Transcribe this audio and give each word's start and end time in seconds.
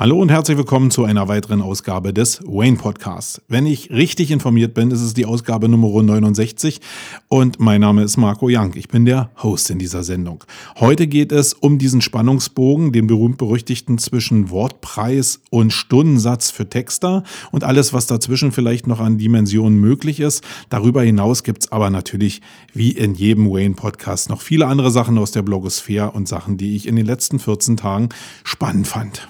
Hallo 0.00 0.16
und 0.22 0.30
herzlich 0.30 0.56
willkommen 0.56 0.92
zu 0.92 1.02
einer 1.02 1.26
weiteren 1.26 1.60
Ausgabe 1.60 2.14
des 2.14 2.40
Wayne 2.46 2.76
Podcasts. 2.76 3.42
Wenn 3.48 3.66
ich 3.66 3.90
richtig 3.90 4.30
informiert 4.30 4.72
bin, 4.72 4.92
ist 4.92 5.00
es 5.00 5.12
die 5.12 5.26
Ausgabe 5.26 5.68
Nummer 5.68 5.88
69 6.00 6.80
und 7.26 7.58
mein 7.58 7.80
Name 7.80 8.04
ist 8.04 8.16
Marco 8.16 8.46
Young. 8.48 8.74
Ich 8.76 8.86
bin 8.86 9.06
der 9.06 9.32
Host 9.42 9.70
in 9.70 9.80
dieser 9.80 10.04
Sendung. 10.04 10.44
Heute 10.78 11.08
geht 11.08 11.32
es 11.32 11.52
um 11.52 11.78
diesen 11.78 12.00
Spannungsbogen, 12.00 12.92
den 12.92 13.08
berühmt-berüchtigten 13.08 13.98
zwischen 13.98 14.50
Wortpreis 14.50 15.40
und 15.50 15.72
Stundensatz 15.72 16.52
für 16.52 16.70
Texter 16.70 17.24
und 17.50 17.64
alles, 17.64 17.92
was 17.92 18.06
dazwischen 18.06 18.52
vielleicht 18.52 18.86
noch 18.86 19.00
an 19.00 19.18
Dimensionen 19.18 19.80
möglich 19.80 20.20
ist. 20.20 20.44
Darüber 20.70 21.02
hinaus 21.02 21.42
gibt 21.42 21.64
es 21.64 21.72
aber 21.72 21.90
natürlich 21.90 22.40
wie 22.72 22.92
in 22.92 23.14
jedem 23.16 23.50
Wayne 23.50 23.74
Podcast 23.74 24.30
noch 24.30 24.42
viele 24.42 24.68
andere 24.68 24.92
Sachen 24.92 25.18
aus 25.18 25.32
der 25.32 25.42
Blogosphäre 25.42 26.12
und 26.12 26.28
Sachen, 26.28 26.56
die 26.56 26.76
ich 26.76 26.86
in 26.86 26.94
den 26.94 27.04
letzten 27.04 27.40
14 27.40 27.76
Tagen 27.76 28.10
spannend 28.44 28.86
fand. 28.86 29.28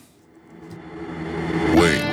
Wayne. 1.49 2.08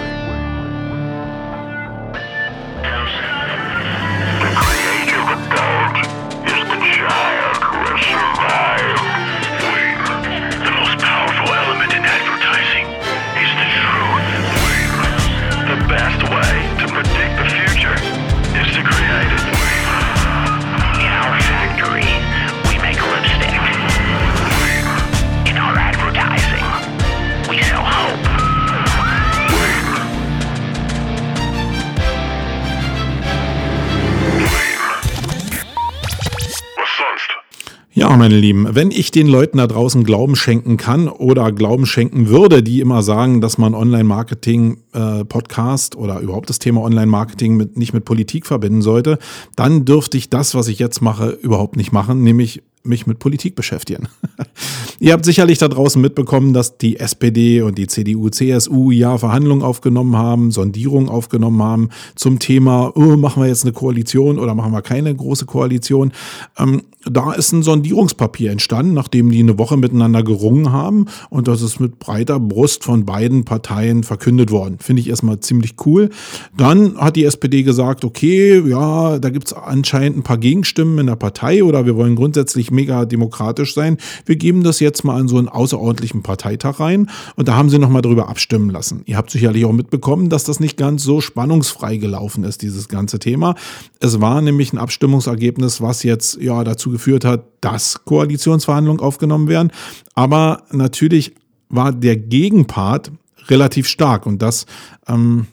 Ja, 38.15 38.19
meine 38.19 38.39
Lieben, 38.39 38.73
wenn 38.73 38.91
ich 38.91 39.11
den 39.11 39.27
Leuten 39.27 39.57
da 39.57 39.67
draußen 39.67 40.05
Glauben 40.05 40.37
schenken 40.37 40.77
kann 40.77 41.09
oder 41.09 41.51
Glauben 41.51 41.85
schenken 41.85 42.29
würde, 42.29 42.63
die 42.63 42.79
immer 42.79 43.03
sagen, 43.03 43.41
dass 43.41 43.57
man 43.57 43.75
Online-Marketing-Podcast 43.75 45.95
äh, 45.95 45.97
oder 45.97 46.21
überhaupt 46.21 46.49
das 46.49 46.59
Thema 46.59 46.79
Online-Marketing 46.83 47.71
nicht 47.73 47.93
mit 47.93 48.05
Politik 48.05 48.45
verbinden 48.45 48.81
sollte, 48.81 49.19
dann 49.57 49.83
dürfte 49.83 50.15
ich 50.15 50.29
das, 50.29 50.55
was 50.55 50.69
ich 50.69 50.79
jetzt 50.79 51.01
mache, 51.01 51.31
überhaupt 51.31 51.75
nicht 51.75 51.91
machen, 51.91 52.23
nämlich 52.23 52.63
mich 52.85 53.07
mit 53.07 53.19
Politik 53.19 53.55
beschäftigen. 53.55 54.07
Ihr 54.99 55.13
habt 55.13 55.25
sicherlich 55.25 55.57
da 55.57 55.67
draußen 55.67 56.01
mitbekommen, 56.01 56.53
dass 56.53 56.77
die 56.77 56.99
SPD 56.99 57.61
und 57.61 57.77
die 57.77 57.87
CDU, 57.87 58.29
CSU 58.29 58.91
ja 58.91 59.17
Verhandlungen 59.17 59.63
aufgenommen 59.63 60.15
haben, 60.15 60.51
Sondierungen 60.51 61.09
aufgenommen 61.09 61.61
haben 61.61 61.89
zum 62.15 62.39
Thema, 62.39 62.91
oh, 62.95 63.17
machen 63.17 63.43
wir 63.43 63.47
jetzt 63.47 63.63
eine 63.63 63.73
Koalition 63.73 64.39
oder 64.39 64.55
machen 64.55 64.71
wir 64.71 64.81
keine 64.81 65.13
große 65.13 65.45
Koalition. 65.45 66.13
Ähm, 66.57 66.83
da 67.09 67.33
ist 67.33 67.51
ein 67.51 67.61
Sondierungspapier 67.61 68.51
entstanden, 68.51 68.93
nachdem 68.93 69.29
die 69.29 69.39
eine 69.39 69.59
Woche 69.59 69.77
miteinander 69.77 70.23
gerungen 70.23 70.71
haben 70.71 71.05
und 71.29 71.47
das 71.47 71.61
ist 71.61 71.79
mit 71.79 71.99
breiter 71.99 72.39
Brust 72.39 72.83
von 72.83 73.05
beiden 73.05 73.45
Parteien 73.45 74.03
verkündet 74.03 74.49
worden. 74.49 74.77
Finde 74.79 75.01
ich 75.01 75.09
erstmal 75.09 75.39
ziemlich 75.39 75.75
cool. 75.85 76.09
Dann 76.57 76.97
hat 76.97 77.15
die 77.15 77.25
SPD 77.25 77.63
gesagt, 77.63 78.05
okay, 78.05 78.63
ja, 78.67 79.19
da 79.19 79.29
gibt 79.29 79.47
es 79.47 79.53
anscheinend 79.53 80.17
ein 80.17 80.23
paar 80.23 80.37
Gegenstimmen 80.37 80.97
in 80.99 81.07
der 81.07 81.15
Partei 81.15 81.63
oder 81.63 81.85
wir 81.85 81.95
wollen 81.95 82.15
grundsätzlich 82.15 82.71
mega 82.75 83.05
demokratisch 83.05 83.73
sein. 83.73 83.97
Wir 84.25 84.35
geben 84.35 84.63
das 84.63 84.79
jetzt 84.79 85.03
mal 85.03 85.19
an 85.19 85.27
so 85.27 85.37
einen 85.37 85.49
außerordentlichen 85.49 86.21
Parteitag 86.21 86.79
rein 86.79 87.09
und 87.35 87.47
da 87.47 87.55
haben 87.55 87.69
sie 87.69 87.79
nochmal 87.79 88.01
drüber 88.01 88.29
abstimmen 88.29 88.69
lassen. 88.69 89.01
Ihr 89.05 89.17
habt 89.17 89.31
sicherlich 89.31 89.65
auch 89.65 89.71
mitbekommen, 89.71 90.29
dass 90.29 90.43
das 90.43 90.59
nicht 90.59 90.77
ganz 90.77 91.03
so 91.03 91.21
spannungsfrei 91.21 91.97
gelaufen 91.97 92.43
ist, 92.43 92.61
dieses 92.61 92.87
ganze 92.87 93.19
Thema. 93.19 93.55
Es 93.99 94.21
war 94.21 94.41
nämlich 94.41 94.73
ein 94.73 94.77
Abstimmungsergebnis, 94.77 95.81
was 95.81 96.03
jetzt 96.03 96.39
ja 96.41 96.63
dazu 96.63 96.91
geführt 96.91 97.25
hat, 97.25 97.45
dass 97.61 98.05
Koalitionsverhandlungen 98.05 99.01
aufgenommen 99.01 99.47
werden. 99.47 99.71
Aber 100.13 100.63
natürlich 100.71 101.33
war 101.69 101.91
der 101.91 102.17
Gegenpart 102.17 103.11
relativ 103.47 103.87
stark 103.87 104.25
und 104.25 104.41
das 104.41 104.65
ähm, 105.07 105.47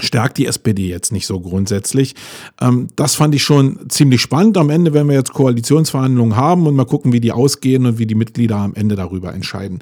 stärkt 0.00 0.38
die 0.38 0.46
SPD 0.46 0.88
jetzt 0.88 1.12
nicht 1.12 1.26
so 1.26 1.40
grundsätzlich. 1.40 2.14
Ähm, 2.60 2.88
das 2.96 3.14
fand 3.14 3.34
ich 3.34 3.42
schon 3.42 3.78
ziemlich 3.88 4.20
spannend. 4.20 4.56
Am 4.56 4.70
Ende, 4.70 4.92
wenn 4.92 5.08
wir 5.08 5.14
jetzt 5.14 5.32
Koalitionsverhandlungen 5.32 6.36
haben 6.36 6.66
und 6.66 6.74
mal 6.74 6.84
gucken, 6.84 7.12
wie 7.12 7.20
die 7.20 7.32
ausgehen 7.32 7.86
und 7.86 7.98
wie 7.98 8.06
die 8.06 8.14
Mitglieder 8.14 8.56
am 8.56 8.74
Ende 8.74 8.96
darüber 8.96 9.32
entscheiden. 9.32 9.80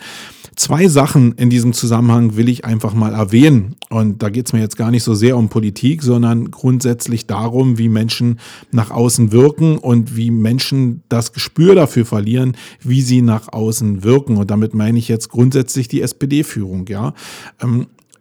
Zwei 0.54 0.88
Sachen 0.88 1.32
in 1.32 1.48
diesem 1.48 1.72
Zusammenhang 1.72 2.36
will 2.36 2.48
ich 2.48 2.66
einfach 2.66 2.92
mal 2.92 3.14
erwähnen. 3.14 3.74
Und 3.88 4.22
da 4.22 4.28
geht 4.28 4.46
es 4.46 4.52
mir 4.52 4.60
jetzt 4.60 4.76
gar 4.76 4.90
nicht 4.90 5.02
so 5.02 5.14
sehr 5.14 5.38
um 5.38 5.48
Politik, 5.48 6.02
sondern 6.02 6.50
grundsätzlich 6.50 7.26
darum, 7.26 7.78
wie 7.78 7.88
Menschen 7.88 8.38
nach 8.70 8.90
außen 8.90 9.32
wirken 9.32 9.78
und 9.78 10.14
wie 10.14 10.30
Menschen 10.30 11.02
das 11.08 11.32
Gespür 11.32 11.74
dafür 11.74 12.04
verlieren, 12.04 12.56
wie 12.82 13.00
sie 13.00 13.22
nach 13.22 13.50
außen 13.50 14.04
wirken. 14.04 14.36
Und 14.36 14.50
damit 14.50 14.74
meine 14.74 14.98
ich 14.98 15.08
jetzt 15.08 15.30
grundsätzlich 15.30 15.88
die 15.88 16.02
SPD-Führung, 16.02 16.86
ja. 16.88 17.14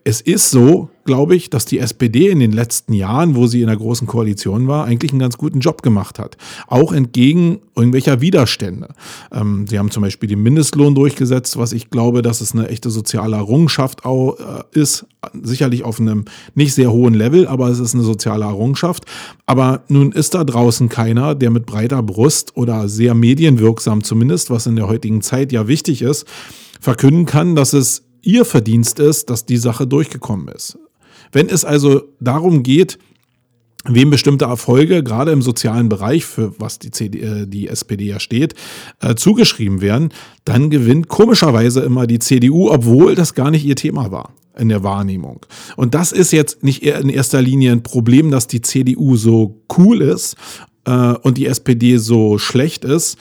Es 0.03 0.19
ist 0.19 0.49
so, 0.49 0.89
glaube 1.05 1.35
ich, 1.35 1.49
dass 1.49 1.65
die 1.65 1.77
SPD 1.77 2.29
in 2.29 2.39
den 2.39 2.51
letzten 2.51 2.93
Jahren, 2.93 3.35
wo 3.35 3.45
sie 3.45 3.61
in 3.61 3.67
der 3.67 3.77
großen 3.77 4.07
Koalition 4.07 4.67
war, 4.67 4.85
eigentlich 4.85 5.11
einen 5.11 5.19
ganz 5.19 5.37
guten 5.37 5.59
Job 5.59 5.83
gemacht 5.83 6.17
hat. 6.17 6.37
Auch 6.67 6.91
entgegen 6.91 7.59
irgendwelcher 7.75 8.19
Widerstände. 8.19 8.89
Ähm, 9.31 9.67
sie 9.67 9.77
haben 9.77 9.91
zum 9.91 10.01
Beispiel 10.01 10.27
den 10.29 10.41
Mindestlohn 10.41 10.95
durchgesetzt, 10.95 11.57
was 11.57 11.71
ich 11.71 11.89
glaube, 11.89 12.21
dass 12.21 12.41
es 12.41 12.53
eine 12.53 12.69
echte 12.69 12.89
soziale 12.89 13.35
Errungenschaft 13.35 14.05
auch, 14.05 14.39
äh, 14.39 14.79
ist. 14.79 15.05
Sicherlich 15.43 15.83
auf 15.83 15.99
einem 15.99 16.25
nicht 16.55 16.73
sehr 16.73 16.91
hohen 16.91 17.13
Level, 17.13 17.47
aber 17.47 17.69
es 17.69 17.77
ist 17.77 17.93
eine 17.93 18.03
soziale 18.03 18.45
Errungenschaft. 18.45 19.05
Aber 19.45 19.83
nun 19.87 20.11
ist 20.11 20.33
da 20.33 20.43
draußen 20.43 20.89
keiner, 20.89 21.35
der 21.35 21.51
mit 21.51 21.67
breiter 21.67 22.01
Brust 22.01 22.57
oder 22.57 22.87
sehr 22.87 23.13
medienwirksam 23.13 24.03
zumindest, 24.03 24.49
was 24.49 24.65
in 24.65 24.75
der 24.75 24.87
heutigen 24.87 25.21
Zeit 25.21 25.51
ja 25.51 25.67
wichtig 25.67 26.01
ist, 26.01 26.25
verkünden 26.79 27.27
kann, 27.27 27.55
dass 27.55 27.73
es 27.73 28.03
ihr 28.21 28.45
Verdienst 28.45 28.99
ist, 28.99 29.29
dass 29.29 29.45
die 29.45 29.57
Sache 29.57 29.87
durchgekommen 29.87 30.47
ist. 30.49 30.77
Wenn 31.31 31.49
es 31.49 31.65
also 31.65 32.03
darum 32.19 32.63
geht, 32.63 32.97
wem 33.85 34.09
bestimmte 34.09 34.45
Erfolge, 34.45 35.03
gerade 35.03 35.31
im 35.31 35.41
sozialen 35.41 35.89
Bereich, 35.89 36.25
für 36.25 36.53
was 36.59 36.77
die, 36.79 36.91
CD, 36.91 37.19
äh, 37.21 37.47
die 37.47 37.67
SPD 37.67 38.05
ja 38.05 38.19
steht, 38.19 38.53
äh, 38.99 39.15
zugeschrieben 39.15 39.81
werden, 39.81 40.09
dann 40.45 40.69
gewinnt 40.69 41.07
komischerweise 41.07 41.81
immer 41.81 42.05
die 42.05 42.19
CDU, 42.19 42.69
obwohl 42.69 43.15
das 43.15 43.33
gar 43.33 43.49
nicht 43.49 43.65
ihr 43.65 43.75
Thema 43.75 44.11
war 44.11 44.33
in 44.57 44.69
der 44.69 44.83
Wahrnehmung. 44.83 45.45
Und 45.77 45.95
das 45.95 46.11
ist 46.11 46.31
jetzt 46.31 46.63
nicht 46.63 46.83
in 46.83 47.09
erster 47.09 47.41
Linie 47.41 47.71
ein 47.71 47.83
Problem, 47.83 48.29
dass 48.31 48.47
die 48.47 48.61
CDU 48.61 49.15
so 49.15 49.63
cool 49.77 50.01
ist 50.01 50.35
äh, 50.85 51.13
und 51.13 51.37
die 51.37 51.47
SPD 51.47 51.97
so 51.97 52.37
schlecht 52.37 52.85
ist, 52.85 53.17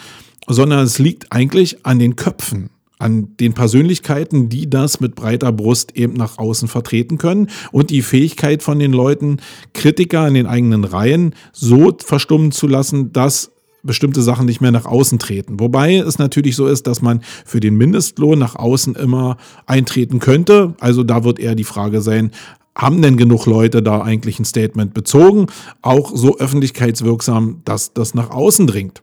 sondern 0.47 0.81
es 0.81 0.99
liegt 0.99 1.33
eigentlich 1.33 1.87
an 1.87 1.99
den 1.99 2.17
Köpfen 2.17 2.71
an 3.01 3.37
den 3.39 3.55
Persönlichkeiten, 3.55 4.49
die 4.49 4.69
das 4.69 5.01
mit 5.01 5.15
breiter 5.15 5.53
Brust 5.53 5.97
eben 5.97 6.15
nach 6.15 6.39
außen 6.39 6.69
vertreten 6.69 7.19
können 7.19 7.49
und 7.73 7.91
die 7.91 8.03
Fähigkeit 8.03 8.63
von 8.63 8.79
den 8.79 8.93
Leuten, 8.93 9.39
Kritiker 9.73 10.29
in 10.29 10.35
den 10.35 10.47
eigenen 10.47 10.85
Reihen 10.85 11.35
so 11.53 11.97
verstummen 11.99 12.53
zu 12.53 12.67
lassen, 12.67 13.13
dass 13.13 13.51
bestimmte 13.83 14.21
Sachen 14.21 14.47
nicht 14.47 14.61
mehr 14.61 14.73
nach 14.73 14.85
außen 14.85 15.19
treten. 15.19 15.59
Wobei 15.59 15.97
es 15.97 16.19
natürlich 16.19 16.55
so 16.55 16.67
ist, 16.67 16.87
dass 16.87 17.01
man 17.01 17.23
für 17.47 17.61
den 17.61 17.77
Mindestlohn 17.77 18.39
nach 18.39 18.55
außen 18.55 18.95
immer 18.95 19.39
eintreten 19.67 20.19
könnte. 20.19 20.75
Also 20.81 21.03
da 21.03 21.25
wird 21.25 21.39
eher 21.39 21.55
die 21.55 21.65
Frage 21.65 22.03
sein, 22.03 22.31
haben 22.75 23.03
denn 23.03 23.17
genug 23.17 23.47
Leute 23.47 23.83
da 23.83 24.03
eigentlich 24.03 24.39
ein 24.39 24.45
Statement 24.45 24.95
bezogen, 24.95 25.47
auch 25.83 26.13
so 26.15 26.39
öffentlichkeitswirksam, 26.39 27.63
dass 27.65 27.93
das 27.95 28.15
nach 28.15 28.31
außen 28.31 28.67
dringt? 28.67 29.03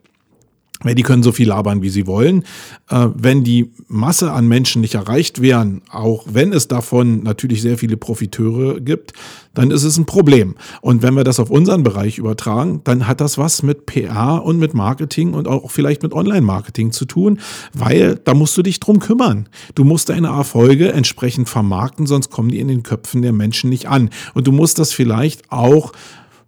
Die 0.84 1.02
können 1.02 1.24
so 1.24 1.32
viel 1.32 1.48
labern, 1.48 1.82
wie 1.82 1.90
sie 1.90 2.06
wollen. 2.06 2.44
Äh, 2.90 3.08
wenn 3.16 3.44
die 3.44 3.72
Masse 3.88 4.32
an 4.32 4.48
Menschen 4.48 4.82
nicht 4.82 4.96
erreicht 4.96 5.42
wären, 5.42 5.82
auch 5.90 6.26
wenn 6.30 6.54
es 6.54 6.68
davon 6.68 7.24
natürlich 7.24 7.62
sehr 7.62 7.78
viele 7.78 7.98
Profiteure 7.98 8.80
gibt, 8.80 9.14
dann 9.56 9.72
ist 9.72 9.84
es 9.84 9.98
ein 9.98 10.06
Problem. 10.06 10.56
Und 10.82 11.02
wenn 11.02 11.16
wir 11.16 11.24
das 11.24 11.40
auf 11.40 11.50
unseren 11.50 11.82
Bereich 11.82 12.20
übertragen, 12.20 12.82
dann 12.84 13.08
hat 13.08 13.22
das 13.22 13.40
was 13.40 13.64
mit 13.64 13.88
PR 13.88 14.44
und 14.44 14.60
mit 14.60 14.76
Marketing 14.76 15.34
und 15.34 15.48
auch 15.48 15.72
vielleicht 15.72 16.04
mit 16.04 16.14
Online-Marketing 16.14 16.92
zu 16.92 17.06
tun, 17.06 17.40
weil 17.74 18.20
da 18.24 18.36
musst 18.36 18.56
du 18.56 18.62
dich 18.62 18.80
drum 18.80 19.00
kümmern. 19.00 19.50
Du 19.74 19.84
musst 19.84 20.10
deine 20.10 20.28
Erfolge 20.28 20.92
entsprechend 20.92 21.50
vermarkten, 21.50 22.06
sonst 22.06 22.30
kommen 22.30 22.50
die 22.50 22.60
in 22.60 22.68
den 22.68 22.84
Köpfen 22.84 23.24
der 23.24 23.34
Menschen 23.34 23.72
nicht 23.72 23.88
an. 23.88 24.12
Und 24.36 24.46
du 24.46 24.52
musst 24.52 24.78
das 24.78 24.94
vielleicht 24.94 25.52
auch 25.52 25.92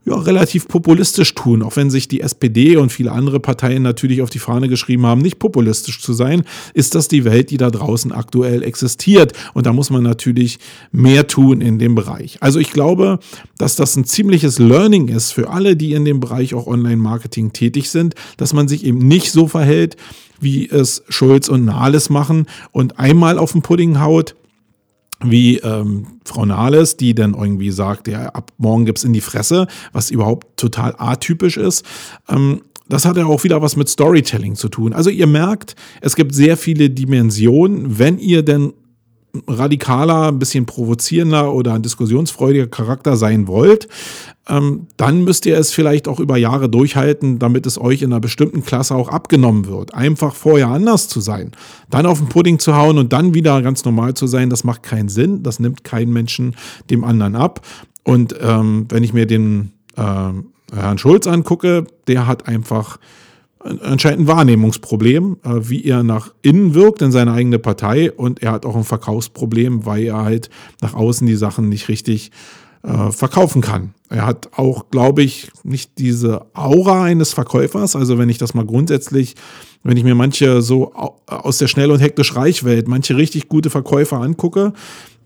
ja, 0.09 0.15
relativ 0.15 0.67
populistisch 0.67 1.35
tun, 1.35 1.61
auch 1.61 1.75
wenn 1.75 1.89
sich 1.89 2.07
die 2.07 2.21
SPD 2.21 2.77
und 2.77 2.91
viele 2.91 3.11
andere 3.11 3.39
Parteien 3.39 3.83
natürlich 3.83 4.21
auf 4.21 4.29
die 4.29 4.39
Fahne 4.39 4.67
geschrieben 4.67 5.05
haben, 5.05 5.21
nicht 5.21 5.39
populistisch 5.39 6.01
zu 6.01 6.13
sein, 6.13 6.43
ist 6.73 6.95
das 6.95 7.07
die 7.07 7.25
Welt, 7.25 7.51
die 7.51 7.57
da 7.57 7.69
draußen 7.69 8.11
aktuell 8.11 8.63
existiert. 8.63 9.33
Und 9.53 9.65
da 9.65 9.73
muss 9.73 9.89
man 9.89 10.03
natürlich 10.03 10.57
mehr 10.91 11.27
tun 11.27 11.61
in 11.61 11.77
dem 11.77 11.93
Bereich. 11.93 12.37
Also 12.41 12.59
ich 12.59 12.71
glaube, 12.71 13.19
dass 13.57 13.75
das 13.75 13.95
ein 13.95 14.05
ziemliches 14.05 14.57
Learning 14.57 15.09
ist 15.09 15.31
für 15.31 15.49
alle, 15.49 15.75
die 15.75 15.93
in 15.93 16.05
dem 16.05 16.19
Bereich 16.19 16.53
auch 16.55 16.65
Online-Marketing 16.65 17.53
tätig 17.53 17.89
sind, 17.89 18.15
dass 18.37 18.53
man 18.53 18.67
sich 18.67 18.83
eben 18.83 18.99
nicht 18.99 19.31
so 19.31 19.47
verhält, 19.47 19.95
wie 20.41 20.67
es 20.69 21.03
Schulz 21.09 21.49
und 21.49 21.65
Nahles 21.65 22.09
machen 22.09 22.47
und 22.71 22.97
einmal 22.97 23.37
auf 23.37 23.51
den 23.51 23.61
Pudding 23.61 23.99
haut 23.99 24.35
wie 25.23 25.57
ähm, 25.57 26.07
Frau 26.25 26.45
Nahles, 26.45 26.97
die 26.97 27.13
dann 27.13 27.33
irgendwie 27.33 27.71
sagt, 27.71 28.07
ja, 28.07 28.27
ab 28.27 28.51
morgen 28.57 28.85
gibt's 28.85 29.03
in 29.03 29.13
die 29.13 29.21
Fresse, 29.21 29.67
was 29.91 30.11
überhaupt 30.11 30.57
total 30.57 30.95
atypisch 30.97 31.57
ist. 31.57 31.85
Ähm, 32.29 32.61
das 32.87 33.05
hat 33.05 33.17
ja 33.17 33.25
auch 33.25 33.43
wieder 33.43 33.61
was 33.61 33.75
mit 33.75 33.87
Storytelling 33.87 34.55
zu 34.55 34.67
tun. 34.67 34.93
Also 34.93 35.11
ihr 35.11 35.27
merkt, 35.27 35.75
es 36.01 36.15
gibt 36.15 36.33
sehr 36.33 36.57
viele 36.57 36.89
Dimensionen. 36.89 37.99
Wenn 37.99 38.17
ihr 38.17 38.43
denn 38.43 38.73
radikaler, 39.47 40.29
ein 40.29 40.39
bisschen 40.39 40.65
provozierender 40.65 41.53
oder 41.53 41.73
ein 41.73 41.81
diskussionsfreudiger 41.81 42.67
Charakter 42.67 43.15
sein 43.15 43.47
wollt, 43.47 43.87
ähm, 44.47 44.87
dann 44.97 45.23
müsst 45.23 45.45
ihr 45.45 45.57
es 45.57 45.71
vielleicht 45.71 46.07
auch 46.07 46.19
über 46.19 46.37
Jahre 46.37 46.69
durchhalten, 46.69 47.37
damit 47.37 47.65
es 47.65 47.79
euch 47.79 48.01
in 48.01 48.11
einer 48.11 48.19
bestimmten 48.19 48.63
Klasse 48.63 48.95
auch 48.95 49.09
abgenommen 49.09 49.67
wird. 49.67 49.93
Einfach 49.93 50.33
vorher 50.33 50.69
anders 50.69 51.07
zu 51.07 51.21
sein, 51.21 51.51
dann 51.89 52.05
auf 52.05 52.17
den 52.17 52.29
Pudding 52.29 52.57
zu 52.57 52.75
hauen 52.75 52.97
und 52.97 53.13
dann 53.13 53.33
wieder 53.33 53.61
ganz 53.61 53.85
normal 53.85 54.15
zu 54.15 54.25
sein, 54.25 54.49
das 54.49 54.63
macht 54.63 54.83
keinen 54.83 55.09
Sinn. 55.09 55.43
Das 55.43 55.59
nimmt 55.59 55.83
keinen 55.83 56.11
Menschen 56.11 56.55
dem 56.89 57.03
anderen 57.03 57.35
ab. 57.35 57.61
Und 58.03 58.35
ähm, 58.41 58.85
wenn 58.89 59.03
ich 59.03 59.13
mir 59.13 59.27
den 59.27 59.71
äh, 59.95 60.01
Herrn 60.73 60.97
Schulz 60.97 61.27
angucke, 61.27 61.85
der 62.07 62.25
hat 62.25 62.47
einfach 62.47 62.97
anscheinend 63.59 64.21
ein 64.21 64.27
Wahrnehmungsproblem, 64.27 65.37
äh, 65.43 65.69
wie 65.69 65.83
er 65.83 66.03
nach 66.03 66.33
innen 66.41 66.73
wirkt 66.73 67.01
in 67.01 67.11
seine 67.11 67.33
eigene 67.33 67.59
Partei 67.59 68.11
und 68.11 68.41
er 68.41 68.53
hat 68.53 68.65
auch 68.65 68.75
ein 68.75 68.83
Verkaufsproblem, 68.83 69.85
weil 69.85 70.03
er 70.05 70.23
halt 70.23 70.49
nach 70.81 70.93
außen 70.93 71.27
die 71.27 71.35
Sachen 71.35 71.69
nicht 71.69 71.89
richtig 71.89 72.31
äh, 72.83 73.11
verkaufen 73.11 73.61
kann. 73.61 73.93
Er 74.09 74.25
hat 74.25 74.49
auch, 74.55 74.89
glaube 74.89 75.21
ich, 75.21 75.51
nicht 75.63 75.97
diese 75.97 76.45
Aura 76.55 77.03
eines 77.03 77.33
Verkäufers. 77.33 77.95
Also 77.95 78.17
wenn 78.17 78.29
ich 78.29 78.37
das 78.37 78.53
mal 78.53 78.65
grundsätzlich, 78.65 79.35
wenn 79.83 79.97
ich 79.97 80.03
mir 80.03 80.15
manche 80.15 80.61
so 80.61 80.93
aus 81.27 81.57
der 81.57 81.67
schnell 81.67 81.91
und 81.91 81.99
hektisch 81.99 82.35
Reichwelt, 82.35 82.87
manche 82.87 83.17
richtig 83.17 83.49
gute 83.49 83.69
Verkäufer 83.69 84.21
angucke, 84.21 84.73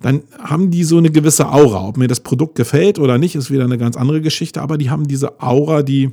dann 0.01 0.23
haben 0.37 0.69
die 0.69 0.83
so 0.83 0.97
eine 0.97 1.11
gewisse 1.11 1.49
Aura. 1.49 1.87
Ob 1.87 1.97
mir 1.97 2.07
das 2.07 2.19
Produkt 2.19 2.55
gefällt 2.55 2.99
oder 2.99 3.17
nicht, 3.17 3.35
ist 3.35 3.51
wieder 3.51 3.63
eine 3.63 3.77
ganz 3.77 3.95
andere 3.95 4.19
Geschichte, 4.19 4.61
aber 4.61 4.77
die 4.77 4.89
haben 4.89 5.07
diese 5.07 5.41
Aura, 5.41 5.81
die 5.81 6.11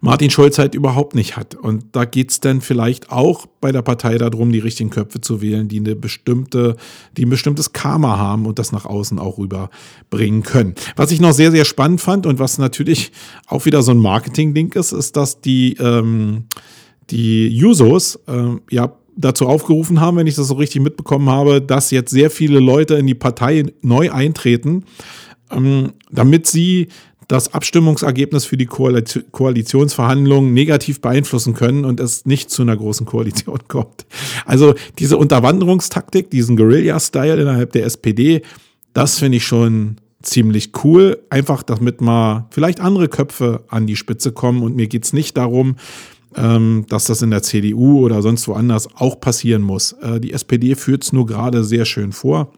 Martin 0.00 0.30
Scholz 0.30 0.58
halt 0.58 0.74
überhaupt 0.74 1.14
nicht 1.14 1.36
hat. 1.36 1.54
Und 1.54 1.84
da 1.92 2.04
geht 2.04 2.30
es 2.30 2.40
dann 2.40 2.60
vielleicht 2.60 3.12
auch 3.12 3.46
bei 3.60 3.70
der 3.70 3.82
Partei 3.82 4.16
darum, 4.16 4.50
die 4.50 4.58
richtigen 4.58 4.90
Köpfe 4.90 5.20
zu 5.20 5.42
wählen, 5.42 5.68
die 5.68 5.78
eine 5.78 5.94
bestimmte, 5.94 6.76
die 7.16 7.26
ein 7.26 7.30
bestimmtes 7.30 7.72
Karma 7.72 8.16
haben 8.16 8.46
und 8.46 8.58
das 8.58 8.72
nach 8.72 8.86
außen 8.86 9.18
auch 9.18 9.38
rüberbringen 9.38 10.42
können. 10.42 10.74
Was 10.96 11.10
ich 11.10 11.20
noch 11.20 11.32
sehr, 11.32 11.50
sehr 11.50 11.64
spannend 11.64 12.00
fand 12.00 12.26
und 12.26 12.38
was 12.38 12.58
natürlich 12.58 13.12
auch 13.46 13.66
wieder 13.66 13.82
so 13.82 13.92
ein 13.92 13.98
Marketing-Ding 13.98 14.72
ist, 14.72 14.92
ist, 14.92 15.16
dass 15.16 15.40
die, 15.40 15.74
ähm, 15.74 16.44
die 17.10 17.48
Jusos 17.48 18.18
äh, 18.26 18.56
ja 18.70 18.94
dazu 19.16 19.46
aufgerufen 19.46 20.00
haben, 20.00 20.16
wenn 20.16 20.26
ich 20.26 20.36
das 20.36 20.48
so 20.48 20.54
richtig 20.54 20.80
mitbekommen 20.80 21.28
habe, 21.28 21.60
dass 21.60 21.90
jetzt 21.90 22.10
sehr 22.10 22.30
viele 22.30 22.58
Leute 22.58 22.94
in 22.94 23.06
die 23.06 23.14
Partei 23.14 23.64
neu 23.82 24.10
eintreten, 24.10 24.84
ähm, 25.50 25.92
damit 26.10 26.46
sie 26.46 26.88
das 27.30 27.54
Abstimmungsergebnis 27.54 28.44
für 28.44 28.56
die 28.56 28.66
Koalitionsverhandlungen 28.66 30.52
negativ 30.52 31.00
beeinflussen 31.00 31.54
können 31.54 31.84
und 31.84 32.00
es 32.00 32.26
nicht 32.26 32.50
zu 32.50 32.62
einer 32.62 32.76
großen 32.76 33.06
Koalition 33.06 33.60
kommt. 33.68 34.04
Also 34.46 34.74
diese 34.98 35.16
Unterwanderungstaktik, 35.16 36.28
diesen 36.30 36.56
Guerilla-Style 36.56 37.40
innerhalb 37.40 37.70
der 37.70 37.84
SPD, 37.84 38.42
das 38.94 39.20
finde 39.20 39.36
ich 39.36 39.46
schon 39.46 39.98
ziemlich 40.22 40.72
cool. 40.82 41.18
Einfach, 41.30 41.62
damit 41.62 42.00
mal 42.00 42.48
vielleicht 42.50 42.80
andere 42.80 43.06
Köpfe 43.06 43.62
an 43.68 43.86
die 43.86 43.94
Spitze 43.94 44.32
kommen. 44.32 44.64
Und 44.64 44.74
mir 44.74 44.88
geht 44.88 45.04
es 45.04 45.12
nicht 45.12 45.36
darum, 45.36 45.76
ähm, 46.34 46.84
dass 46.88 47.04
das 47.04 47.22
in 47.22 47.30
der 47.30 47.44
CDU 47.44 48.04
oder 48.04 48.22
sonst 48.22 48.48
woanders 48.48 48.88
auch 48.96 49.20
passieren 49.20 49.62
muss. 49.62 49.92
Äh, 49.92 50.18
die 50.18 50.32
SPD 50.32 50.74
führt 50.74 51.04
es 51.04 51.12
nur 51.12 51.26
gerade 51.26 51.62
sehr 51.62 51.84
schön 51.84 52.10
vor. 52.10 52.52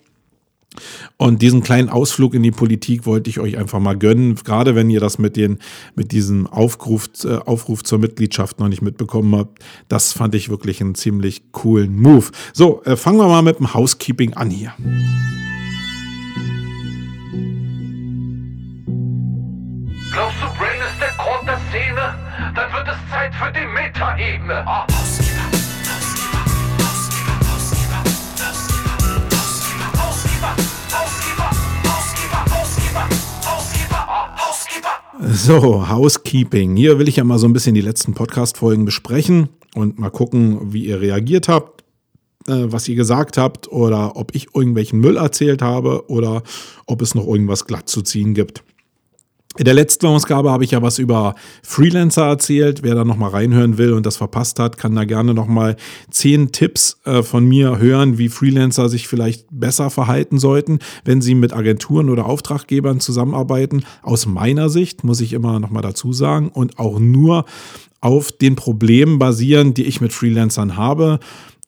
Und 1.17 1.43
diesen 1.43 1.63
kleinen 1.63 1.89
Ausflug 1.89 2.35
in 2.35 2.43
die 2.43 2.51
Politik 2.51 3.07
wollte 3.07 3.31
ich 3.31 3.41
euch 3.41 3.59
einfach 3.59 3.81
mal 3.81 3.97
gönnen, 3.97 4.37
gerade 4.37 4.75
wenn 4.75 4.91
ihr 4.91 5.01
das 5.01 5.19
mit, 5.19 5.37
den, 5.37 5.59
mit 5.95 6.13
diesem 6.13 6.47
Aufruf, 6.47 7.09
äh, 7.25 7.37
Aufruf 7.37 7.85
zur 7.85 7.99
Mitgliedschaft 7.99 8.61
noch 8.61 8.69
nicht 8.69 8.83
mitbekommen 8.83 9.37
habt. 9.37 9.63
Das 9.89 10.13
fand 10.13 10.35
ich 10.35 10.49
wirklich 10.49 10.81
einen 10.81 10.95
ziemlich 10.95 11.53
coolen 11.53 12.01
Move. 12.01 12.31
So, 12.53 12.83
äh, 12.85 12.97
fangen 12.97 13.19
wir 13.19 13.29
mal 13.29 13.43
mit 13.43 13.59
dem 13.59 13.75
Housekeeping 13.75 14.35
an 14.35 14.51
hier. 14.51 14.75
Glaubst 20.13 20.37
du, 20.43 20.59
Brain 20.59 20.81
ist 20.81 21.01
der 21.01 21.13
Grund 21.17 21.49
der 21.49 21.59
Szene? 21.71 22.15
Dann 22.55 22.73
wird 22.73 22.87
es 22.87 23.11
Zeit 23.11 23.35
für 23.35 23.51
die 23.53 23.67
Metaebene. 23.67 24.65
Oh. 24.67 25.42
So, 35.25 35.89
Housekeeping. 35.89 36.75
Hier 36.75 36.99
will 36.99 37.07
ich 37.07 37.17
ja 37.17 37.23
mal 37.23 37.39
so 37.39 37.47
ein 37.47 37.53
bisschen 37.53 37.77
die 37.77 37.81
letzten 37.81 38.13
Podcast-Folgen 38.13 38.85
besprechen 38.85 39.51
und 39.73 39.97
mal 39.97 40.11
gucken, 40.11 40.73
wie 40.73 40.87
ihr 40.87 41.01
reagiert 41.01 41.47
habt, 41.47 41.85
äh, 42.49 42.65
was 42.67 42.89
ihr 42.89 42.97
gesagt 42.97 43.39
habt 43.39 43.71
oder 43.71 44.17
ob 44.17 44.35
ich 44.35 44.49
irgendwelchen 44.53 44.99
Müll 44.99 45.17
erzählt 45.17 45.63
habe 45.63 46.11
oder 46.11 46.43
ob 46.87 47.03
es 47.03 47.15
noch 47.15 47.25
irgendwas 47.29 47.67
glatt 47.67 47.89
zu 47.89 48.03
ziehen 48.03 48.35
gibt. 48.35 48.65
In 49.59 49.67
der 49.67 49.75
letzten 49.75 50.07
Ausgabe 50.07 50.51
habe 50.51 50.65
ich 50.65 50.71
ja 50.71 50.81
was 50.81 50.99
über 50.99 51.35
Freelancer 51.63 52.25
erzählt. 52.25 52.83
Wer 52.83 52.95
da 52.95 53.05
nochmal 53.05 53.31
reinhören 53.31 53.77
will 53.77 53.93
und 53.93 54.07
das 54.07 54.17
verpasst 54.17 54.59
hat, 54.59 54.79
kann 54.79 54.95
da 54.95 55.05
gerne 55.05 55.35
nochmal 55.35 55.77
zehn 56.11 56.53
Tipps 56.53 56.99
äh, 57.05 57.23
von 57.23 57.45
mir 57.45 57.79
hören, 57.79 58.17
wie 58.17 58.31
Freelancer 58.31 58.89
sich 58.89 59.09
vielleicht 59.09 59.47
besser 59.51 59.91
verhalten 59.91 60.39
sollten, 60.39 60.79
wenn 61.05 61.21
sie 61.21 61.35
mit 61.35 61.53
Agenturen 61.53 62.09
oder 62.09 62.25
Auftraggebern 62.25 63.01
zusammenarbeiten. 63.01 63.85
Aus 64.01 64.25
meiner 64.25 64.71
Sicht, 64.71 65.05
muss 65.05 65.21
ich 65.21 65.35
immer 65.35 65.61
nochmal 65.61 65.83
dazu 65.83 66.15
sagen, 66.15 66.49
und 66.49 66.79
auch 66.79 66.99
nur 66.99 67.45
auf 68.01 68.33
den 68.33 68.57
Problemen 68.57 69.19
basieren, 69.19 69.75
die 69.75 69.85
ich 69.85 70.01
mit 70.01 70.15
Freelancern 70.15 70.79
habe. 70.79 71.21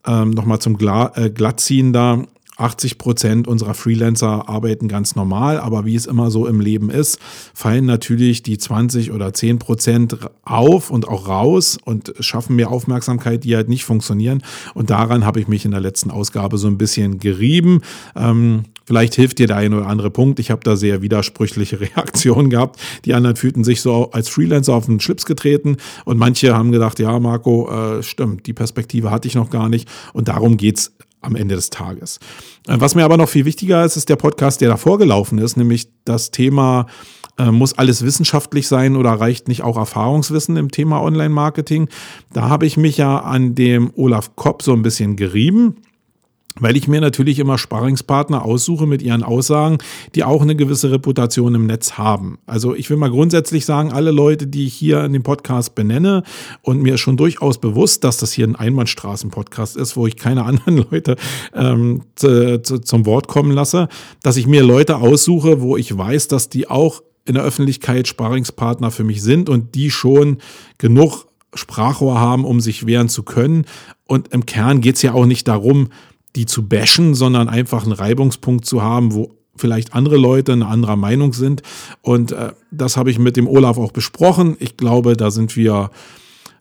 Ähm, 0.06 0.30
nochmal 0.30 0.58
zum 0.58 0.78
Gla 0.78 1.12
äh, 1.16 1.28
Glattziehen 1.28 1.92
da 1.92 2.24
80 2.56 2.98
Prozent 2.98 3.48
unserer 3.48 3.74
Freelancer 3.74 4.48
arbeiten 4.48 4.86
ganz 4.88 5.16
normal, 5.16 5.58
aber 5.58 5.84
wie 5.84 5.96
es 5.96 6.06
immer 6.06 6.30
so 6.30 6.46
im 6.46 6.60
Leben 6.60 6.90
ist, 6.90 7.18
fallen 7.52 7.84
natürlich 7.84 8.42
die 8.42 8.58
20 8.58 9.12
oder 9.12 9.32
10 9.32 9.58
Prozent 9.58 10.18
auf 10.42 10.90
und 10.90 11.08
auch 11.08 11.28
raus 11.28 11.78
und 11.84 12.14
schaffen 12.20 12.56
mehr 12.56 12.70
Aufmerksamkeit, 12.70 13.44
die 13.44 13.56
halt 13.56 13.68
nicht 13.68 13.84
funktionieren. 13.84 14.42
Und 14.74 14.90
daran 14.90 15.24
habe 15.24 15.40
ich 15.40 15.48
mich 15.48 15.64
in 15.64 15.72
der 15.72 15.80
letzten 15.80 16.10
Ausgabe 16.10 16.58
so 16.58 16.68
ein 16.68 16.78
bisschen 16.78 17.18
gerieben. 17.18 17.80
Ähm, 18.14 18.64
vielleicht 18.84 19.14
hilft 19.14 19.38
dir 19.38 19.48
der 19.48 19.56
ein 19.56 19.74
oder 19.74 19.86
andere 19.86 20.10
Punkt. 20.10 20.38
Ich 20.38 20.50
habe 20.50 20.62
da 20.62 20.76
sehr 20.76 21.02
widersprüchliche 21.02 21.80
Reaktionen 21.96 22.50
gehabt. 22.50 22.80
Die 23.04 23.14
anderen 23.14 23.36
fühlten 23.36 23.64
sich 23.64 23.80
so 23.80 24.12
als 24.12 24.28
Freelancer 24.28 24.74
auf 24.74 24.86
den 24.86 25.00
Schlips 25.00 25.26
getreten 25.26 25.76
und 26.04 26.18
manche 26.18 26.54
haben 26.54 26.70
gedacht, 26.70 27.00
ja, 27.00 27.18
Marco, 27.18 27.70
äh, 27.70 28.02
stimmt, 28.02 28.46
die 28.46 28.52
Perspektive 28.52 29.10
hatte 29.10 29.26
ich 29.26 29.34
noch 29.34 29.50
gar 29.50 29.68
nicht. 29.68 29.88
Und 30.12 30.28
darum 30.28 30.56
geht's 30.56 30.92
am 31.24 31.36
Ende 31.36 31.54
des 31.54 31.70
Tages. 31.70 32.18
Äh, 32.66 32.76
was 32.78 32.94
mir 32.94 33.04
aber 33.04 33.16
noch 33.16 33.28
viel 33.28 33.44
wichtiger 33.44 33.84
ist, 33.84 33.96
ist 33.96 34.08
der 34.08 34.16
Podcast, 34.16 34.60
der 34.60 34.68
davor 34.68 34.98
gelaufen 34.98 35.38
ist, 35.38 35.56
nämlich 35.56 35.88
das 36.04 36.30
Thema, 36.30 36.86
äh, 37.38 37.50
muss 37.50 37.76
alles 37.76 38.04
wissenschaftlich 38.04 38.68
sein 38.68 38.96
oder 38.96 39.10
reicht 39.10 39.48
nicht 39.48 39.62
auch 39.62 39.76
Erfahrungswissen 39.76 40.56
im 40.56 40.70
Thema 40.70 41.02
Online-Marketing? 41.02 41.88
Da 42.32 42.48
habe 42.48 42.66
ich 42.66 42.76
mich 42.76 42.96
ja 42.96 43.18
an 43.18 43.54
dem 43.54 43.90
Olaf 43.96 44.36
Kopp 44.36 44.62
so 44.62 44.72
ein 44.72 44.82
bisschen 44.82 45.16
gerieben 45.16 45.76
weil 46.60 46.76
ich 46.76 46.86
mir 46.86 47.00
natürlich 47.00 47.38
immer 47.38 47.58
Sparringspartner 47.58 48.44
aussuche 48.44 48.86
mit 48.86 49.02
ihren 49.02 49.22
Aussagen, 49.22 49.78
die 50.14 50.22
auch 50.22 50.42
eine 50.42 50.54
gewisse 50.54 50.90
Reputation 50.90 51.54
im 51.54 51.66
Netz 51.66 51.94
haben. 51.94 52.38
Also 52.46 52.74
ich 52.74 52.88
will 52.90 52.96
mal 52.96 53.10
grundsätzlich 53.10 53.64
sagen, 53.64 53.92
alle 53.92 54.12
Leute, 54.12 54.46
die 54.46 54.66
ich 54.66 54.74
hier 54.74 55.04
in 55.04 55.12
dem 55.12 55.24
Podcast 55.24 55.74
benenne 55.74 56.22
und 56.62 56.80
mir 56.82 56.94
ist 56.94 57.00
schon 57.00 57.16
durchaus 57.16 57.58
bewusst, 57.58 58.04
dass 58.04 58.18
das 58.18 58.32
hier 58.32 58.46
ein 58.46 58.56
Einbahnstraßen-Podcast 58.56 59.76
ist, 59.76 59.96
wo 59.96 60.06
ich 60.06 60.16
keine 60.16 60.44
anderen 60.46 60.84
Leute 60.90 61.16
ähm, 61.54 62.02
zu, 62.14 62.62
zu, 62.62 62.78
zum 62.78 63.06
Wort 63.06 63.26
kommen 63.26 63.50
lasse, 63.50 63.88
dass 64.22 64.36
ich 64.36 64.46
mir 64.46 64.62
Leute 64.62 64.96
aussuche, 64.98 65.60
wo 65.60 65.76
ich 65.76 65.96
weiß, 65.96 66.28
dass 66.28 66.48
die 66.48 66.70
auch 66.70 67.02
in 67.26 67.34
der 67.34 67.42
Öffentlichkeit 67.42 68.06
Sparringspartner 68.06 68.90
für 68.90 69.02
mich 69.02 69.22
sind 69.22 69.48
und 69.48 69.74
die 69.74 69.90
schon 69.90 70.38
genug 70.78 71.26
Sprachrohr 71.54 72.20
haben, 72.20 72.44
um 72.44 72.60
sich 72.60 72.86
wehren 72.86 73.08
zu 73.08 73.22
können. 73.22 73.64
Und 74.06 74.28
im 74.28 74.44
Kern 74.44 74.80
geht 74.80 74.96
es 74.96 75.02
ja 75.02 75.14
auch 75.14 75.24
nicht 75.24 75.48
darum, 75.48 75.88
die 76.36 76.46
zu 76.46 76.66
bashen, 76.66 77.14
sondern 77.14 77.48
einfach 77.48 77.84
einen 77.84 77.92
Reibungspunkt 77.92 78.64
zu 78.64 78.82
haben, 78.82 79.14
wo 79.14 79.32
vielleicht 79.56 79.94
andere 79.94 80.16
Leute 80.16 80.52
eine 80.52 80.66
anderer 80.66 80.96
Meinung 80.96 81.32
sind. 81.32 81.62
Und 82.02 82.32
äh, 82.32 82.52
das 82.70 82.96
habe 82.96 83.10
ich 83.10 83.18
mit 83.18 83.36
dem 83.36 83.46
Olaf 83.46 83.78
auch 83.78 83.92
besprochen. 83.92 84.56
Ich 84.58 84.76
glaube, 84.76 85.16
da 85.16 85.30
sind 85.30 85.56
wir 85.56 85.90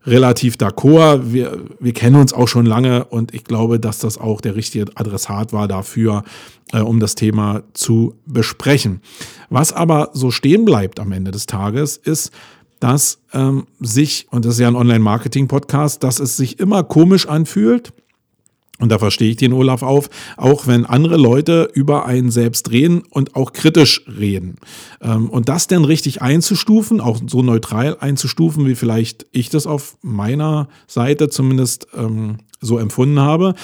relativ 0.06 0.56
d'accord. 0.56 1.32
Wir, 1.32 1.60
wir 1.80 1.94
kennen 1.94 2.18
uns 2.18 2.34
auch 2.34 2.48
schon 2.48 2.66
lange 2.66 3.06
und 3.06 3.34
ich 3.34 3.46
glaube, 3.46 3.80
dass 3.80 4.00
das 4.00 4.18
auch 4.18 4.42
der 4.42 4.56
richtige 4.56 4.86
Adressat 4.96 5.54
war 5.54 5.68
dafür, 5.68 6.24
äh, 6.72 6.80
um 6.80 7.00
das 7.00 7.16
Thema 7.16 7.64
zu 7.74 8.16
besprechen. 8.26 9.02
Was 9.50 9.74
aber 9.74 10.10
so 10.14 10.30
stehen 10.30 10.66
bleibt 10.66 11.00
am 11.00 11.12
Ende 11.12 11.32
des 11.32 11.46
Tages, 11.46 11.98
ist, 11.98 12.32
dass 12.80 13.20
ähm, 13.34 13.66
sich, 13.80 14.28
und 14.30 14.44
das 14.44 14.56
ist 14.56 14.60
ja 14.60 14.68
ein 14.68 14.76
Online-Marketing-Podcast, 14.76 16.04
dass 16.04 16.20
es 16.20 16.36
sich 16.36 16.60
immer 16.60 16.84
komisch 16.84 17.28
anfühlt, 17.28 17.94
Und 18.84 18.92
da 18.92 19.00
verstehe 19.00 19.30
ich 19.30 19.38
den 19.38 19.54
Olaf 19.54 19.82
auf, 19.82 20.10
auch 20.36 20.68
wenn 20.68 20.86
andere 20.86 21.16
Leute 21.16 21.70
über 21.74 22.06
einen 22.06 22.32
selbst 22.32 22.70
reden 22.70 23.04
und 23.10 23.34
auch 23.34 23.54
kritisch 23.54 24.02
reden. 24.20 24.58
Ähm, 25.02 25.30
und 25.30 25.48
das 25.48 25.68
dann 25.68 25.86
richtig 25.86 26.22
einzustufen, 26.22 27.00
auch 27.00 27.22
so 27.26 27.42
neutral 27.42 27.96
einzustufen, 28.02 28.68
wie 28.68 28.76
vielleicht 28.76 29.26
ich 29.32 29.50
das 29.50 29.68
auf 29.68 29.96
meiner 30.02 30.68
Seite 30.86 31.30
zumindest 31.30 31.88
ähm, 31.96 32.40
so 32.60 32.78
empfunden 32.78 33.22
habe, 33.22 33.56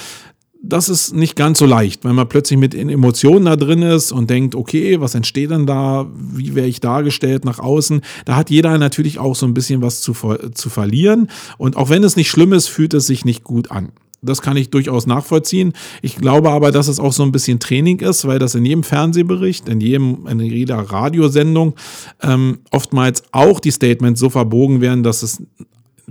das 0.62 0.88
ist 0.88 1.14
nicht 1.14 1.36
ganz 1.36 1.58
so 1.58 1.66
leicht, 1.66 2.02
wenn 2.04 2.14
man 2.14 2.28
plötzlich 2.28 2.58
mit 2.58 2.74
Emotionen 2.74 3.44
da 3.44 3.56
drin 3.56 3.82
ist 3.82 4.10
und 4.10 4.30
denkt, 4.30 4.54
okay, 4.54 5.02
was 5.02 5.14
entsteht 5.14 5.50
denn 5.50 5.66
da? 5.66 6.06
Wie 6.14 6.54
wäre 6.54 6.66
ich 6.66 6.80
dargestellt 6.80 7.44
nach 7.44 7.58
außen? 7.58 8.00
Da 8.24 8.36
hat 8.36 8.48
jeder 8.48 8.78
natürlich 8.78 9.18
auch 9.18 9.36
so 9.36 9.44
ein 9.44 9.54
bisschen 9.54 9.82
was 9.82 10.00
zu, 10.00 10.14
zu 10.54 10.70
verlieren. 10.70 11.28
Und 11.58 11.76
auch 11.76 11.90
wenn 11.90 12.04
es 12.04 12.16
nicht 12.16 12.30
schlimm 12.30 12.54
ist, 12.54 12.68
fühlt 12.68 12.94
es 12.94 13.06
sich 13.06 13.26
nicht 13.26 13.44
gut 13.44 13.70
an. 13.70 13.92
Das 14.22 14.42
kann 14.42 14.56
ich 14.56 14.70
durchaus 14.70 15.06
nachvollziehen. 15.06 15.72
Ich 16.02 16.16
glaube 16.16 16.50
aber, 16.50 16.72
dass 16.72 16.88
es 16.88 17.00
auch 17.00 17.12
so 17.12 17.22
ein 17.22 17.32
bisschen 17.32 17.58
Training 17.58 18.00
ist, 18.00 18.26
weil 18.26 18.38
das 18.38 18.54
in 18.54 18.64
jedem 18.64 18.82
Fernsehbericht, 18.82 19.68
in, 19.68 19.80
jedem, 19.80 20.26
in 20.26 20.40
jeder 20.40 20.78
Radiosendung 20.78 21.74
ähm, 22.22 22.58
oftmals 22.70 23.22
auch 23.32 23.60
die 23.60 23.70
Statements 23.70 24.20
so 24.20 24.28
verbogen 24.28 24.80
werden, 24.80 25.02
dass 25.02 25.22
es 25.22 25.42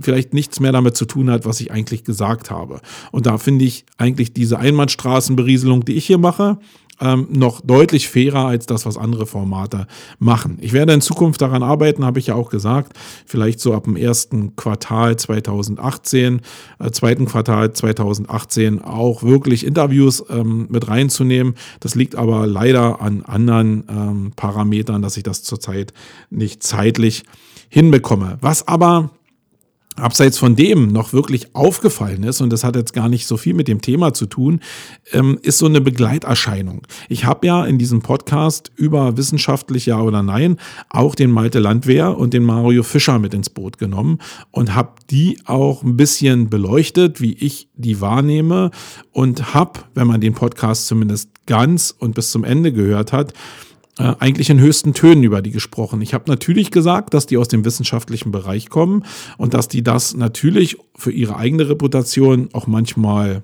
vielleicht 0.00 0.34
nichts 0.34 0.60
mehr 0.60 0.72
damit 0.72 0.96
zu 0.96 1.04
tun 1.04 1.30
hat, 1.30 1.44
was 1.44 1.60
ich 1.60 1.70
eigentlich 1.70 2.04
gesagt 2.04 2.50
habe. 2.50 2.80
Und 3.12 3.26
da 3.26 3.38
finde 3.38 3.64
ich 3.64 3.84
eigentlich 3.98 4.32
diese 4.32 4.58
Einbahnstraßenberieselung, 4.58 5.84
die 5.84 5.94
ich 5.94 6.06
hier 6.06 6.18
mache, 6.18 6.58
ähm, 7.00 7.28
noch 7.30 7.60
deutlich 7.60 8.08
fairer 8.08 8.46
als 8.46 8.66
das, 8.66 8.86
was 8.86 8.96
andere 8.96 9.26
Formate 9.26 9.86
machen. 10.18 10.58
Ich 10.60 10.72
werde 10.72 10.92
in 10.92 11.00
Zukunft 11.00 11.40
daran 11.40 11.62
arbeiten, 11.62 12.04
habe 12.04 12.18
ich 12.18 12.28
ja 12.28 12.34
auch 12.34 12.50
gesagt, 12.50 12.92
vielleicht 13.26 13.60
so 13.60 13.74
ab 13.74 13.84
dem 13.84 13.96
ersten 13.96 14.56
Quartal 14.56 15.16
2018, 15.16 16.40
äh, 16.78 16.90
zweiten 16.90 17.26
Quartal 17.26 17.72
2018 17.72 18.82
auch 18.82 19.22
wirklich 19.22 19.66
Interviews 19.66 20.24
ähm, 20.30 20.66
mit 20.68 20.88
reinzunehmen. 20.88 21.54
Das 21.80 21.94
liegt 21.94 22.16
aber 22.16 22.46
leider 22.46 23.00
an 23.00 23.22
anderen 23.22 23.84
ähm, 23.88 24.32
Parametern, 24.36 25.02
dass 25.02 25.16
ich 25.16 25.22
das 25.22 25.42
zurzeit 25.42 25.92
nicht 26.30 26.62
zeitlich 26.62 27.24
hinbekomme. 27.68 28.38
Was 28.40 28.66
aber 28.66 29.10
abseits 29.96 30.38
von 30.38 30.56
dem 30.56 30.88
noch 30.88 31.12
wirklich 31.12 31.54
aufgefallen 31.54 32.22
ist, 32.22 32.40
und 32.40 32.50
das 32.50 32.64
hat 32.64 32.76
jetzt 32.76 32.92
gar 32.92 33.08
nicht 33.08 33.26
so 33.26 33.36
viel 33.36 33.54
mit 33.54 33.68
dem 33.68 33.80
Thema 33.80 34.14
zu 34.14 34.26
tun, 34.26 34.60
ähm, 35.12 35.38
ist 35.42 35.58
so 35.58 35.66
eine 35.66 35.80
Begleiterscheinung. 35.80 36.82
Ich 37.08 37.24
habe 37.24 37.46
ja 37.46 37.64
in 37.64 37.78
diesem 37.78 38.00
Podcast 38.00 38.70
über 38.76 39.16
wissenschaftlich 39.16 39.86
ja 39.86 40.00
oder 40.00 40.22
nein 40.22 40.56
auch 40.88 41.14
den 41.14 41.30
Malte 41.30 41.58
Landwehr 41.58 42.16
und 42.16 42.34
den 42.34 42.44
Mario 42.44 42.82
Fischer 42.82 43.18
mit 43.18 43.34
ins 43.34 43.50
Boot 43.50 43.78
genommen 43.78 44.18
und 44.50 44.74
habe 44.74 44.92
die 45.10 45.38
auch 45.44 45.82
ein 45.82 45.96
bisschen 45.96 46.48
beleuchtet, 46.48 47.20
wie 47.20 47.34
ich 47.34 47.68
die 47.74 48.00
wahrnehme 48.00 48.70
und 49.12 49.54
habe, 49.54 49.80
wenn 49.94 50.06
man 50.06 50.20
den 50.20 50.34
Podcast 50.34 50.86
zumindest 50.86 51.30
ganz 51.46 51.94
und 51.98 52.14
bis 52.14 52.30
zum 52.30 52.44
Ende 52.44 52.72
gehört 52.72 53.12
hat, 53.12 53.34
äh, 54.00 54.14
eigentlich 54.18 54.48
in 54.48 54.58
höchsten 54.58 54.94
Tönen 54.94 55.22
über 55.22 55.42
die 55.42 55.50
gesprochen. 55.50 56.00
Ich 56.00 56.14
habe 56.14 56.24
natürlich 56.26 56.70
gesagt, 56.70 57.12
dass 57.12 57.26
die 57.26 57.36
aus 57.36 57.48
dem 57.48 57.66
wissenschaftlichen 57.66 58.30
Bereich 58.32 58.70
kommen 58.70 59.04
und 59.36 59.52
dass 59.52 59.68
die 59.68 59.82
das 59.82 60.14
natürlich 60.14 60.78
für 60.96 61.12
ihre 61.12 61.36
eigene 61.36 61.68
Reputation 61.68 62.48
auch 62.54 62.66
manchmal 62.66 63.42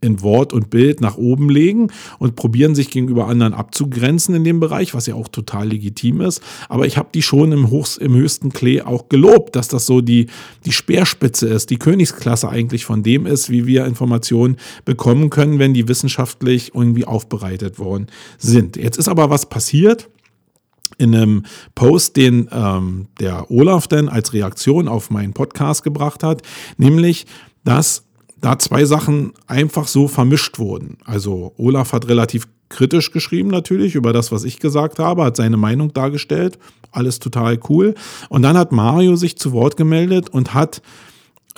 in 0.00 0.22
Wort 0.22 0.52
und 0.52 0.70
Bild 0.70 1.00
nach 1.00 1.16
oben 1.16 1.50
legen 1.50 1.88
und 2.18 2.36
probieren 2.36 2.74
sich 2.74 2.90
gegenüber 2.90 3.26
anderen 3.26 3.54
abzugrenzen 3.54 4.34
in 4.34 4.44
dem 4.44 4.60
Bereich, 4.60 4.94
was 4.94 5.06
ja 5.06 5.14
auch 5.14 5.28
total 5.28 5.68
legitim 5.68 6.20
ist. 6.20 6.40
Aber 6.68 6.86
ich 6.86 6.96
habe 6.96 7.08
die 7.12 7.22
schon 7.22 7.50
im, 7.52 7.70
Hochs-, 7.70 7.96
im 7.96 8.14
höchsten 8.14 8.52
Klee 8.52 8.82
auch 8.82 9.08
gelobt, 9.08 9.56
dass 9.56 9.68
das 9.68 9.86
so 9.86 10.00
die, 10.00 10.26
die 10.64 10.72
Speerspitze 10.72 11.48
ist, 11.48 11.70
die 11.70 11.78
Königsklasse 11.78 12.48
eigentlich 12.48 12.84
von 12.84 13.02
dem 13.02 13.26
ist, 13.26 13.50
wie 13.50 13.66
wir 13.66 13.86
Informationen 13.86 14.56
bekommen 14.84 15.30
können, 15.30 15.58
wenn 15.58 15.74
die 15.74 15.88
wissenschaftlich 15.88 16.72
irgendwie 16.74 17.04
aufbereitet 17.04 17.78
worden 17.78 18.06
sind. 18.38 18.76
Jetzt 18.76 18.98
ist 18.98 19.08
aber 19.08 19.30
was 19.30 19.46
passiert 19.46 20.08
in 20.96 21.14
einem 21.14 21.44
Post, 21.74 22.16
den 22.16 22.48
ähm, 22.52 23.08
der 23.20 23.50
Olaf 23.50 23.86
dann 23.88 24.08
als 24.08 24.32
Reaktion 24.32 24.88
auf 24.88 25.10
meinen 25.10 25.32
Podcast 25.32 25.82
gebracht 25.82 26.22
hat, 26.22 26.42
nämlich, 26.76 27.26
dass 27.64 28.07
da 28.40 28.58
zwei 28.58 28.84
Sachen 28.84 29.32
einfach 29.46 29.88
so 29.88 30.08
vermischt 30.08 30.58
wurden. 30.58 30.98
Also 31.04 31.52
Olaf 31.56 31.92
hat 31.92 32.08
relativ 32.08 32.46
kritisch 32.68 33.12
geschrieben 33.12 33.48
natürlich 33.48 33.94
über 33.94 34.12
das, 34.12 34.30
was 34.30 34.44
ich 34.44 34.58
gesagt 34.60 34.98
habe, 34.98 35.24
hat 35.24 35.36
seine 35.36 35.56
Meinung 35.56 35.92
dargestellt, 35.92 36.58
alles 36.92 37.18
total 37.18 37.58
cool. 37.68 37.94
Und 38.28 38.42
dann 38.42 38.56
hat 38.56 38.72
Mario 38.72 39.16
sich 39.16 39.36
zu 39.36 39.52
Wort 39.52 39.76
gemeldet 39.76 40.28
und 40.28 40.54
hat 40.54 40.82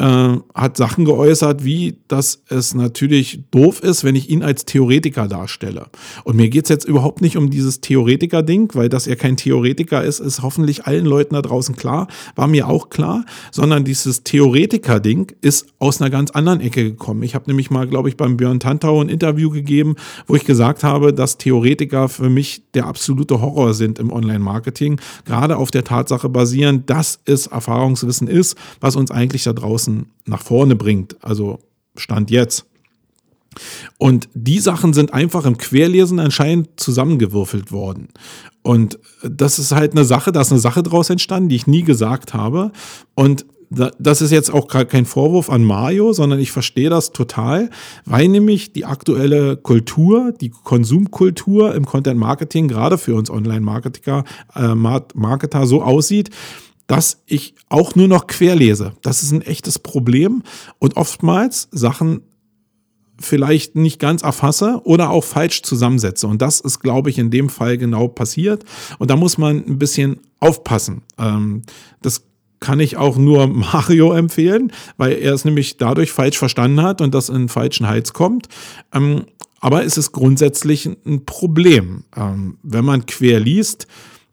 äh, 0.00 0.38
hat 0.54 0.76
Sachen 0.76 1.04
geäußert, 1.04 1.64
wie 1.64 1.99
dass 2.09 2.42
es 2.49 2.75
natürlich 2.75 3.45
doof 3.50 3.83
ist, 3.83 4.02
wenn 4.02 4.16
ich 4.16 4.30
ihn 4.30 4.42
als 4.42 4.64
Theoretiker 4.64 5.28
darstelle. 5.28 5.87
Und 6.25 6.37
mir 6.37 6.49
geht 6.49 6.64
es 6.64 6.71
jetzt 6.71 6.87
überhaupt 6.87 7.21
nicht 7.21 7.37
um 7.37 7.50
dieses 7.50 7.80
Theoretiker-Ding, 7.80 8.71
weil 8.75 8.88
dass 8.88 9.07
er 9.07 9.16
kein 9.16 9.37
Theoretiker 9.37 10.02
ist, 10.02 10.21
ist 10.21 10.42
hoffentlich 10.42 10.87
allen 10.87 11.04
Leuten 11.04 11.35
da 11.35 11.42
draußen 11.42 11.76
klar, 11.76 12.09
war 12.35 12.47
mir 12.47 12.66
auch 12.69 12.88
klar, 12.88 13.25
sondern 13.52 13.85
dieses 13.85 14.25
Theoretiker-Ding 14.25 15.33
ist 15.42 15.66
aus 15.78 16.00
einer 16.00 16.11
ganz 16.11 16.30
anderen 16.30 16.61
Ecke 16.61 16.83
gekommen. 16.85 17.23
Ich 17.23 17.35
habe 17.35 17.45
nämlich 17.49 17.71
mal, 17.71 17.87
glaube 17.87 18.09
ich, 18.09 18.16
beim 18.16 18.37
Björn 18.38 18.59
Tantau 18.59 19.02
ein 19.02 19.09
Interview 19.11 19.50
gegeben, 19.50 19.97
wo 20.26 20.35
ich 20.35 20.45
gesagt 20.45 20.83
habe, 20.83 21.12
dass 21.12 21.37
Theoretiker 21.37 22.09
für 22.09 22.30
mich 22.30 22.62
der 22.75 22.87
absolute 22.87 23.40
Horror 23.40 23.75
sind 23.75 23.99
im 23.99 24.11
Online-Marketing, 24.11 24.99
gerade 25.26 25.59
auf 25.59 25.71
der 25.71 25.85
Tatsache 25.85 26.28
basieren, 26.30 26.85
dass 26.87 27.21
es 27.26 27.49
Erfahrungswissen 27.49 28.28
ist, 28.28 28.57
was 28.80 28.97
uns 28.97 29.11
eigentlich 29.11 29.45
da 29.45 29.52
draußen 29.52 29.89
Ganzen 29.90 30.12
nach 30.26 30.42
vorne 30.42 30.76
bringt. 30.76 31.16
Also 31.23 31.59
Stand 31.97 32.30
jetzt. 32.30 32.66
Und 33.99 34.28
die 34.35 34.61
Sachen 34.61 34.92
sind 34.92 35.12
einfach 35.12 35.44
im 35.44 35.59
Querlesen 35.59 36.20
anscheinend 36.20 36.68
zusammengewürfelt 36.78 37.73
worden. 37.73 38.09
Und 38.62 38.99
das 39.23 39.59
ist 39.59 39.73
halt 39.73 39.92
eine 39.92 40.04
Sache, 40.04 40.30
da 40.30 40.40
ist 40.40 40.52
eine 40.52 40.61
Sache 40.61 40.82
draus 40.82 41.11
entstanden, 41.11 41.49
die 41.49 41.56
ich 41.56 41.66
nie 41.66 41.82
gesagt 41.82 42.32
habe. 42.32 42.70
Und 43.14 43.44
das 43.99 44.20
ist 44.20 44.32
jetzt 44.32 44.52
auch 44.52 44.66
kein 44.66 45.06
Vorwurf 45.06 45.49
an 45.49 45.62
Mario, 45.62 46.12
sondern 46.12 46.40
ich 46.40 46.50
verstehe 46.50 46.90
das 46.90 47.12
total, 47.12 47.70
weil 48.04 48.26
nämlich 48.26 48.73
die 48.73 48.85
aktuelle 48.85 49.56
Kultur, 49.56 50.32
die 50.40 50.50
Konsumkultur 50.50 51.75
im 51.75 51.87
Content 51.87 52.18
Marketing, 52.18 52.66
gerade 52.66 52.99
für 52.99 53.14
uns 53.14 53.30
Online-Marketer, 53.30 54.25
äh, 54.56 54.75
Marketer 54.75 55.66
so 55.66 55.82
aussieht, 55.82 56.30
dass 56.90 57.23
ich 57.26 57.54
auch 57.68 57.94
nur 57.94 58.09
noch 58.09 58.26
querlese. 58.26 58.94
Das 59.02 59.23
ist 59.23 59.30
ein 59.30 59.42
echtes 59.42 59.78
Problem 59.78 60.42
und 60.80 60.97
oftmals 60.97 61.68
Sachen 61.70 62.23
vielleicht 63.20 63.76
nicht 63.76 64.00
ganz 64.00 64.23
erfasse 64.23 64.80
oder 64.82 65.11
auch 65.11 65.23
falsch 65.23 65.62
zusammensetze. 65.62 66.26
Und 66.26 66.42
das 66.42 66.59
ist, 66.59 66.80
glaube 66.80 67.09
ich, 67.09 67.18
in 67.18 67.30
dem 67.30 67.49
Fall 67.49 67.78
genau 67.78 68.09
passiert. 68.09 68.64
Und 68.99 69.09
da 69.09 69.14
muss 69.14 69.38
man 69.38 69.59
ein 69.59 69.78
bisschen 69.78 70.18
aufpassen. 70.40 71.02
Ähm, 71.16 71.62
das 72.02 72.25
kann 72.59 72.80
ich 72.80 72.97
auch 72.97 73.16
nur 73.16 73.47
Mario 73.47 74.12
empfehlen, 74.12 74.73
weil 74.97 75.12
er 75.12 75.35
es 75.35 75.44
nämlich 75.44 75.76
dadurch 75.76 76.11
falsch 76.11 76.38
verstanden 76.38 76.82
hat 76.82 77.00
und 77.00 77.14
das 77.14 77.28
in 77.28 77.49
falschen 77.49 77.87
Hals 77.87 78.14
kommt. 78.14 78.49
Ähm, 78.92 79.26
aber 79.61 79.85
es 79.85 79.97
ist 79.97 80.11
grundsätzlich 80.11 80.87
ein 81.06 81.25
Problem. 81.25 82.02
Ähm, 82.16 82.59
wenn 82.64 82.85
man 82.85 83.06
quer 83.06 83.38
liest, 83.38 83.87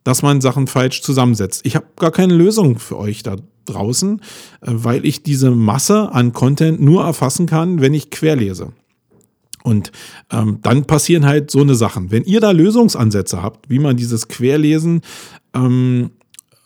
dass 0.08 0.22
man 0.22 0.40
Sachen 0.40 0.68
falsch 0.68 1.02
zusammensetzt. 1.02 1.66
Ich 1.66 1.76
habe 1.76 1.86
gar 1.98 2.12
keine 2.12 2.34
Lösung 2.34 2.80
für 2.80 2.98
euch 2.98 3.24
da 3.24 3.36
draußen, 3.66 4.22
äh, 4.62 4.72
weil 4.72 5.06
ich 5.06 5.22
diese 5.22 5.52
Masse 5.52 6.14
an 6.14 6.32
Content 6.32 6.80
nur 6.80 7.04
erfassen 7.04 7.46
kann, 7.46 7.82
wenn 7.82 7.94
ich 7.94 8.10
querlese. 8.10 8.72
Und 9.64 9.92
ähm, 10.32 10.60
dann 10.62 10.86
passieren 10.86 11.26
halt 11.26 11.52
so 11.52 11.60
eine 11.60 11.76
Sachen. 11.76 12.10
Wenn 12.10 12.24
ihr 12.24 12.40
da 12.40 12.52
Lösungsansätze 12.52 13.44
habt, 13.44 13.70
wie 13.70 13.80
man 13.80 13.98
dieses 13.98 14.30
Querlesen 14.30 15.02
ähm, 15.54 16.12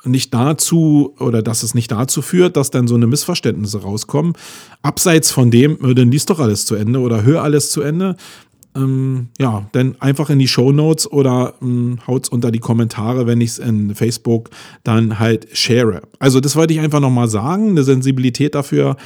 nicht 0.03 0.31
dazu 0.35 1.15
oder 1.19 1.41
dass 1.41 1.63
es 1.63 1.73
nicht 1.73 1.91
dazu 1.91 2.21
führt, 2.21 2.55
dass 2.57 2.69
dann 2.69 2.87
so 2.87 2.93
eine 2.93 3.07
Missverständnisse 3.07 3.81
rauskommen. 3.81 4.33
Abseits 4.83 5.31
von 5.31 5.49
dem, 5.49 5.83
äh, 5.83 5.95
dann 5.95 6.11
liest 6.11 6.29
doch 6.29 6.39
alles 6.39 6.67
zu 6.67 6.75
Ende 6.75 6.99
oder 6.99 7.23
hör 7.23 7.41
alles 7.41 7.71
zu 7.71 7.81
Ende 7.81 8.17
ähm, 8.75 9.29
ja, 9.39 9.65
dann 9.73 9.95
einfach 9.99 10.29
in 10.29 10.39
die 10.39 10.47
Show 10.47 10.71
Notes 10.71 11.11
oder 11.11 11.55
ähm, 11.61 11.99
haut's 12.07 12.29
unter 12.29 12.51
die 12.51 12.59
Kommentare, 12.59 13.27
wenn 13.27 13.41
ich 13.41 13.51
es 13.51 13.59
in 13.59 13.95
Facebook 13.95 14.49
dann 14.83 15.19
halt 15.19 15.47
share. 15.57 16.01
Also 16.19 16.39
das 16.39 16.55
wollte 16.55 16.73
ich 16.73 16.79
einfach 16.79 16.99
nochmal 16.99 17.27
sagen, 17.27 17.69
eine 17.69 17.83
Sensibilität 17.83 18.55
dafür 18.55 18.97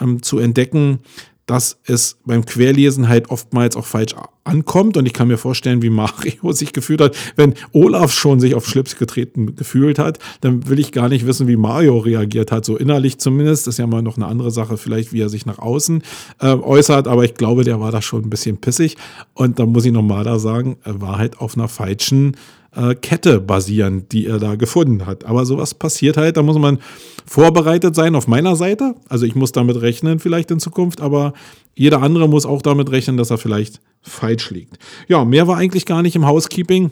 ähm, 0.00 0.22
zu 0.22 0.38
entdecken, 0.38 1.00
dass 1.46 1.78
es 1.84 2.18
beim 2.24 2.44
Querlesen 2.44 3.08
halt 3.08 3.30
oftmals 3.30 3.76
auch 3.76 3.86
falsch 3.86 4.14
ankommt. 4.44 4.96
Und 4.96 5.06
ich 5.06 5.12
kann 5.12 5.28
mir 5.28 5.36
vorstellen, 5.36 5.82
wie 5.82 5.90
Mario 5.90 6.52
sich 6.52 6.72
gefühlt 6.72 7.00
hat. 7.00 7.16
Wenn 7.36 7.54
Olaf 7.72 8.12
schon 8.12 8.40
sich 8.40 8.54
auf 8.54 8.66
Schlips 8.66 8.96
getreten 8.96 9.54
gefühlt 9.54 9.98
hat, 9.98 10.18
dann 10.40 10.68
will 10.68 10.78
ich 10.78 10.92
gar 10.92 11.08
nicht 11.08 11.26
wissen, 11.26 11.46
wie 11.46 11.56
Mario 11.56 11.98
reagiert 11.98 12.52
hat. 12.52 12.64
So 12.64 12.76
innerlich 12.76 13.18
zumindest. 13.18 13.66
Das 13.66 13.74
ist 13.74 13.78
ja 13.78 13.86
mal 13.86 14.02
noch 14.02 14.16
eine 14.16 14.26
andere 14.26 14.50
Sache, 14.50 14.76
vielleicht 14.76 15.12
wie 15.12 15.20
er 15.20 15.28
sich 15.28 15.46
nach 15.46 15.58
außen 15.58 16.02
äh, 16.40 16.48
äußert. 16.48 17.08
Aber 17.08 17.24
ich 17.24 17.34
glaube, 17.34 17.64
der 17.64 17.80
war 17.80 17.92
da 17.92 18.00
schon 18.00 18.22
ein 18.22 18.30
bisschen 18.30 18.58
pissig. 18.58 18.96
Und 19.34 19.58
da 19.58 19.66
muss 19.66 19.84
ich 19.84 19.92
nochmal 19.92 20.24
da 20.24 20.38
sagen, 20.38 20.76
er 20.84 21.00
war 21.00 21.18
halt 21.18 21.38
auf 21.38 21.56
einer 21.56 21.68
falschen 21.68 22.36
äh, 22.76 22.94
Kette 22.94 23.40
basieren, 23.40 24.08
die 24.10 24.26
er 24.26 24.38
da 24.38 24.56
gefunden 24.56 25.06
hat. 25.06 25.24
Aber 25.24 25.46
sowas 25.46 25.74
passiert 25.74 26.16
halt, 26.16 26.36
da 26.36 26.42
muss 26.42 26.58
man 26.58 26.78
vorbereitet 27.26 27.94
sein 27.94 28.14
auf 28.14 28.28
meiner 28.28 28.56
Seite. 28.56 28.94
Also 29.08 29.26
ich 29.26 29.34
muss 29.34 29.52
damit 29.52 29.80
rechnen 29.80 30.18
vielleicht 30.18 30.50
in 30.50 30.60
Zukunft, 30.60 31.00
aber 31.00 31.32
jeder 31.74 32.02
andere 32.02 32.28
muss 32.28 32.46
auch 32.46 32.62
damit 32.62 32.90
rechnen, 32.90 33.16
dass 33.16 33.30
er 33.30 33.38
vielleicht 33.38 33.80
falsch 34.02 34.50
liegt. 34.50 34.78
Ja, 35.08 35.24
mehr 35.24 35.48
war 35.48 35.56
eigentlich 35.56 35.86
gar 35.86 36.02
nicht 36.02 36.16
im 36.16 36.26
Housekeeping. 36.26 36.90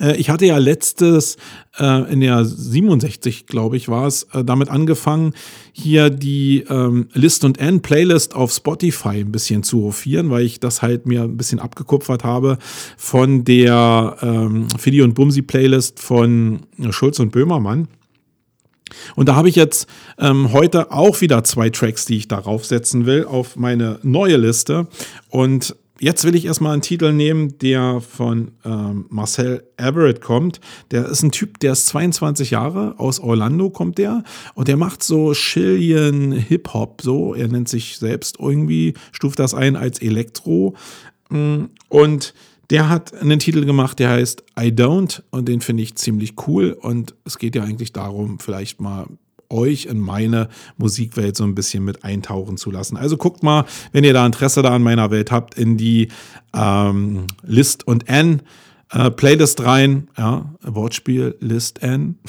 Äh, 0.00 0.16
ich 0.16 0.30
hatte 0.30 0.46
ja 0.46 0.58
letztes, 0.58 1.36
äh, 1.78 2.12
in 2.12 2.20
der 2.20 2.44
67, 2.44 3.46
glaube 3.46 3.76
ich, 3.76 3.88
war 3.88 4.06
es, 4.06 4.24
äh, 4.32 4.44
damit 4.44 4.68
angefangen, 4.68 5.34
hier 5.72 6.10
die 6.10 6.64
ähm, 6.68 7.08
List 7.12 7.44
und 7.44 7.58
N 7.58 7.82
Playlist 7.82 8.34
auf 8.34 8.52
Spotify 8.52 9.20
ein 9.20 9.32
bisschen 9.32 9.62
zu 9.62 9.82
hofieren, 9.82 10.30
weil 10.30 10.44
ich 10.44 10.60
das 10.60 10.82
halt 10.82 11.06
mir 11.06 11.22
ein 11.22 11.36
bisschen 11.36 11.58
abgekupfert 11.58 12.24
habe 12.24 12.58
von 12.96 13.44
der 13.44 14.16
ähm, 14.22 14.68
Fidi 14.78 15.02
und 15.02 15.14
Bumsi 15.14 15.42
Playlist 15.42 16.00
von 16.00 16.60
Schulz 16.90 17.18
und 17.18 17.32
Böhmermann. 17.32 17.88
Und 19.16 19.28
da 19.28 19.34
habe 19.34 19.48
ich 19.48 19.56
jetzt 19.56 19.88
ähm, 20.18 20.52
heute 20.52 20.92
auch 20.92 21.20
wieder 21.20 21.42
zwei 21.44 21.70
Tracks, 21.70 22.04
die 22.04 22.16
ich 22.16 22.28
darauf 22.28 22.64
setzen 22.64 23.06
will, 23.06 23.24
auf 23.24 23.56
meine 23.56 23.98
neue 24.02 24.36
Liste. 24.36 24.86
Und 25.30 25.74
jetzt 26.00 26.24
will 26.24 26.34
ich 26.34 26.44
erstmal 26.44 26.72
einen 26.72 26.82
Titel 26.82 27.12
nehmen, 27.12 27.58
der 27.58 28.00
von 28.00 28.52
ähm, 28.64 29.06
Marcel 29.08 29.64
Everett 29.76 30.20
kommt. 30.20 30.60
Der 30.90 31.06
ist 31.06 31.22
ein 31.22 31.30
Typ, 31.30 31.60
der 31.60 31.72
ist 31.72 31.86
22 31.86 32.50
Jahre, 32.50 32.94
aus 32.98 33.20
Orlando 33.20 33.70
kommt 33.70 33.98
der 33.98 34.24
und 34.54 34.68
der 34.68 34.76
macht 34.76 35.02
so 35.02 35.32
Chilean 35.32 36.32
Hip-Hop, 36.32 37.02
so. 37.02 37.34
Er 37.34 37.48
nennt 37.48 37.68
sich 37.68 37.98
selbst 37.98 38.36
irgendwie, 38.40 38.94
stuft 39.12 39.38
das 39.38 39.54
ein 39.54 39.76
als 39.76 40.00
Elektro. 40.00 40.74
Mm, 41.30 41.64
und 41.88 42.34
der 42.70 42.88
hat 42.88 43.14
einen 43.14 43.38
Titel 43.38 43.64
gemacht, 43.64 43.98
der 43.98 44.10
heißt 44.10 44.42
I 44.58 44.68
Don't 44.68 45.22
und 45.30 45.48
den 45.48 45.60
finde 45.60 45.82
ich 45.82 45.96
ziemlich 45.96 46.34
cool 46.46 46.72
und 46.72 47.14
es 47.24 47.38
geht 47.38 47.54
ja 47.54 47.62
eigentlich 47.62 47.92
darum, 47.92 48.38
vielleicht 48.38 48.80
mal 48.80 49.06
euch 49.50 49.86
in 49.86 50.00
meine 50.00 50.48
Musikwelt 50.76 51.36
so 51.36 51.44
ein 51.44 51.54
bisschen 51.54 51.84
mit 51.84 52.04
eintauchen 52.04 52.56
zu 52.56 52.70
lassen. 52.70 52.96
Also 52.96 53.16
guckt 53.16 53.42
mal, 53.42 53.64
wenn 53.92 54.04
ihr 54.04 54.12
da 54.12 54.24
Interesse 54.26 54.62
da 54.62 54.74
an 54.74 54.82
meiner 54.82 55.10
Welt 55.10 55.30
habt, 55.30 55.54
in 55.54 55.76
die 55.76 56.08
ähm, 56.54 57.26
List 57.42 57.86
und 57.86 58.08
N 58.08 58.42
äh, 58.94 59.10
Playlist 59.10 59.64
rein. 59.64 60.08
Ja, 60.16 60.46
Wortspiel 60.62 61.36
List 61.40 61.82
N. 61.82 62.18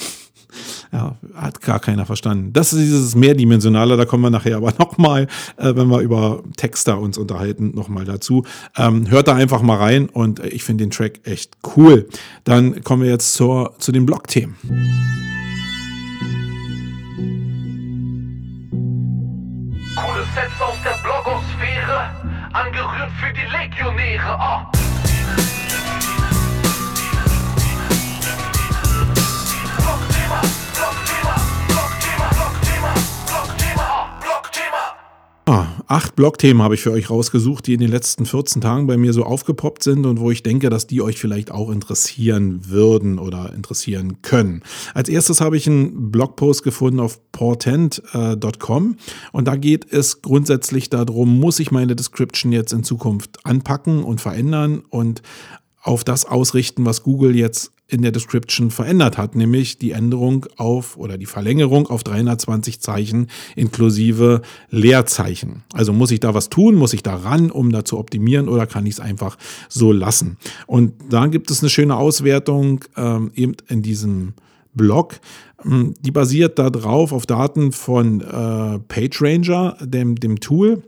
Ja, 0.90 1.16
hat 1.34 1.60
gar 1.60 1.80
keiner 1.80 2.06
verstanden. 2.06 2.54
Das 2.54 2.72
ist 2.72 2.80
dieses 2.80 3.14
Mehrdimensionale, 3.14 3.98
da 3.98 4.06
kommen 4.06 4.22
wir 4.22 4.30
nachher 4.30 4.56
aber 4.56 4.72
nochmal, 4.78 5.26
äh, 5.58 5.76
wenn 5.76 5.88
wir 5.88 6.00
über 6.00 6.42
Texter 6.56 6.98
uns 6.98 7.18
unterhalten, 7.18 7.72
nochmal 7.74 8.06
dazu. 8.06 8.44
Ähm, 8.74 9.10
hört 9.10 9.28
da 9.28 9.34
einfach 9.34 9.60
mal 9.60 9.76
rein 9.76 10.08
und 10.08 10.40
ich 10.40 10.64
finde 10.64 10.84
den 10.84 10.90
Track 10.90 11.20
echt 11.24 11.58
cool. 11.76 12.08
Dann 12.44 12.82
kommen 12.84 13.02
wir 13.02 13.10
jetzt 13.10 13.34
zur, 13.34 13.74
zu 13.78 13.92
den 13.92 14.06
Blog-Themen. 14.06 14.56
Angerührt 22.56 23.10
für 23.20 23.32
die 23.34 23.46
Legionäre. 23.52 24.38
Oh. 24.40 24.75
Acht 35.46 36.16
Blogthemen 36.16 36.62
habe 36.62 36.74
ich 36.74 36.82
für 36.82 36.90
euch 36.90 37.08
rausgesucht, 37.08 37.66
die 37.66 37.74
in 37.74 37.80
den 37.80 37.90
letzten 37.90 38.26
14 38.26 38.60
Tagen 38.60 38.86
bei 38.88 38.96
mir 38.96 39.12
so 39.12 39.22
aufgepoppt 39.22 39.82
sind 39.82 40.04
und 40.04 40.18
wo 40.18 40.32
ich 40.32 40.42
denke, 40.42 40.70
dass 40.70 40.88
die 40.88 41.00
euch 41.02 41.20
vielleicht 41.20 41.52
auch 41.52 41.70
interessieren 41.70 42.68
würden 42.68 43.20
oder 43.20 43.52
interessieren 43.54 44.22
können. 44.22 44.62
Als 44.92 45.08
erstes 45.08 45.40
habe 45.40 45.56
ich 45.56 45.68
einen 45.68 46.10
Blogpost 46.10 46.64
gefunden 46.64 46.98
auf 46.98 47.20
portent.com 47.30 48.96
und 49.32 49.48
da 49.48 49.56
geht 49.56 49.92
es 49.92 50.20
grundsätzlich 50.20 50.90
darum, 50.90 51.38
muss 51.38 51.60
ich 51.60 51.70
meine 51.70 51.94
Description 51.94 52.50
jetzt 52.50 52.72
in 52.72 52.82
Zukunft 52.82 53.38
anpacken 53.44 54.02
und 54.02 54.20
verändern 54.20 54.82
und 54.88 55.22
auf 55.80 56.02
das 56.02 56.24
ausrichten, 56.24 56.84
was 56.84 57.04
Google 57.04 57.36
jetzt 57.36 57.75
in 57.88 58.02
der 58.02 58.10
Description 58.10 58.70
verändert 58.70 59.16
hat, 59.16 59.36
nämlich 59.36 59.78
die 59.78 59.92
Änderung 59.92 60.46
auf 60.56 60.96
oder 60.96 61.18
die 61.18 61.26
Verlängerung 61.26 61.86
auf 61.86 62.02
320 62.02 62.80
Zeichen 62.80 63.28
inklusive 63.54 64.42
Leerzeichen. 64.70 65.62
Also 65.72 65.92
muss 65.92 66.10
ich 66.10 66.18
da 66.18 66.34
was 66.34 66.48
tun, 66.48 66.74
muss 66.74 66.92
ich 66.92 67.04
da 67.04 67.14
ran, 67.14 67.50
um 67.50 67.70
da 67.70 67.84
zu 67.84 67.98
optimieren 67.98 68.48
oder 68.48 68.66
kann 68.66 68.86
ich 68.86 68.94
es 68.94 69.00
einfach 69.00 69.38
so 69.68 69.92
lassen? 69.92 70.36
Und 70.66 70.94
da 71.10 71.26
gibt 71.26 71.50
es 71.50 71.60
eine 71.62 71.70
schöne 71.70 71.96
Auswertung 71.96 72.84
ähm, 72.96 73.30
eben 73.34 73.54
in 73.68 73.82
diesem 73.82 74.34
Blog. 74.74 75.20
Ähm, 75.64 75.94
die 76.00 76.10
basiert 76.10 76.58
darauf 76.58 77.12
auf 77.12 77.24
Daten 77.24 77.70
von 77.70 78.20
äh, 78.20 78.78
PageRanger, 78.80 79.76
dem, 79.80 80.16
dem 80.16 80.40
Tool 80.40 80.82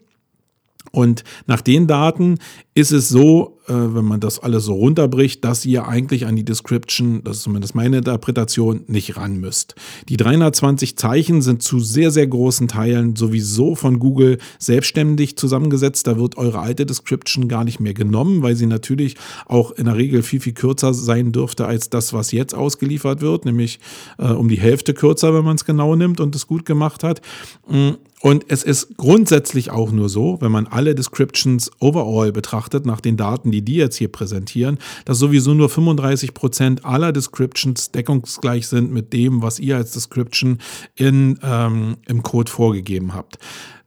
und 0.93 1.25
nach 1.47 1.61
den 1.61 1.87
Daten 1.87 2.39
ist 2.75 2.93
es 2.93 3.09
so, 3.09 3.58
wenn 3.75 4.05
man 4.05 4.21
das 4.21 4.39
alles 4.39 4.65
so 4.65 4.75
runterbricht, 4.75 5.45
dass 5.45 5.65
ihr 5.65 5.87
eigentlich 5.87 6.27
an 6.27 6.37
die 6.37 6.45
Description, 6.45 7.23
das 7.25 7.39
ist 7.39 7.43
zumindest 7.43 7.75
meine 7.75 7.99
Interpretation, 7.99 8.83
nicht 8.87 9.17
ran 9.17 9.39
müsst. 9.39 9.75
Die 10.09 10.17
320 10.17 10.97
Zeichen 10.97 11.43
sind 11.43 11.63
zu 11.63 11.81
sehr, 11.81 12.11
sehr 12.11 12.27
großen 12.27 12.69
Teilen 12.69 13.17
sowieso 13.17 13.75
von 13.75 13.99
Google 13.99 14.39
selbstständig 14.59 15.37
zusammengesetzt. 15.37 16.07
Da 16.07 16.19
wird 16.19 16.37
eure 16.37 16.61
alte 16.61 16.87
Description 16.87 17.49
gar 17.49 17.65
nicht 17.65 17.81
mehr 17.81 17.95
genommen, 17.95 18.43
weil 18.43 18.57
sie 18.57 18.67
natürlich 18.67 19.17
auch 19.47 19.73
in 19.73 19.85
der 19.85 19.97
Regel 19.97 20.23
viel, 20.23 20.41
viel 20.41 20.55
kürzer 20.55 20.95
sein 20.95 21.33
dürfte 21.33 21.67
als 21.67 21.91
das, 21.91 22.13
was 22.13 22.33
jetzt 22.33 22.55
ausgeliefert 22.55 23.21
wird, 23.21 23.45
nämlich 23.45 23.81
äh, 24.19 24.29
um 24.29 24.49
die 24.49 24.59
Hälfte 24.59 24.95
kürzer, 24.95 25.35
wenn 25.35 25.45
man 25.45 25.57
es 25.57 25.65
genau 25.65 25.95
nimmt 25.97 26.21
und 26.21 26.35
es 26.35 26.47
gut 26.47 26.65
gemacht 26.65 27.05
hat. 27.05 27.21
Mm, 27.69 27.91
und 28.21 28.47
es 28.49 28.65
ist 28.65 28.97
grundsätzlich 28.97 29.71
auch 29.71 29.93
nur 29.93 30.09
so, 30.09 30.39
wenn 30.41 30.51
man 30.51 30.67
alle 30.67 30.95
Descriptions 30.95 31.71
overall 31.79 32.33
betrachtet, 32.33 32.85
nach 32.85 33.01
den 33.01 33.17
Daten, 33.17 33.53
die 33.53 33.58
die 33.63 33.77
jetzt 33.77 33.97
hier 33.97 34.09
präsentieren, 34.09 34.79
dass 35.05 35.19
sowieso 35.19 35.55
nur 35.55 35.69
35 35.69 36.35
Prozent 36.35 36.85
aller 36.85 37.13
Descriptions 37.13 37.91
deckungsgleich 37.91 38.67
sind 38.67 38.93
mit 38.93 39.13
dem, 39.13 39.43
was 39.43 39.59
ihr 39.59 39.77
als 39.77 39.93
Description 39.93 40.59
in, 40.95 41.39
ähm, 41.43 41.97
im 42.07 42.23
Code 42.23 42.51
vorgegeben 42.51 43.15
habt. 43.15 43.39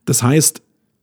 Das 0.04 0.22
heißt, 0.22 0.62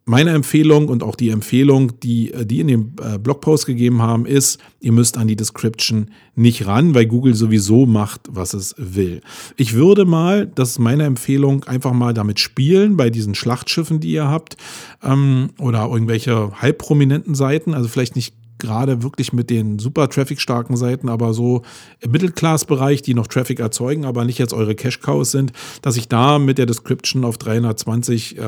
meine 0.10 0.32
Empfehlung 0.32 0.90
und 0.90 1.04
auch 1.04 1.16
die 1.16 1.30
Empfehlung, 1.30 2.00
die 2.00 2.34
äh, 2.34 2.44
die 2.44 2.62
in 2.62 2.68
dem 2.68 2.94
äh, 3.00 3.20
Blogpost 3.20 3.68
gegeben 3.68 4.02
haben, 4.02 4.26
ist, 4.26 4.58
ihr 4.80 4.92
müsst 4.92 5.20
an 5.20 5.28
die 5.28 5.36
Description 5.36 6.10
nicht 6.36 6.66
ran, 6.66 6.96
weil 6.96 7.06
Google 7.06 7.36
sowieso 7.36 7.86
macht, 7.86 8.22
was 8.28 8.56
es 8.56 8.74
will. 8.80 9.22
Ich 9.56 9.74
würde 9.74 10.06
mal, 10.06 10.48
das 10.48 10.72
ist 10.72 10.80
meine 10.80 11.04
Empfehlung, 11.04 11.64
einfach 11.66 11.94
mal 11.94 12.16
damit 12.16 12.40
spielen 12.40 12.98
bei 12.98 13.12
diesen 13.12 13.36
Schlachtschiffen, 13.36 14.00
die 14.00 14.14
ihr 14.14 14.28
habt 14.28 14.58
ähm, 15.04 15.50
oder 15.60 15.88
irgendwelche 15.88 16.60
halbprominenten 16.60 17.36
Seiten, 17.36 17.76
also 17.76 17.88
vielleicht 17.88 18.16
nicht 18.16 18.34
gerade 18.60 19.04
wirklich 19.04 19.34
mit 19.34 19.50
den 19.50 19.80
super 19.80 20.10
traffic-starken 20.10 20.78
Seiten, 20.78 21.10
aber 21.10 21.34
so 21.34 21.64
im 22.02 22.12
Mittelklassbereich, 22.12 23.02
die 23.02 23.14
noch 23.14 23.28
Traffic 23.28 23.60
erzeugen, 23.60 24.06
aber 24.06 24.26
nicht 24.26 24.38
jetzt 24.38 24.54
eure 24.54 24.76
Cash-Cows 24.76 25.32
sind, 25.32 25.54
dass 25.82 25.98
ich 25.98 26.08
da 26.08 26.40
mit 26.40 26.58
der 26.58 26.66
Description 26.66 27.26
auf 27.26 27.38
320 27.38 28.38
äh, 28.38 28.44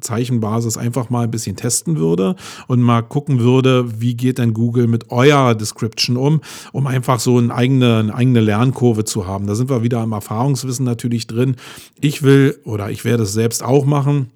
Zeichenbasis 0.00 0.76
einfach 0.76 1.10
mal 1.10 1.24
ein 1.24 1.30
bisschen 1.30 1.56
testen 1.56 1.96
würde 1.96 2.36
und 2.66 2.80
mal 2.82 3.02
gucken 3.02 3.40
würde, 3.40 4.00
wie 4.00 4.14
geht 4.14 4.38
denn 4.38 4.54
Google 4.54 4.86
mit 4.86 5.10
eurer 5.10 5.54
Description 5.54 6.16
um, 6.16 6.40
um 6.72 6.86
einfach 6.86 7.20
so 7.20 7.38
eine 7.38 7.54
eigene, 7.54 7.98
eine 7.98 8.14
eigene 8.14 8.40
Lernkurve 8.40 9.04
zu 9.04 9.26
haben. 9.26 9.46
Da 9.46 9.54
sind 9.54 9.70
wir 9.70 9.82
wieder 9.82 10.02
im 10.02 10.12
Erfahrungswissen 10.12 10.84
natürlich 10.84 11.26
drin. 11.26 11.56
Ich 12.00 12.22
will 12.22 12.58
oder 12.64 12.90
ich 12.90 13.04
werde 13.04 13.22
es 13.22 13.32
selbst 13.32 13.62
auch 13.62 13.84
machen 13.84 14.30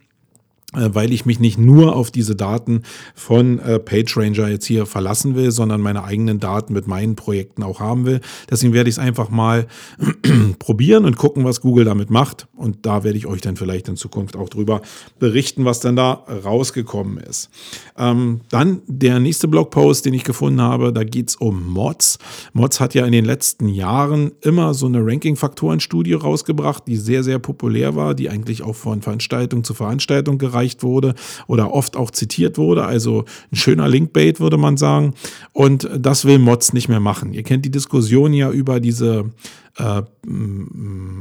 weil 0.77 1.13
ich 1.13 1.27
mich 1.27 1.41
nicht 1.41 1.59
nur 1.59 1.97
auf 1.97 2.11
diese 2.11 2.37
Daten 2.37 2.83
von 3.15 3.59
äh, 3.59 3.79
PageRanger 3.79 4.49
jetzt 4.49 4.67
hier 4.67 4.87
verlassen 4.87 5.35
will, 5.35 5.51
sondern 5.51 5.81
meine 5.81 6.05
eigenen 6.05 6.41
Daten 6.41 6.73
mit 6.73 6.87
meinen 6.87 7.17
Projekten 7.17 7.63
auch 7.63 7.81
haben 7.81 8.07
will. 8.07 8.21
Deswegen 8.51 8.73
werde 8.73 8.91
ich 8.91 8.97
es 8.97 8.99
einfach 8.99 9.31
mal 9.31 9.67
probieren 10.59 11.05
und 11.05 11.17
gucken, 11.17 11.45
was 11.45 11.61
Google 11.61 11.85
damit 11.85 12.11
macht. 12.11 12.49
Und 12.55 12.87
da 12.87 13.05
werde 13.05 13.19
ich 13.19 13.27
euch 13.27 13.41
dann 13.41 13.57
vielleicht 13.57 13.89
in 13.89 13.97
Zukunft 13.97 14.37
auch 14.37 14.49
drüber 14.49 14.83
berichten, 15.19 15.65
was 15.65 15.81
dann 15.81 15.97
da 15.97 16.13
rausgekommen 16.13 17.19
ist. 17.19 17.51
Ähm, 17.99 18.41
dann 18.51 18.83
der 18.87 19.21
nächste 19.21 19.49
Blogpost, 19.49 20.05
den 20.05 20.15
ich 20.15 20.25
gefunden 20.25 20.61
habe, 20.61 20.93
da 20.93 21.05
geht 21.05 21.31
es 21.31 21.37
um 21.37 21.67
Mods. 21.73 22.19
Mods 22.53 22.81
hat 22.81 22.95
ja 22.95 23.07
in 23.07 23.13
den 23.13 23.25
letzten 23.25 23.69
Jahren 23.69 24.33
immer 24.43 24.75
so 24.75 24.87
eine 24.87 25.05
Ranking-Faktoren-Studie 25.05 26.15
rausgebracht, 26.15 26.85
die 26.87 26.97
sehr, 26.97 27.23
sehr 27.23 27.39
populär 27.39 27.97
war, 27.97 28.15
die 28.15 28.29
eigentlich 28.29 28.63
auch 28.63 28.75
von 28.75 29.03
Veranstaltung 29.03 29.65
zu 29.65 29.75
Veranstaltung 29.75 30.39
gereicht 30.39 30.66
gereicht 30.67 30.83
wurde 30.83 31.15
oder 31.47 31.73
oft 31.73 31.97
auch 31.97 32.11
zitiert 32.11 32.59
wurde. 32.59 32.85
Also 32.85 33.25
ein 33.53 33.57
schöner 33.57 33.89
Linkbait, 33.89 34.41
würde 34.41 34.57
man 34.57 34.77
sagen. 34.77 35.15
Und 35.53 35.89
das 35.97 36.25
will 36.25 36.39
Mods 36.39 36.73
nicht 36.73 36.89
mehr 36.89 37.01
machen. 37.01 37.33
Ihr 37.33 37.43
kennt 37.43 37.65
die 37.65 37.71
Diskussion 37.71 38.33
ja 38.33 38.51
über 38.51 38.81
diese 38.81 39.31
äh, 39.79 40.03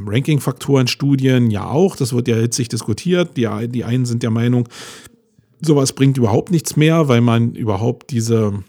Ranking-Faktoren-Studien 0.08 1.51
ja 1.51 1.67
auch. 1.67 1.95
Das 1.95 2.13
wird 2.13 2.27
ja 2.27 2.36
hitzig 2.36 2.69
diskutiert. 2.69 3.38
Die, 3.38 3.47
die 3.69 3.84
einen 3.84 4.05
sind 4.05 4.23
der 4.23 4.31
Meinung, 4.31 4.67
sowas 5.62 5.93
bringt 5.93 6.17
überhaupt 6.17 6.51
nichts 6.51 6.75
mehr, 6.75 7.08
weil 7.08 7.21
man 7.21 7.53
überhaupt 7.53 8.12
diese 8.12 8.63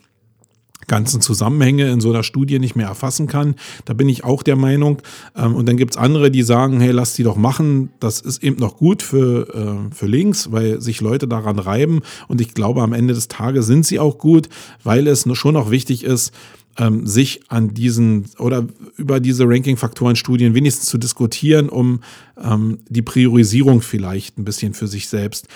ganzen 0.86 1.20
Zusammenhänge 1.20 1.90
in 1.90 2.00
so 2.00 2.10
einer 2.10 2.22
Studie 2.22 2.58
nicht 2.58 2.76
mehr 2.76 2.88
erfassen 2.88 3.26
kann. 3.26 3.54
Da 3.84 3.94
bin 3.94 4.08
ich 4.08 4.24
auch 4.24 4.42
der 4.42 4.56
Meinung. 4.56 5.02
Ähm, 5.36 5.54
und 5.54 5.68
dann 5.68 5.76
gibt's 5.76 5.96
andere, 5.96 6.30
die 6.30 6.42
sagen, 6.42 6.80
hey, 6.80 6.92
lass 6.92 7.14
die 7.14 7.22
doch 7.22 7.36
machen. 7.36 7.90
Das 8.00 8.20
ist 8.20 8.42
eben 8.42 8.58
noch 8.58 8.76
gut 8.76 9.02
für, 9.02 9.48
äh, 9.54 9.94
für 9.94 10.06
links, 10.06 10.52
weil 10.52 10.80
sich 10.80 11.00
Leute 11.00 11.28
daran 11.28 11.58
reiben. 11.58 12.00
Und 12.28 12.40
ich 12.40 12.54
glaube, 12.54 12.82
am 12.82 12.92
Ende 12.92 13.14
des 13.14 13.28
Tages 13.28 13.66
sind 13.66 13.86
sie 13.86 13.98
auch 13.98 14.18
gut, 14.18 14.48
weil 14.84 15.06
es 15.06 15.26
schon 15.32 15.54
noch 15.54 15.70
wichtig 15.70 16.04
ist, 16.04 16.32
ähm, 16.78 17.06
sich 17.06 17.40
an 17.48 17.74
diesen 17.74 18.26
oder 18.38 18.66
über 18.96 19.20
diese 19.20 19.44
Ranking-Faktoren-Studien 19.44 20.54
wenigstens 20.54 20.86
zu 20.86 20.98
diskutieren, 20.98 21.68
um 21.68 22.00
ähm, 22.42 22.78
die 22.88 23.02
Priorisierung 23.02 23.80
vielleicht 23.80 24.38
ein 24.38 24.44
bisschen 24.44 24.74
für 24.74 24.86
sich 24.86 25.08
selbst 25.08 25.48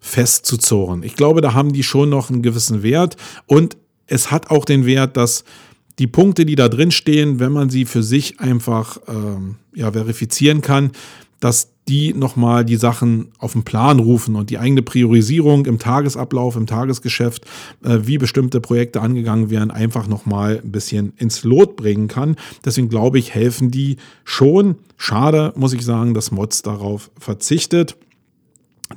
festzuzurren. 0.00 1.02
Ich 1.02 1.16
glaube, 1.16 1.40
da 1.40 1.54
haben 1.54 1.72
die 1.72 1.82
schon 1.82 2.08
noch 2.10 2.30
einen 2.30 2.42
gewissen 2.42 2.82
Wert 2.82 3.16
und 3.46 3.76
es 4.06 4.30
hat 4.30 4.50
auch 4.50 4.64
den 4.64 4.86
Wert, 4.86 5.16
dass 5.16 5.44
die 5.98 6.06
Punkte, 6.06 6.44
die 6.44 6.56
da 6.56 6.68
drin 6.68 6.90
stehen, 6.90 7.40
wenn 7.40 7.52
man 7.52 7.70
sie 7.70 7.84
für 7.84 8.02
sich 8.02 8.40
einfach 8.40 8.98
ähm, 9.08 9.56
ja, 9.74 9.90
verifizieren 9.92 10.60
kann, 10.60 10.90
dass 11.40 11.70
die 11.88 12.14
nochmal 12.14 12.64
die 12.64 12.76
Sachen 12.76 13.28
auf 13.38 13.52
den 13.52 13.62
Plan 13.62 14.00
rufen 14.00 14.34
und 14.34 14.50
die 14.50 14.58
eigene 14.58 14.82
Priorisierung 14.82 15.66
im 15.66 15.78
Tagesablauf, 15.78 16.56
im 16.56 16.66
Tagesgeschäft, 16.66 17.44
äh, 17.84 18.00
wie 18.02 18.18
bestimmte 18.18 18.60
Projekte 18.60 19.00
angegangen 19.00 19.50
werden, 19.50 19.70
einfach 19.70 20.08
nochmal 20.08 20.60
ein 20.64 20.72
bisschen 20.72 21.12
ins 21.16 21.44
Lot 21.44 21.76
bringen 21.76 22.08
kann. 22.08 22.36
Deswegen 22.64 22.88
glaube 22.88 23.18
ich, 23.18 23.34
helfen 23.34 23.70
die 23.70 23.96
schon. 24.24 24.76
Schade, 24.96 25.52
muss 25.56 25.72
ich 25.72 25.84
sagen, 25.84 26.14
dass 26.14 26.32
Mods 26.32 26.62
darauf 26.62 27.10
verzichtet. 27.18 27.96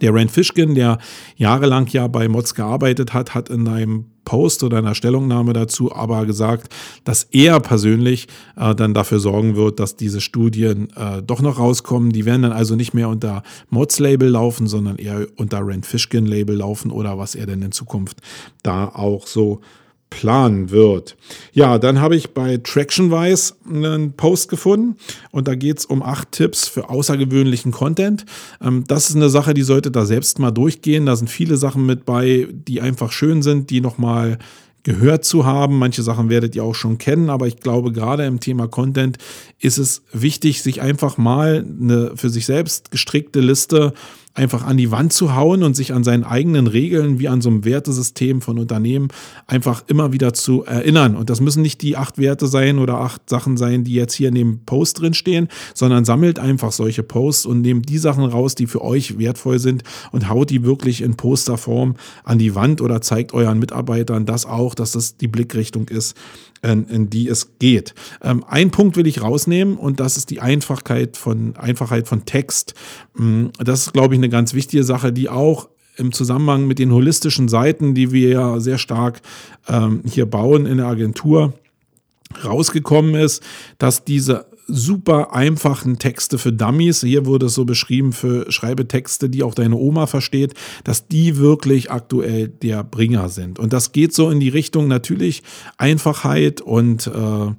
Der 0.01 0.13
Rand 0.13 0.29
Fishkin, 0.29 0.75
der 0.75 0.99
jahrelang 1.35 1.87
ja 1.87 2.07
bei 2.07 2.27
Mods 2.27 2.53
gearbeitet 2.53 3.13
hat, 3.13 3.33
hat 3.33 3.49
in 3.49 3.67
einem 3.67 4.05
Post 4.23 4.63
oder 4.63 4.77
einer 4.77 4.93
Stellungnahme 4.93 5.53
dazu 5.53 5.91
aber 5.91 6.27
gesagt, 6.27 6.71
dass 7.03 7.23
er 7.23 7.59
persönlich 7.59 8.27
äh, 8.55 8.75
dann 8.75 8.93
dafür 8.93 9.19
sorgen 9.19 9.55
wird, 9.55 9.79
dass 9.79 9.95
diese 9.95 10.21
Studien 10.21 10.89
äh, 10.95 11.23
doch 11.23 11.41
noch 11.41 11.57
rauskommen. 11.57 12.11
Die 12.11 12.25
werden 12.25 12.43
dann 12.43 12.51
also 12.51 12.75
nicht 12.75 12.93
mehr 12.93 13.09
unter 13.09 13.41
Mods-Label 13.71 14.29
laufen, 14.29 14.67
sondern 14.67 14.97
eher 14.97 15.25
unter 15.37 15.61
Rand 15.63 15.87
Fishkin-Label 15.87 16.55
laufen 16.55 16.91
oder 16.91 17.17
was 17.17 17.33
er 17.33 17.47
denn 17.47 17.63
in 17.63 17.71
Zukunft 17.71 18.17
da 18.61 18.89
auch 18.89 19.25
so 19.25 19.61
planen 20.09 20.71
wird. 20.71 21.15
Ja, 21.53 21.77
dann 21.77 22.01
habe 22.01 22.15
ich 22.15 22.33
bei 22.33 22.57
Tractionwise 22.57 23.53
einen 23.69 24.13
Post 24.13 24.49
gefunden 24.49 24.95
und 25.31 25.47
da 25.47 25.55
geht 25.55 25.79
es 25.79 25.85
um 25.85 26.01
acht 26.01 26.31
Tipps 26.31 26.67
für 26.67 26.89
außergewöhnlichen 26.89 27.71
Content. 27.71 28.25
Ähm, 28.61 28.83
das 28.87 29.09
ist 29.09 29.15
eine 29.15 29.29
Sache, 29.29 29.53
die 29.53 29.61
sollte 29.61 29.91
da 29.91 30.05
selbst 30.05 30.39
mal 30.39 30.51
durchgehen. 30.51 31.05
Da 31.05 31.15
sind 31.15 31.29
viele 31.29 31.57
Sachen 31.57 31.85
mit 31.85 32.05
bei, 32.05 32.47
die 32.51 32.81
einfach 32.81 33.11
schön 33.11 33.41
sind, 33.41 33.69
die 33.69 33.81
nochmal 33.81 34.39
gehört 34.83 35.25
zu 35.25 35.45
haben. 35.45 35.77
Manche 35.77 36.03
Sachen 36.03 36.29
werdet 36.29 36.55
ihr 36.55 36.63
auch 36.63 36.75
schon 36.75 36.97
kennen, 36.97 37.29
aber 37.29 37.47
ich 37.47 37.57
glaube, 37.57 37.91
gerade 37.91 38.25
im 38.25 38.39
Thema 38.39 38.67
Content 38.67 39.17
ist 39.59 39.77
es 39.77 40.03
wichtig, 40.13 40.63
sich 40.63 40.81
einfach 40.81 41.17
mal 41.17 41.65
eine 41.79 42.13
für 42.15 42.29
sich 42.29 42.45
selbst 42.45 42.91
gestrickte 42.91 43.41
Liste 43.41 43.93
einfach 44.39 44.65
an 44.65 44.77
die 44.77 44.89
Wand 44.89 45.11
zu 45.11 45.35
hauen 45.35 45.63
und 45.63 45.75
sich 45.75 45.93
an 45.93 46.05
seinen 46.05 46.23
eigenen 46.23 46.67
Regeln 46.67 47.19
wie 47.19 47.27
an 47.27 47.41
so 47.41 47.49
einem 47.49 47.65
Wertesystem 47.65 48.41
von 48.41 48.57
Unternehmen 48.57 49.09
einfach 49.47 49.83
immer 49.87 50.13
wieder 50.13 50.33
zu 50.33 50.63
erinnern. 50.63 51.17
Und 51.17 51.29
das 51.29 51.41
müssen 51.41 51.61
nicht 51.61 51.81
die 51.81 51.97
acht 51.97 52.17
Werte 52.17 52.47
sein 52.47 52.79
oder 52.79 52.99
acht 52.99 53.29
Sachen 53.29 53.57
sein, 53.57 53.83
die 53.83 53.93
jetzt 53.93 54.13
hier 54.13 54.29
in 54.29 54.35
dem 54.35 54.59
Post 54.65 55.01
drin 55.01 55.13
stehen, 55.13 55.49
sondern 55.73 56.05
sammelt 56.05 56.39
einfach 56.39 56.71
solche 56.71 57.03
Posts 57.03 57.47
und 57.47 57.61
nehmt 57.61 57.89
die 57.89 57.97
Sachen 57.97 58.23
raus, 58.23 58.55
die 58.55 58.67
für 58.67 58.81
euch 58.81 59.19
wertvoll 59.19 59.59
sind 59.59 59.83
und 60.11 60.29
haut 60.29 60.49
die 60.49 60.63
wirklich 60.63 61.01
in 61.01 61.17
Posterform 61.17 61.95
an 62.23 62.39
die 62.39 62.55
Wand 62.55 62.79
oder 62.79 63.01
zeigt 63.01 63.33
euren 63.33 63.59
Mitarbeitern 63.59 64.25
das 64.25 64.45
auch, 64.45 64.73
dass 64.73 64.93
das 64.93 65.17
die 65.17 65.27
Blickrichtung 65.27 65.89
ist, 65.89 66.15
in, 66.61 66.85
in 66.87 67.09
die 67.09 67.27
es 67.27 67.57
geht. 67.59 67.93
Ähm, 68.21 68.43
ein 68.47 68.71
Punkt 68.71 68.97
will 68.97 69.07
ich 69.07 69.21
rausnehmen 69.21 69.77
und 69.77 69.99
das 69.99 70.17
ist 70.17 70.29
die 70.29 70.41
Einfachheit 70.41 71.17
von, 71.17 71.55
Einfachheit 71.55 72.07
von 72.07 72.25
Text. 72.25 72.73
Mm, 73.15 73.47
das 73.57 73.87
ist, 73.87 73.93
glaube 73.93 74.13
ich, 74.13 74.19
eine 74.19 74.29
ganz 74.29 74.53
wichtige 74.53 74.83
Sache, 74.83 75.13
die 75.13 75.29
auch 75.29 75.69
im 75.95 76.13
Zusammenhang 76.13 76.65
mit 76.65 76.79
den 76.79 76.93
holistischen 76.93 77.49
Seiten, 77.49 77.93
die 77.93 78.11
wir 78.11 78.29
ja 78.29 78.59
sehr 78.59 78.77
stark 78.77 79.21
ähm, 79.67 80.01
hier 80.05 80.25
bauen 80.25 80.65
in 80.65 80.77
der 80.77 80.87
Agentur, 80.87 81.53
rausgekommen 82.43 83.15
ist, 83.15 83.43
dass 83.79 84.05
diese 84.05 84.45
super 84.69 85.33
einfachen 85.33 85.99
Texte 85.99 86.37
für 86.37 86.53
Dummies, 86.53 87.01
hier 87.01 87.25
wurde 87.25 87.47
es 87.47 87.55
so 87.55 87.65
beschrieben 87.65 88.13
für 88.13 88.51
Schreibetexte, 88.51 89.29
die 89.29 89.43
auch 89.43 89.53
deine 89.53 89.75
Oma 89.75 90.07
versteht, 90.07 90.53
dass 90.83 91.07
die 91.07 91.37
wirklich 91.37 91.91
aktuell 91.91 92.47
der 92.47 92.83
Bringer 92.83 93.29
sind. 93.29 93.59
Und 93.59 93.73
das 93.73 93.91
geht 93.91 94.13
so 94.13 94.29
in 94.29 94.39
die 94.39 94.49
Richtung 94.49 94.87
natürlich 94.87 95.43
Einfachheit 95.77 96.61
und 96.61 97.07
äh, 97.07 97.51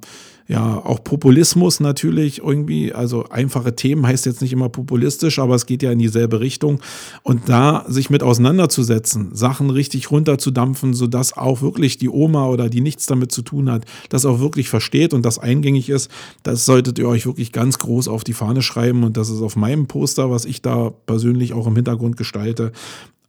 ja, 0.51 0.83
auch 0.83 1.01
Populismus 1.01 1.79
natürlich 1.79 2.39
irgendwie, 2.39 2.91
also 2.91 3.23
einfache 3.29 3.73
Themen 3.73 4.05
heißt 4.05 4.25
jetzt 4.25 4.41
nicht 4.41 4.51
immer 4.51 4.67
populistisch, 4.67 5.39
aber 5.39 5.55
es 5.55 5.65
geht 5.65 5.81
ja 5.81 5.93
in 5.93 5.99
dieselbe 5.99 6.41
Richtung. 6.41 6.81
Und 7.23 7.47
da 7.47 7.85
sich 7.87 8.09
mit 8.09 8.21
auseinanderzusetzen, 8.21 9.33
Sachen 9.33 9.69
richtig 9.69 10.11
runterzudampfen, 10.11 10.93
sodass 10.93 11.37
auch 11.37 11.61
wirklich 11.61 11.99
die 11.99 12.09
Oma 12.09 12.47
oder 12.47 12.67
die 12.67 12.81
nichts 12.81 13.05
damit 13.05 13.31
zu 13.31 13.43
tun 13.43 13.71
hat, 13.71 13.85
das 14.09 14.25
auch 14.25 14.41
wirklich 14.41 14.67
versteht 14.67 15.13
und 15.13 15.25
das 15.25 15.39
eingängig 15.39 15.87
ist, 15.87 16.11
das 16.43 16.65
solltet 16.65 16.99
ihr 16.99 17.07
euch 17.07 17.25
wirklich 17.25 17.53
ganz 17.53 17.79
groß 17.79 18.09
auf 18.09 18.25
die 18.25 18.33
Fahne 18.33 18.61
schreiben. 18.61 19.05
Und 19.05 19.15
das 19.15 19.29
ist 19.29 19.41
auf 19.41 19.55
meinem 19.55 19.87
Poster, 19.87 20.31
was 20.31 20.43
ich 20.43 20.61
da 20.61 20.89
persönlich 21.05 21.53
auch 21.53 21.65
im 21.65 21.77
Hintergrund 21.77 22.17
gestalte, 22.17 22.73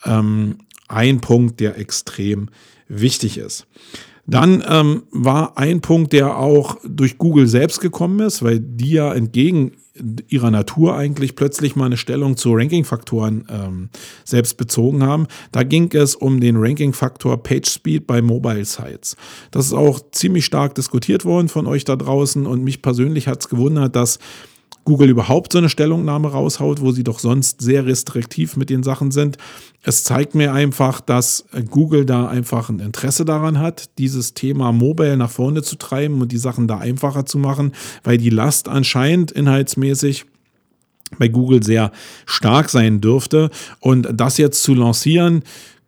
ähm, 0.04 0.56
ein 0.88 1.20
Punkt, 1.20 1.60
der 1.60 1.78
extrem 1.78 2.48
wichtig 2.88 3.38
ist. 3.38 3.68
Dann 4.26 4.62
ähm, 4.68 5.02
war 5.10 5.58
ein 5.58 5.80
Punkt, 5.80 6.12
der 6.12 6.36
auch 6.36 6.76
durch 6.84 7.18
Google 7.18 7.48
selbst 7.48 7.80
gekommen 7.80 8.20
ist, 8.20 8.42
weil 8.42 8.60
die 8.60 8.92
ja 8.92 9.12
entgegen 9.12 9.72
ihrer 10.28 10.50
Natur 10.50 10.96
eigentlich 10.96 11.36
plötzlich 11.36 11.76
mal 11.76 11.86
eine 11.86 11.96
Stellung 11.96 12.36
zu 12.36 12.54
Ranking-Faktoren 12.54 13.46
ähm, 13.50 13.88
selbst 14.24 14.56
bezogen 14.56 15.02
haben. 15.02 15.26
Da 15.50 15.64
ging 15.64 15.92
es 15.92 16.14
um 16.14 16.40
den 16.40 16.56
Ranking-Faktor 16.56 17.42
PageSpeed 17.42 18.06
bei 18.06 18.22
Mobile 18.22 18.64
Sites. 18.64 19.16
Das 19.50 19.66
ist 19.66 19.74
auch 19.74 20.00
ziemlich 20.12 20.46
stark 20.46 20.74
diskutiert 20.74 21.24
worden 21.24 21.48
von 21.48 21.66
euch 21.66 21.84
da 21.84 21.96
draußen 21.96 22.46
und 22.46 22.64
mich 22.64 22.80
persönlich 22.80 23.28
hat 23.28 23.40
es 23.40 23.48
gewundert, 23.48 23.94
dass 23.94 24.18
Google 24.84 25.10
überhaupt 25.10 25.52
so 25.52 25.58
eine 25.58 25.68
Stellungnahme 25.68 26.28
raushaut, 26.28 26.80
wo 26.80 26.90
sie 26.90 27.04
doch 27.04 27.18
sonst 27.18 27.60
sehr 27.60 27.86
restriktiv 27.86 28.56
mit 28.56 28.70
den 28.70 28.82
Sachen 28.82 29.10
sind. 29.10 29.36
Es 29.84 30.04
zeigt 30.04 30.36
mir 30.36 30.52
einfach, 30.52 31.00
dass 31.00 31.44
Google 31.70 32.06
da 32.06 32.28
einfach 32.28 32.68
ein 32.68 32.78
Interesse 32.78 33.24
daran 33.24 33.58
hat, 33.58 33.98
dieses 33.98 34.32
Thema 34.32 34.70
Mobile 34.70 35.16
nach 35.16 35.30
vorne 35.30 35.62
zu 35.62 35.76
treiben 35.76 36.20
und 36.20 36.30
die 36.30 36.38
Sachen 36.38 36.68
da 36.68 36.78
einfacher 36.78 37.26
zu 37.26 37.38
machen, 37.38 37.72
weil 38.04 38.16
die 38.16 38.30
Last 38.30 38.68
anscheinend 38.68 39.32
inhaltsmäßig 39.32 40.26
bei 41.18 41.28
Google 41.28 41.62
sehr 41.62 41.90
stark 42.26 42.70
sein 42.70 43.00
dürfte. 43.00 43.50
Und 43.80 44.08
das 44.14 44.38
jetzt 44.38 44.62
zu 44.62 44.74
lancieren, 44.74 45.42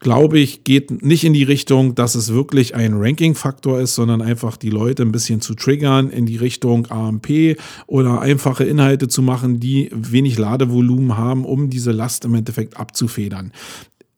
glaube 0.04 0.38
ich, 0.38 0.64
geht 0.64 1.02
nicht 1.02 1.24
in 1.24 1.32
die 1.32 1.42
Richtung, 1.42 1.94
dass 1.94 2.14
es 2.14 2.32
wirklich 2.32 2.74
ein 2.74 2.92
Ranking-Faktor 2.94 3.80
ist, 3.80 3.94
sondern 3.94 4.20
einfach 4.20 4.58
die 4.58 4.68
Leute 4.68 5.02
ein 5.02 5.12
bisschen 5.12 5.40
zu 5.40 5.54
triggern 5.54 6.10
in 6.10 6.26
die 6.26 6.36
Richtung 6.36 6.86
AMP 6.90 7.56
oder 7.86 8.20
einfache 8.20 8.64
Inhalte 8.64 9.08
zu 9.08 9.22
machen, 9.22 9.60
die 9.60 9.88
wenig 9.92 10.38
Ladevolumen 10.38 11.16
haben, 11.16 11.46
um 11.46 11.70
diese 11.70 11.90
Last 11.90 12.26
im 12.26 12.34
Endeffekt 12.34 12.76
abzufedern. 12.76 13.52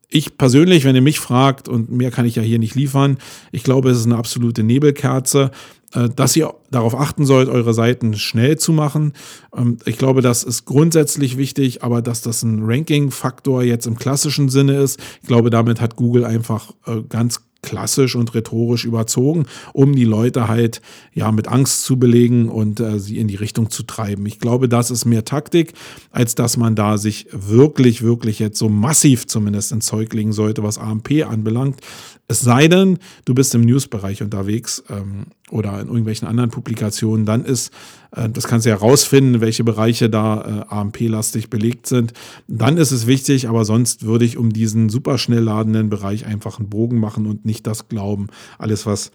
Ich 0.09 0.39
persönlich, 0.39 0.85
wenn 0.85 0.95
ihr 0.95 1.03
mich 1.03 1.19
fragt, 1.19 1.69
und 1.69 1.91
mehr 1.91 2.11
kann 2.11 2.27
ich 2.27 2.37
ja 2.37 2.43
hier 2.43 2.59
nicht 2.59 2.75
liefern, 2.75 3.19
ich 3.51 3.65
glaube, 3.65 3.91
es 3.91 3.99
ist 3.99 4.07
eine 4.07 4.17
absolute 4.17 4.63
Nebelkerze. 4.63 5.51
Äh, 5.97 6.11
dass 6.11 6.37
ihr 6.37 6.53
darauf 6.71 6.95
achten 6.95 7.25
sollt, 7.25 7.49
eure 7.49 7.73
Seiten 7.73 8.15
schnell 8.15 8.59
zu 8.59 8.73
machen. 8.73 9.13
Ähm, 9.57 9.79
ich 9.85 9.99
glaube, 9.99 10.21
das 10.21 10.43
ist 10.43 10.65
grundsätzlich 10.65 11.37
wichtig, 11.37 11.83
aber 11.83 12.03
dass 12.03 12.23
das 12.23 12.43
ein 12.43 12.65
Ranking-Faktor 12.65 13.63
jetzt 13.63 13.87
im 13.87 13.97
klassischen 13.97 14.49
Sinne 14.49 14.77
ist, 14.77 15.01
ich 15.23 15.29
glaube, 15.29 15.51
damit 15.51 15.81
hat 15.81 15.97
Google 15.97 16.25
einfach 16.25 16.73
äh, 16.87 17.03
ganz 17.09 17.46
klassisch 17.67 18.15
und 18.15 18.33
rhetorisch 18.33 18.85
überzogen, 18.85 19.47
um 19.73 19.95
die 19.95 20.05
Leute 20.05 20.47
halt 20.47 20.81
ja 21.13 21.33
mit 21.33 21.49
Angst 21.49 21.83
zu 21.83 21.99
belegen 21.99 22.49
und 22.49 22.79
äh, 22.79 23.01
sie 23.01 23.19
in 23.19 23.27
die 23.27 23.35
Richtung 23.35 23.71
zu 23.71 23.83
treiben. 23.83 24.25
Ich 24.25 24.39
glaube, 24.39 24.69
das 24.69 24.93
ist 24.93 25.05
mehr 25.05 25.25
Taktik, 25.25 25.73
als 26.13 26.37
dass 26.37 26.57
man 26.57 26.77
da 26.77 26.97
sich 26.97 27.27
wirklich, 27.33 28.03
wirklich 28.03 28.39
jetzt 28.39 28.59
so 28.59 28.69
massiv 28.69 29.27
zumindest 29.27 29.73
ins 29.73 29.87
Zeug 29.87 30.15
legen 30.15 30.33
sollte, 30.33 30.63
was 30.63 30.79
AMP 30.79 31.27
anbelangt. 31.29 31.81
Es 32.29 32.41
sei 32.41 32.69
denn, 32.69 32.99
du 33.25 33.35
bist 33.35 33.53
im 33.57 33.63
Newsbereich 33.63 34.23
unterwegs 34.23 34.85
ähm, 34.89 35.27
oder 35.51 35.81
in 35.81 35.87
irgendwelchen 35.87 36.27
anderen 36.27 36.51
Publikationen, 36.51 37.25
dann 37.25 37.45
ist, 37.45 37.73
äh, 38.11 38.29
das 38.29 38.49
kannst 38.49 38.67
du 38.67 38.71
ja 38.71 38.77
rausfinden, 38.77 39.41
welche 39.41 39.65
Bereiche 39.65 40.11
da 40.11 40.65
äh, 40.71 40.75
AMP-lastig 40.75 41.51
belegt 41.51 41.87
sind. 41.87 42.13
Dann 42.49 42.77
ist 42.77 42.91
es 42.91 43.07
wichtig, 43.07 43.49
aber 43.49 43.65
sonst 43.65 44.05
würde 44.05 44.25
ich 44.25 44.37
um 44.37 44.53
diesen 44.53 44.89
super 44.89 45.19
schnell 45.19 45.43
ladenden 45.43 45.89
Bereich 45.89 46.27
einfach 46.27 46.59
einen 46.59 46.69
Bogen 46.69 46.99
machen 46.99 47.27
und 47.27 47.45
nicht 47.45 47.67
das 47.67 47.89
glauben, 47.89 48.27
alles 48.59 48.87
was 48.87 49.13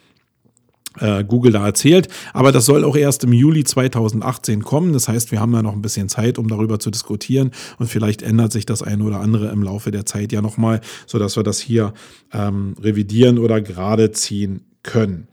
äh, 0.99 1.23
Google 1.23 1.51
da 1.51 1.65
erzählt. 1.65 2.07
Aber 2.33 2.51
das 2.51 2.65
soll 2.65 2.83
auch 2.83 2.95
erst 2.95 3.23
im 3.23 3.33
Juli 3.33 3.63
2018 3.63 4.63
kommen. 4.63 4.93
Das 4.93 5.07
heißt, 5.07 5.31
wir 5.31 5.39
haben 5.39 5.51
da 5.51 5.61
noch 5.61 5.73
ein 5.73 5.81
bisschen 5.81 6.09
Zeit, 6.09 6.37
um 6.37 6.47
darüber 6.47 6.79
zu 6.79 6.91
diskutieren. 6.91 7.51
Und 7.77 7.87
vielleicht 7.87 8.21
ändert 8.21 8.51
sich 8.51 8.65
das 8.65 8.83
eine 8.83 9.03
oder 9.03 9.19
andere 9.19 9.49
im 9.49 9.63
Laufe 9.63 9.91
der 9.91 10.05
Zeit 10.05 10.31
ja 10.31 10.41
nochmal, 10.41 10.81
sodass 11.07 11.35
wir 11.35 11.43
das 11.43 11.59
hier 11.59 11.93
ähm, 12.33 12.75
revidieren 12.81 13.37
oder 13.37 13.61
gerade 13.61 14.11
ziehen 14.11 14.61
können. 14.83 15.27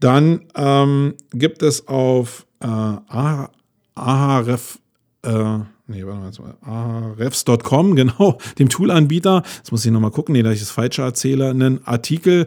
Dann 0.00 0.46
ähm, 0.54 1.14
gibt 1.32 1.62
es 1.62 1.88
auf 1.88 2.46
äh, 2.60 2.66
Ahref, 3.94 4.78
äh, 5.22 5.58
nee, 5.86 6.04
ahrefs.com, 6.62 7.96
genau, 7.96 8.38
dem 8.58 8.68
Toolanbieter, 8.68 9.42
jetzt 9.56 9.72
muss 9.72 9.84
ich 9.84 9.92
nochmal 9.92 10.10
gucken, 10.10 10.34
nee, 10.34 10.42
dass 10.42 10.54
ich 10.54 10.60
das 10.60 10.70
Falsche 10.70 11.02
erzähle, 11.02 11.50
einen 11.50 11.86
Artikel, 11.86 12.46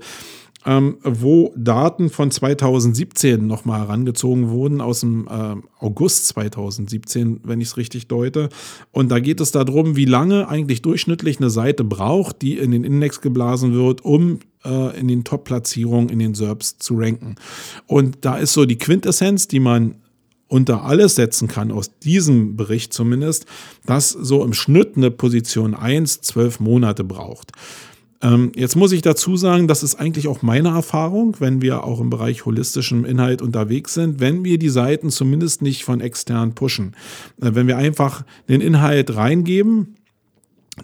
ähm, 0.66 0.98
wo 1.04 1.54
Daten 1.56 2.10
von 2.10 2.32
2017 2.32 3.48
nochmal 3.48 3.80
herangezogen 3.80 4.50
wurden, 4.50 4.82
aus 4.82 5.00
dem 5.00 5.28
äh, 5.28 5.56
August 5.80 6.28
2017, 6.28 7.42
wenn 7.44 7.62
ich 7.62 7.70
es 7.70 7.78
richtig 7.78 8.08
deute. 8.08 8.50
Und 8.92 9.10
da 9.10 9.20
geht 9.20 9.40
es 9.40 9.52
darum, 9.52 9.96
wie 9.96 10.06
lange 10.06 10.50
eigentlich 10.50 10.82
durchschnittlich 10.82 11.40
eine 11.40 11.50
Seite 11.50 11.84
braucht, 11.86 12.42
die 12.42 12.58
in 12.58 12.72
den 12.72 12.84
Index 12.84 13.22
geblasen 13.22 13.74
wird, 13.74 14.04
um 14.04 14.40
in 14.64 15.08
den 15.08 15.24
Top-Platzierungen 15.24 16.10
in 16.10 16.20
den 16.20 16.34
SERPs 16.36 16.78
zu 16.80 16.96
ranken. 16.98 17.36
Und 17.88 18.18
da 18.22 18.38
ist 18.38 18.54
so 18.54 18.66
die 18.66 18.78
Quintessenz, 18.78 19.48
die 19.48 19.60
man 19.60 19.96
unter 20.50 20.84
alles 20.84 21.16
setzen 21.16 21.48
kann, 21.48 21.72
aus 21.72 21.92
diesem 22.00 22.58
Bericht 22.58 22.92
zumindest, 22.92 23.46
dass 23.86 24.10
so 24.10 24.44
im 24.44 24.54
Schnitt 24.54 24.98
eine 24.98 25.12
Position 25.12 25.76
1 25.76 26.22
zwölf 26.22 26.60
Monate 26.60 27.04
braucht. 27.04 27.52
Ähm, 28.22 28.52
jetzt 28.56 28.76
muss 28.76 28.92
ich 28.92 29.02
dazu 29.02 29.38
sagen, 29.38 29.68
das 29.68 29.82
ist 29.82 29.96
eigentlich 29.96 30.28
auch 30.28 30.42
meine 30.42 30.70
Erfahrung, 30.70 31.38
wenn 31.40 31.62
wir 31.62 31.86
auch 31.86 32.02
im 32.02 32.10
Bereich 32.10 32.46
holistischem 32.46 33.06
Inhalt 33.06 33.42
unterwegs 33.42 33.94
sind, 33.94 34.20
wenn 34.20 34.44
wir 34.44 34.60
die 34.60 34.70
Seiten 34.70 35.10
zumindest 35.10 35.62
nicht 35.62 35.86
von 35.86 36.02
extern 36.02 36.54
pushen. 36.54 36.96
Äh, 37.42 37.52
wenn 37.54 37.68
wir 37.68 37.78
einfach 37.78 38.26
den 38.50 38.60
Inhalt 38.60 39.16
reingeben, 39.16 39.96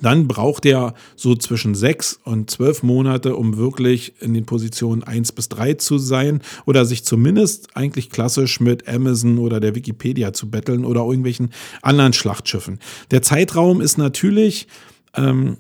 dann 0.02 0.28
braucht 0.28 0.66
er 0.66 0.94
so 1.16 1.36
zwischen 1.36 1.76
sechs 1.76 2.20
und 2.24 2.50
zwölf 2.50 2.84
Monate, 2.84 3.36
um 3.36 3.58
wirklich 3.58 4.14
in 4.22 4.34
den 4.34 4.46
Positionen 4.46 5.04
eins 5.04 5.32
bis 5.32 5.50
drei 5.50 5.74
zu 5.74 5.98
sein 5.98 6.42
oder 6.66 6.86
sich 6.86 7.06
zumindest 7.06 7.76
eigentlich 7.76 8.10
klassisch 8.10 8.60
mit 8.60 8.88
Amazon 8.88 9.38
oder 9.38 9.60
der 9.60 9.76
Wikipedia 9.76 10.34
zu 10.34 10.50
betteln 10.50 10.86
oder 10.86 11.02
irgendwelchen 11.02 11.50
anderen 11.82 12.14
Schlachtschiffen. 12.14 12.80
Der 13.12 13.22
Zeitraum 13.22 13.82
ist 13.82 13.98
natürlich 13.98 14.68
ähm, 15.16 15.58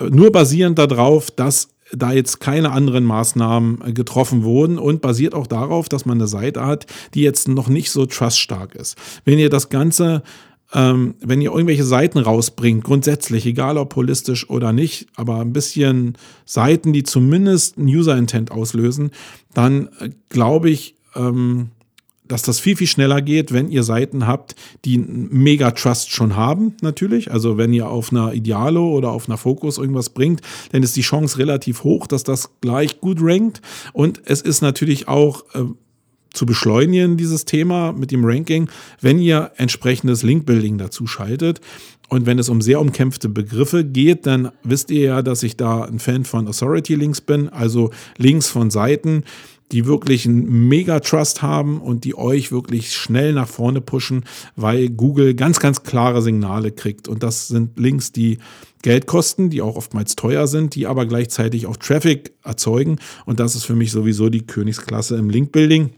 nur 0.00 0.30
basierend 0.32 0.78
darauf, 0.78 1.30
dass 1.30 1.68
da 1.92 2.12
jetzt 2.12 2.40
keine 2.40 2.72
anderen 2.72 3.04
Maßnahmen 3.04 3.82
äh, 3.84 3.92
getroffen 3.92 4.42
wurden 4.42 4.78
und 4.78 5.00
basiert 5.00 5.34
auch 5.34 5.46
darauf, 5.46 5.88
dass 5.88 6.04
man 6.04 6.18
eine 6.18 6.26
Seite 6.26 6.64
hat, 6.64 6.86
die 7.14 7.22
jetzt 7.22 7.48
noch 7.48 7.68
nicht 7.68 7.90
so 7.90 8.06
truststark 8.06 8.74
ist. 8.74 8.96
Wenn 9.24 9.38
ihr 9.38 9.50
das 9.50 9.68
Ganze 9.68 10.22
ähm, 10.74 11.14
wenn 11.20 11.40
ihr 11.40 11.52
irgendwelche 11.52 11.84
Seiten 11.84 12.18
rausbringt, 12.18 12.84
grundsätzlich, 12.84 13.46
egal 13.46 13.78
ob 13.78 13.94
holistisch 13.94 14.50
oder 14.50 14.72
nicht, 14.72 15.06
aber 15.14 15.40
ein 15.40 15.52
bisschen 15.52 16.18
Seiten, 16.44 16.92
die 16.92 17.04
zumindest 17.04 17.78
ein 17.78 17.86
User-Intent 17.86 18.50
auslösen, 18.50 19.10
dann 19.54 19.88
äh, 20.00 20.10
glaube 20.28 20.70
ich, 20.70 20.96
ähm, 21.14 21.70
dass 22.28 22.42
das 22.42 22.58
viel, 22.58 22.76
viel 22.76 22.86
schneller 22.86 23.22
geht, 23.22 23.52
wenn 23.52 23.70
ihr 23.70 23.84
Seiten 23.84 24.26
habt, 24.26 24.56
die 24.84 24.98
mega 24.98 25.70
Trust 25.70 26.10
schon 26.10 26.36
haben, 26.36 26.74
natürlich. 26.82 27.30
Also 27.30 27.56
wenn 27.56 27.72
ihr 27.72 27.88
auf 27.88 28.10
einer 28.10 28.32
Idealo 28.32 28.90
oder 28.90 29.12
auf 29.12 29.28
einer 29.28 29.38
Focus 29.38 29.78
irgendwas 29.78 30.10
bringt, 30.10 30.40
dann 30.72 30.82
ist 30.82 30.96
die 30.96 31.02
Chance 31.02 31.38
relativ 31.38 31.84
hoch, 31.84 32.06
dass 32.06 32.24
das 32.24 32.50
gleich 32.60 33.00
gut 33.00 33.18
rankt. 33.20 33.62
Und 33.92 34.20
es 34.24 34.42
ist 34.42 34.60
natürlich 34.60 35.06
auch 35.08 35.44
äh, 35.54 35.64
zu 36.36 36.46
beschleunigen, 36.46 37.16
dieses 37.16 37.44
Thema 37.44 37.92
mit 37.92 38.10
dem 38.10 38.24
Ranking, 38.24 38.68
wenn 39.00 39.18
ihr 39.18 39.52
entsprechendes 39.56 40.22
Linkbuilding 40.22 40.78
dazu 40.78 41.06
schaltet. 41.06 41.60
Und 42.08 42.26
wenn 42.26 42.38
es 42.38 42.48
um 42.48 42.60
sehr 42.60 42.80
umkämpfte 42.80 43.28
Begriffe 43.28 43.84
geht, 43.84 44.26
dann 44.26 44.52
wisst 44.62 44.90
ihr 44.90 45.00
ja, 45.00 45.22
dass 45.22 45.42
ich 45.42 45.56
da 45.56 45.82
ein 45.82 45.98
Fan 45.98 46.24
von 46.24 46.46
Authority 46.46 46.94
Links 46.94 47.20
bin, 47.20 47.48
also 47.48 47.90
Links 48.16 48.48
von 48.48 48.70
Seiten, 48.70 49.24
die 49.72 49.86
wirklich 49.86 50.26
einen 50.26 50.68
Mega-Trust 50.68 51.42
haben 51.42 51.80
und 51.80 52.04
die 52.04 52.16
euch 52.16 52.52
wirklich 52.52 52.92
schnell 52.92 53.32
nach 53.32 53.48
vorne 53.48 53.80
pushen, 53.80 54.24
weil 54.54 54.88
Google 54.90 55.34
ganz, 55.34 55.58
ganz 55.58 55.82
klare 55.82 56.22
Signale 56.22 56.70
kriegt. 56.70 57.08
Und 57.08 57.22
das 57.22 57.48
sind 57.48 57.78
Links, 57.78 58.12
die 58.12 58.38
Geld 58.82 59.06
kosten, 59.06 59.50
die 59.50 59.62
auch 59.62 59.74
oftmals 59.74 60.14
teuer 60.14 60.46
sind, 60.46 60.76
die 60.76 60.86
aber 60.86 61.06
gleichzeitig 61.06 61.66
auch 61.66 61.76
Traffic 61.76 62.32
erzeugen. 62.44 62.98
Und 63.24 63.40
das 63.40 63.56
ist 63.56 63.64
für 63.64 63.74
mich 63.74 63.90
sowieso 63.90 64.28
die 64.28 64.46
Königsklasse 64.46 65.16
im 65.16 65.30
Link-Building. 65.30 65.90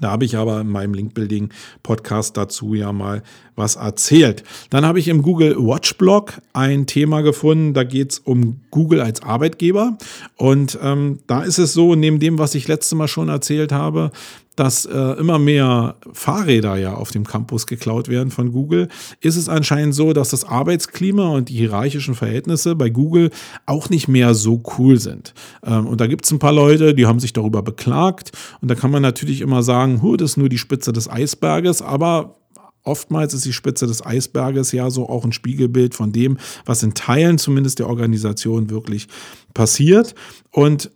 Da 0.00 0.10
habe 0.10 0.24
ich 0.24 0.36
aber 0.36 0.62
in 0.62 0.68
meinem 0.68 0.94
Linkbuilding-Podcast 0.94 2.36
dazu 2.36 2.74
ja 2.74 2.92
mal 2.92 3.22
was 3.56 3.76
erzählt. 3.76 4.42
Dann 4.70 4.86
habe 4.86 4.98
ich 4.98 5.08
im 5.08 5.20
Google 5.20 5.56
Watch 5.58 5.98
Blog 5.98 6.40
ein 6.54 6.86
Thema 6.86 7.20
gefunden, 7.20 7.74
da 7.74 7.84
geht 7.84 8.12
es 8.12 8.18
um 8.18 8.60
Google 8.70 9.02
als 9.02 9.22
Arbeitgeber. 9.22 9.98
Und 10.36 10.78
ähm, 10.82 11.18
da 11.26 11.42
ist 11.42 11.58
es 11.58 11.74
so, 11.74 11.94
neben 11.94 12.20
dem, 12.20 12.38
was 12.38 12.54
ich 12.54 12.68
letztes 12.68 12.96
Mal 12.96 13.08
schon 13.08 13.28
erzählt 13.28 13.70
habe, 13.70 14.12
dass 14.56 14.84
äh, 14.84 14.98
immer 15.18 15.38
mehr 15.38 15.96
Fahrräder 16.12 16.76
ja 16.76 16.94
auf 16.94 17.10
dem 17.10 17.26
Campus 17.26 17.66
geklaut 17.66 18.08
werden 18.08 18.30
von 18.30 18.52
Google, 18.52 18.88
ist 19.20 19.36
es 19.36 19.48
anscheinend 19.48 19.94
so, 19.94 20.12
dass 20.12 20.30
das 20.30 20.44
Arbeitsklima 20.44 21.28
und 21.28 21.48
die 21.48 21.54
hierarchischen 21.54 22.14
Verhältnisse 22.14 22.74
bei 22.76 22.90
Google 22.90 23.30
auch 23.66 23.88
nicht 23.88 24.08
mehr 24.08 24.34
so 24.34 24.62
cool 24.78 24.98
sind. 25.00 25.34
Ähm, 25.64 25.86
und 25.86 26.00
da 26.00 26.06
gibt 26.06 26.24
es 26.24 26.30
ein 26.30 26.38
paar 26.38 26.52
Leute, 26.52 26.94
die 26.94 27.06
haben 27.06 27.20
sich 27.20 27.32
darüber 27.32 27.62
beklagt. 27.62 28.32
Und 28.60 28.70
da 28.70 28.74
kann 28.74 28.90
man 28.90 29.02
natürlich 29.02 29.40
immer 29.40 29.62
sagen, 29.62 30.02
hu, 30.02 30.16
das 30.16 30.32
ist 30.32 30.36
nur 30.36 30.48
die 30.48 30.58
Spitze 30.58 30.92
des 30.92 31.08
Eisberges, 31.08 31.82
aber 31.82 32.36
Oftmals 32.84 33.32
ist 33.32 33.44
die 33.44 33.52
Spitze 33.52 33.86
des 33.86 34.04
Eisberges 34.04 34.72
ja 34.72 34.90
so 34.90 35.08
auch 35.08 35.24
ein 35.24 35.30
Spiegelbild 35.30 35.94
von 35.94 36.10
dem, 36.10 36.36
was 36.66 36.82
in 36.82 36.94
Teilen 36.94 37.38
zumindest 37.38 37.78
der 37.78 37.88
Organisation 37.88 38.70
wirklich 38.70 39.06
passiert. 39.54 40.16
Und 40.50 40.90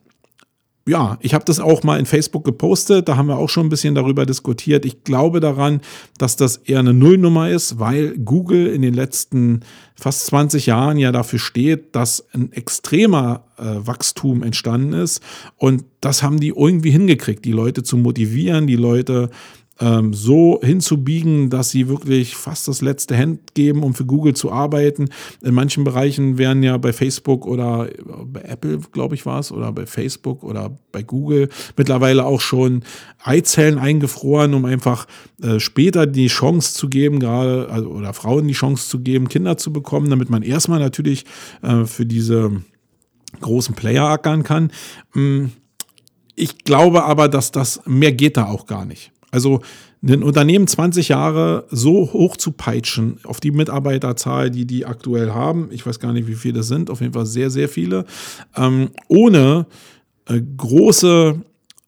ja, 0.89 1.19
ich 1.21 1.35
habe 1.35 1.45
das 1.45 1.59
auch 1.59 1.83
mal 1.83 1.99
in 1.99 2.07
Facebook 2.07 2.45
gepostet, 2.45 3.09
da 3.09 3.17
haben 3.17 3.27
wir 3.27 3.39
auch 3.39 3.49
schon 3.49 3.67
ein 3.67 3.71
bisschen 3.71 3.97
darüber 3.97 4.25
diskutiert. 4.25 4.85
Ich 4.85 5.03
glaube 5.03 5.41
daran, 5.41 5.81
dass 6.17 6.37
das 6.37 6.59
eher 6.59 6.79
eine 6.79 6.95
Nullnummer 6.95 7.51
ist, 7.51 7.81
weil 7.81 8.17
Google 8.19 8.69
in 8.69 8.83
den 8.83 8.95
letzten 8.95 9.61
fast 9.97 10.27
20 10.27 10.67
Jahren 10.67 10.99
ja 10.99 11.11
dafür 11.11 11.41
steht, 11.41 11.97
dass 11.97 12.25
ein 12.33 12.53
extremer 12.53 13.45
äh, 13.59 13.65
Wachstum 13.65 14.45
entstanden 14.45 14.93
ist. 14.93 15.23
Und 15.57 15.85
das 16.01 16.23
haben 16.23 16.39
die 16.39 16.53
irgendwie 16.57 16.91
hingekriegt, 16.91 17.45
die 17.45 17.53
Leute 17.53 17.83
zu 17.83 17.97
motivieren, 17.97 18.69
die 18.69 18.77
Leute 18.77 19.31
ähm, 19.81 20.15
so 20.15 20.61
hinzubiegen, 20.63 21.51
dass 21.51 21.71
sie 21.71 21.89
wirklich 21.89 22.37
fast 22.37 22.69
das 22.69 22.81
letzte 22.81 23.15
Hemd 23.15 23.55
geben, 23.55 23.83
um 23.83 23.95
für 23.95 24.07
Google 24.07 24.35
zu 24.35 24.51
arbeiten. 24.51 25.09
In 25.43 25.55
manchen 25.55 25.85
Bereichen 25.85 26.39
werden 26.39 26.63
ja 26.63 26.77
bei 26.79 26.93
Facebook 26.93 27.47
oder 27.47 27.89
bei 28.25 28.41
Apple, 28.43 28.79
glaube 28.93 29.15
ich, 29.15 29.27
war 29.27 29.41
es, 29.41 29.53
oder 29.53 29.73
bei 29.73 29.87
Facebook 29.87 30.43
oder 30.43 30.77
bei 30.93 31.03
Google 31.03 31.49
mittlerweile 31.77 32.25
auch 32.25 32.41
schon 32.41 32.85
Eizellen 33.23 33.79
eingefroren, 33.79 34.55
um 34.55 34.65
einfach 34.65 35.07
äh, 35.43 35.61
später 35.61 36.07
die 36.07 36.29
Chance 36.29 36.75
zu 36.75 36.89
geben, 36.89 37.21
gerade 37.21 37.69
also, 37.71 37.91
oder 37.91 38.15
Frauen 38.15 38.49
die 38.49 38.55
Chance 38.55 38.89
zu 38.89 39.01
geben, 39.01 39.29
Kinder 39.29 39.57
zu 39.57 39.73
bekommen, 39.73 40.11
damit 40.11 40.31
man 40.31 40.43
erstmal 40.43 40.79
natürlich 40.79 41.25
äh, 41.63 41.85
für 41.85 42.07
diese 42.07 42.63
großen 43.41 43.75
Player 43.75 44.05
ackern 44.05 44.43
kann. 44.43 44.71
Mm, 45.15 45.47
ich 46.35 46.65
glaube 46.65 47.05
aber, 47.05 47.29
dass 47.29 47.51
das 47.53 47.81
mehr 47.87 48.13
geht 48.13 48.37
da 48.37 48.47
auch 48.47 48.67
gar 48.67 48.85
nicht. 48.85 49.13
Also 49.37 49.61
ein 50.03 50.23
Unternehmen 50.23 50.67
20 50.67 51.09
Jahre 51.09 51.67
so 51.71 52.11
hoch 52.11 52.39
zu 52.39 52.53
peitschen 52.53 53.19
auf 53.25 53.39
die 53.39 53.51
Mitarbeiterzahl, 53.51 54.51
die 54.51 54.65
die 54.65 54.87
aktuell 54.87 55.33
haben, 55.33 55.69
ich 55.73 55.87
weiß 55.87 56.01
gar 56.01 56.15
nicht, 56.15 56.27
wie 56.27 56.37
viele 56.37 56.55
das 56.55 56.69
sind, 56.69 56.89
auf 56.89 57.03
jeden 57.03 57.13
Fall 57.13 57.27
sehr, 57.27 57.51
sehr 57.51 57.69
viele, 57.69 58.07
ähm, 58.57 58.89
ohne 59.09 59.67
äh, 60.27 60.41
große 60.57 61.39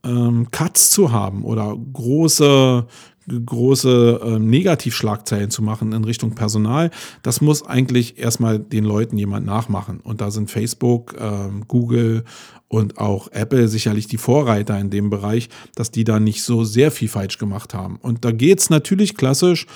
ähm, 0.05 0.51
Cuts 0.51 0.91
zu 0.91 1.11
haben 1.11 1.43
oder 1.43 1.75
große 1.95 2.87
große 3.29 4.21
äh, 4.23 4.39
Negativschlagzeilen 4.39 5.51
zu 5.51 5.63
machen 5.63 5.93
in 5.93 6.05
Richtung 6.05 6.35
Personal, 6.35 6.91
das 7.23 7.41
muss 7.41 7.65
eigentlich 7.65 8.19
erstmal 8.19 8.59
den 8.59 8.85
Leuten 8.85 9.19
jemand 9.19 9.47
nachmachen. 9.47 10.01
Und 10.01 10.21
da 10.21 10.31
sind 10.31 10.51
Facebook, 10.51 11.15
äh, 11.19 11.51
Google 11.67 12.25
und 12.69 12.99
auch 12.99 13.29
Apple 13.33 13.69
sicherlich 13.69 14.07
die 14.07 14.19
Vorreiter 14.19 14.79
in 14.79 14.91
dem 14.91 15.11
Bereich, 15.11 15.49
dass 15.75 15.91
die 15.91 16.05
da 16.05 16.21
nicht 16.21 16.43
so 16.43 16.65
sehr 16.65 16.91
viel 16.91 17.09
falsch 17.09 17.39
gemacht 17.39 17.75
haben. 17.75 17.99
Und 18.03 18.25
da 18.25 18.33
geht 18.33 18.61
es 18.61 18.71
natürlich 18.71 19.17
klassisch 19.17 19.67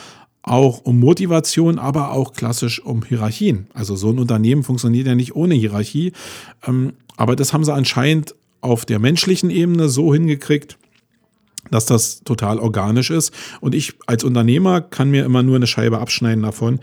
auch 0.42 0.80
um 0.84 0.98
Motivation, 0.98 1.78
aber 1.78 2.12
auch 2.12 2.32
klassisch 2.32 2.84
um 2.84 3.04
Hierarchien. 3.04 3.68
Also 3.74 3.96
so 3.96 4.10
ein 4.10 4.18
Unternehmen 4.18 4.64
funktioniert 4.64 5.06
ja 5.06 5.14
nicht 5.14 5.36
ohne 5.36 5.54
Hierarchie. 5.54 6.12
Ähm, 6.66 6.94
aber 7.16 7.36
das 7.36 7.52
haben 7.52 7.64
sie 7.64 7.72
anscheinend 7.72 8.34
auf 8.60 8.84
der 8.84 8.98
menschlichen 8.98 9.50
Ebene 9.50 9.88
so 9.88 10.12
hingekriegt, 10.12 10.78
dass 11.72 11.86
das 11.86 12.22
total 12.22 12.58
organisch 12.58 13.10
ist. 13.10 13.32
Und 13.60 13.74
ich 13.74 13.94
als 14.06 14.22
Unternehmer 14.22 14.80
kann 14.80 15.10
mir 15.10 15.24
immer 15.24 15.42
nur 15.42 15.56
eine 15.56 15.66
Scheibe 15.66 15.98
abschneiden 15.98 16.42
davon. 16.42 16.78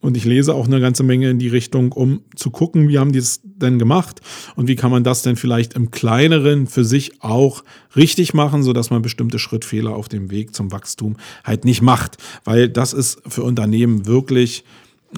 Und 0.00 0.16
ich 0.16 0.24
lese 0.24 0.54
auch 0.54 0.66
eine 0.66 0.80
ganze 0.80 1.02
Menge 1.02 1.28
in 1.28 1.38
die 1.38 1.48
Richtung, 1.48 1.92
um 1.92 2.22
zu 2.34 2.50
gucken, 2.50 2.88
wie 2.88 2.98
haben 2.98 3.12
die 3.12 3.18
es 3.18 3.42
denn 3.44 3.78
gemacht 3.78 4.22
und 4.56 4.66
wie 4.66 4.74
kann 4.74 4.90
man 4.90 5.04
das 5.04 5.20
denn 5.20 5.36
vielleicht 5.36 5.74
im 5.74 5.90
kleineren 5.90 6.66
für 6.66 6.86
sich 6.86 7.22
auch 7.22 7.62
richtig 7.96 8.32
machen, 8.32 8.62
sodass 8.62 8.88
man 8.88 9.02
bestimmte 9.02 9.38
Schrittfehler 9.38 9.94
auf 9.94 10.08
dem 10.08 10.30
Weg 10.30 10.54
zum 10.54 10.72
Wachstum 10.72 11.18
halt 11.44 11.66
nicht 11.66 11.82
macht. 11.82 12.16
Weil 12.44 12.70
das 12.70 12.94
ist 12.94 13.20
für 13.28 13.42
Unternehmen 13.42 14.06
wirklich 14.06 14.64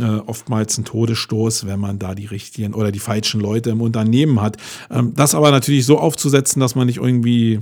äh, 0.01 0.05
oftmals 0.05 0.77
ein 0.79 0.85
Todesstoß, 0.85 1.67
wenn 1.67 1.79
man 1.79 2.01
da 2.01 2.17
die 2.17 2.27
richtigen 2.27 2.75
oder 2.75 2.91
die 2.91 2.99
falschen 2.99 3.41
Leute 3.41 3.71
im 3.71 3.81
Unternehmen 3.81 4.41
hat. 4.41 4.57
Ähm, 4.91 5.13
das 5.15 5.37
aber 5.37 5.53
natürlich 5.53 5.87
so 5.87 5.99
aufzusetzen, 5.99 6.59
dass 6.59 6.75
man 6.75 6.89
nicht 6.89 6.97
irgendwie 6.97 7.61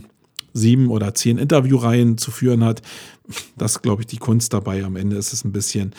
sieben 0.53 0.89
oder 0.89 1.15
zehn 1.15 1.39
Interviewreihen 1.39 2.19
zu 2.19 2.31
führen 2.31 2.65
hat, 2.65 2.83
das 3.57 3.73
ist, 3.73 3.83
glaube 3.83 4.03
ich, 4.03 4.07
die 4.07 4.19
Kunst 4.19 4.53
dabei. 4.53 4.85
Am 4.85 4.97
Ende 4.97 5.17
ist 5.17 5.33
es 5.33 5.45
ein 5.45 5.53
bisschen 5.53 5.95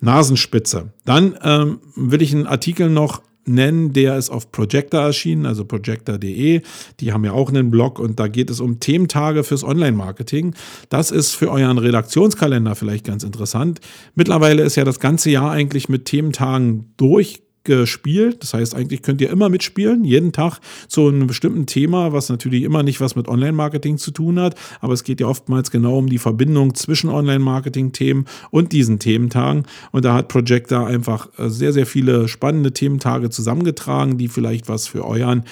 Nasenspitze. 0.00 0.92
Dann 1.04 1.38
ähm, 1.42 1.80
will 1.96 2.22
ich 2.22 2.34
einen 2.34 2.46
Artikel 2.46 2.90
noch 2.90 3.22
nennen, 3.46 3.92
der 3.92 4.16
ist 4.16 4.30
auf 4.30 4.50
Projector 4.52 5.00
erschienen, 5.00 5.46
also 5.46 5.64
projector.de. 5.64 6.62
Die 7.00 7.12
haben 7.12 7.24
ja 7.24 7.32
auch 7.32 7.50
einen 7.50 7.70
Blog 7.70 7.98
und 7.98 8.18
da 8.18 8.28
geht 8.28 8.50
es 8.50 8.60
um 8.60 8.80
Thementage 8.80 9.44
fürs 9.44 9.64
Online-Marketing. 9.64 10.54
Das 10.88 11.10
ist 11.10 11.32
für 11.32 11.50
euren 11.50 11.78
Redaktionskalender 11.78 12.74
vielleicht 12.74 13.04
ganz 13.04 13.22
interessant. 13.22 13.80
Mittlerweile 14.14 14.62
ist 14.62 14.76
ja 14.76 14.84
das 14.84 15.00
ganze 15.00 15.30
Jahr 15.30 15.50
eigentlich 15.50 15.88
mit 15.88 16.06
Thementagen 16.06 16.92
durch 16.96 17.43
gespielt. 17.64 18.42
Das 18.42 18.54
heißt, 18.54 18.74
eigentlich 18.74 19.02
könnt 19.02 19.20
ihr 19.20 19.30
immer 19.30 19.48
mitspielen, 19.48 20.04
jeden 20.04 20.32
Tag 20.32 20.60
zu 20.88 21.08
einem 21.08 21.26
bestimmten 21.26 21.66
Thema, 21.66 22.12
was 22.12 22.28
natürlich 22.28 22.62
immer 22.62 22.82
nicht 22.82 23.00
was 23.00 23.16
mit 23.16 23.28
Online-Marketing 23.28 23.98
zu 23.98 24.10
tun 24.10 24.38
hat, 24.38 24.54
aber 24.80 24.92
es 24.92 25.04
geht 25.04 25.20
ja 25.20 25.26
oftmals 25.26 25.70
genau 25.70 25.98
um 25.98 26.08
die 26.08 26.18
Verbindung 26.18 26.74
zwischen 26.74 27.10
Online-Marketing-Themen 27.10 28.26
und 28.50 28.72
diesen 28.72 28.98
Thementagen. 28.98 29.64
Und 29.92 30.04
da 30.04 30.14
hat 30.14 30.28
Projector 30.28 30.86
einfach 30.86 31.28
äh, 31.38 31.48
sehr, 31.48 31.72
sehr 31.72 31.86
viele 31.86 32.28
spannende 32.28 32.72
Thementage 32.72 33.30
zusammengetragen, 33.30 34.18
die 34.18 34.28
vielleicht 34.28 34.68
was 34.68 34.86
für 34.86 35.04
euren 35.04 35.44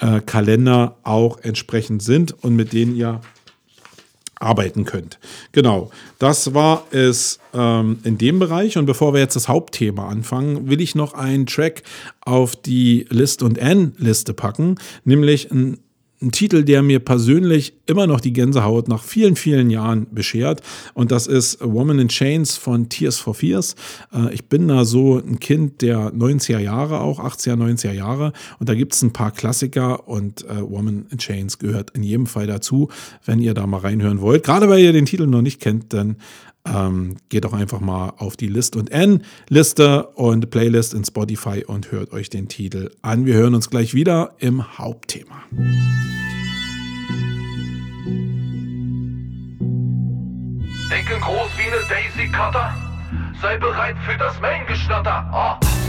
äh, 0.00 0.20
Kalender 0.20 0.96
auch 1.02 1.38
entsprechend 1.38 2.02
sind 2.02 2.32
und 2.44 2.56
mit 2.56 2.72
denen 2.72 2.96
ihr 2.96 3.20
arbeiten 4.38 4.84
könnt. 4.84 5.18
Genau, 5.52 5.90
das 6.18 6.54
war 6.54 6.86
es 6.90 7.38
ähm, 7.52 7.98
in 8.04 8.18
dem 8.18 8.38
Bereich. 8.38 8.76
Und 8.76 8.86
bevor 8.86 9.12
wir 9.12 9.20
jetzt 9.20 9.36
das 9.36 9.48
Hauptthema 9.48 10.08
anfangen, 10.08 10.68
will 10.68 10.80
ich 10.80 10.94
noch 10.94 11.14
einen 11.14 11.46
Track 11.46 11.82
auf 12.20 12.56
die 12.56 13.06
List 13.10 13.42
und 13.42 13.58
N-Liste 13.58 14.34
packen, 14.34 14.76
nämlich 15.04 15.50
ein 15.50 15.78
ein 16.24 16.32
Titel, 16.32 16.64
der 16.64 16.82
mir 16.82 16.98
persönlich 16.98 17.74
immer 17.86 18.06
noch 18.06 18.20
die 18.20 18.32
Gänsehaut 18.32 18.88
nach 18.88 19.02
vielen, 19.02 19.36
vielen 19.36 19.70
Jahren 19.70 20.06
beschert. 20.10 20.62
Und 20.94 21.10
das 21.12 21.26
ist 21.26 21.58
Woman 21.60 21.98
in 21.98 22.08
Chains 22.08 22.56
von 22.56 22.88
Tears 22.88 23.18
for 23.18 23.34
Fears. 23.34 23.76
Äh, 24.12 24.32
ich 24.34 24.46
bin 24.46 24.68
da 24.68 24.84
so 24.84 25.18
ein 25.18 25.38
Kind 25.38 25.82
der 25.82 26.12
90er 26.12 26.58
Jahre 26.58 27.00
auch, 27.00 27.20
80er, 27.20 27.56
90er 27.56 27.92
Jahre. 27.92 28.32
Und 28.58 28.68
da 28.68 28.74
gibt 28.74 28.94
es 28.94 29.02
ein 29.02 29.12
paar 29.12 29.30
Klassiker 29.30 30.08
und 30.08 30.44
äh, 30.44 30.62
Woman 30.62 31.06
in 31.10 31.18
Chains 31.18 31.58
gehört 31.58 31.90
in 31.90 32.02
jedem 32.02 32.26
Fall 32.26 32.46
dazu, 32.46 32.88
wenn 33.24 33.40
ihr 33.40 33.54
da 33.54 33.66
mal 33.66 33.78
reinhören 33.78 34.20
wollt. 34.20 34.44
Gerade 34.44 34.68
weil 34.68 34.80
ihr 34.80 34.92
den 34.92 35.06
Titel 35.06 35.26
noch 35.26 35.42
nicht 35.42 35.60
kennt, 35.60 35.92
dann 35.92 36.16
ähm, 36.66 37.16
geht 37.28 37.44
doch 37.44 37.52
einfach 37.52 37.80
mal 37.80 38.14
auf 38.16 38.36
die 38.36 38.48
List 38.48 38.76
und 38.76 38.90
N-Liste 38.90 40.08
und 40.14 40.50
Playlist 40.50 40.94
in 40.94 41.04
Spotify 41.04 41.64
und 41.64 41.92
hört 41.92 42.12
euch 42.12 42.30
den 42.30 42.48
Titel 42.48 42.90
an. 43.02 43.26
Wir 43.26 43.34
hören 43.34 43.54
uns 43.54 43.70
gleich 43.70 43.94
wieder 43.94 44.34
im 44.38 44.78
Hauptthema. 44.78 45.42
Denken 50.90 51.20
groß 51.20 51.50
wie 51.56 51.72
eine 51.72 51.82
Daisy 51.88 52.30
Cutter. 52.30 52.74
Sei 53.42 53.58
bereit 53.58 53.96
für 54.06 54.16
das 54.16 54.40
Main-Geschnatter. 54.40 55.30
Oh. 55.32 55.83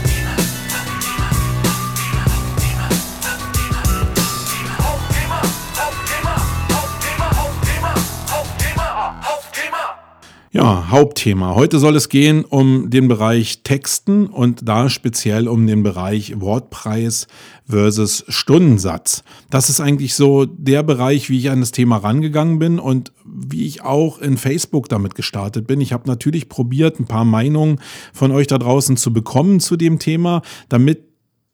Ja, 10.56 10.88
Hauptthema. 10.88 11.54
Heute 11.54 11.78
soll 11.78 11.96
es 11.96 12.08
gehen 12.08 12.42
um 12.42 12.88
den 12.88 13.08
Bereich 13.08 13.62
Texten 13.62 14.26
und 14.26 14.66
da 14.66 14.88
speziell 14.88 15.48
um 15.48 15.66
den 15.66 15.82
Bereich 15.82 16.40
Wortpreis 16.40 17.26
versus 17.66 18.24
Stundensatz. 18.28 19.22
Das 19.50 19.68
ist 19.68 19.82
eigentlich 19.82 20.14
so 20.14 20.46
der 20.46 20.82
Bereich, 20.82 21.28
wie 21.28 21.36
ich 21.36 21.50
an 21.50 21.60
das 21.60 21.72
Thema 21.72 21.98
rangegangen 21.98 22.58
bin 22.58 22.78
und 22.78 23.12
wie 23.26 23.66
ich 23.66 23.82
auch 23.82 24.18
in 24.18 24.38
Facebook 24.38 24.88
damit 24.88 25.14
gestartet 25.14 25.66
bin. 25.66 25.82
Ich 25.82 25.92
habe 25.92 26.08
natürlich 26.08 26.48
probiert, 26.48 26.98
ein 27.00 27.06
paar 27.06 27.26
Meinungen 27.26 27.78
von 28.14 28.32
euch 28.32 28.46
da 28.46 28.56
draußen 28.56 28.96
zu 28.96 29.12
bekommen 29.12 29.60
zu 29.60 29.76
dem 29.76 29.98
Thema, 29.98 30.40
damit 30.70 31.02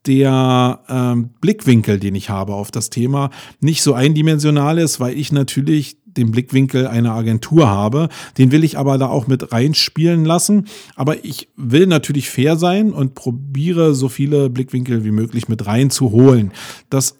der 0.05 0.79
ähm, 0.87 1.31
Blickwinkel, 1.41 1.99
den 1.99 2.15
ich 2.15 2.29
habe 2.29 2.53
auf 2.53 2.71
das 2.71 2.89
Thema, 2.89 3.31
nicht 3.59 3.81
so 3.81 3.93
eindimensional 3.93 4.77
ist, 4.77 5.01
weil 5.01 5.17
ich 5.17 5.33
natürlich 5.33 5.97
den 6.17 6.31
Blickwinkel 6.31 6.87
einer 6.87 7.13
Agentur 7.13 7.69
habe. 7.69 8.09
Den 8.37 8.51
will 8.51 8.63
ich 8.63 8.77
aber 8.77 8.97
da 8.97 9.07
auch 9.07 9.27
mit 9.27 9.51
reinspielen 9.51 10.25
lassen. 10.25 10.67
Aber 10.95 11.25
ich 11.25 11.49
will 11.55 11.87
natürlich 11.87 12.29
fair 12.29 12.57
sein 12.57 12.91
und 12.91 13.15
probiere 13.15 13.93
so 13.93 14.09
viele 14.09 14.49
Blickwinkel 14.49 15.03
wie 15.03 15.11
möglich 15.11 15.47
mit 15.47 15.65
reinzuholen. 15.65 16.51
Das 16.89 17.15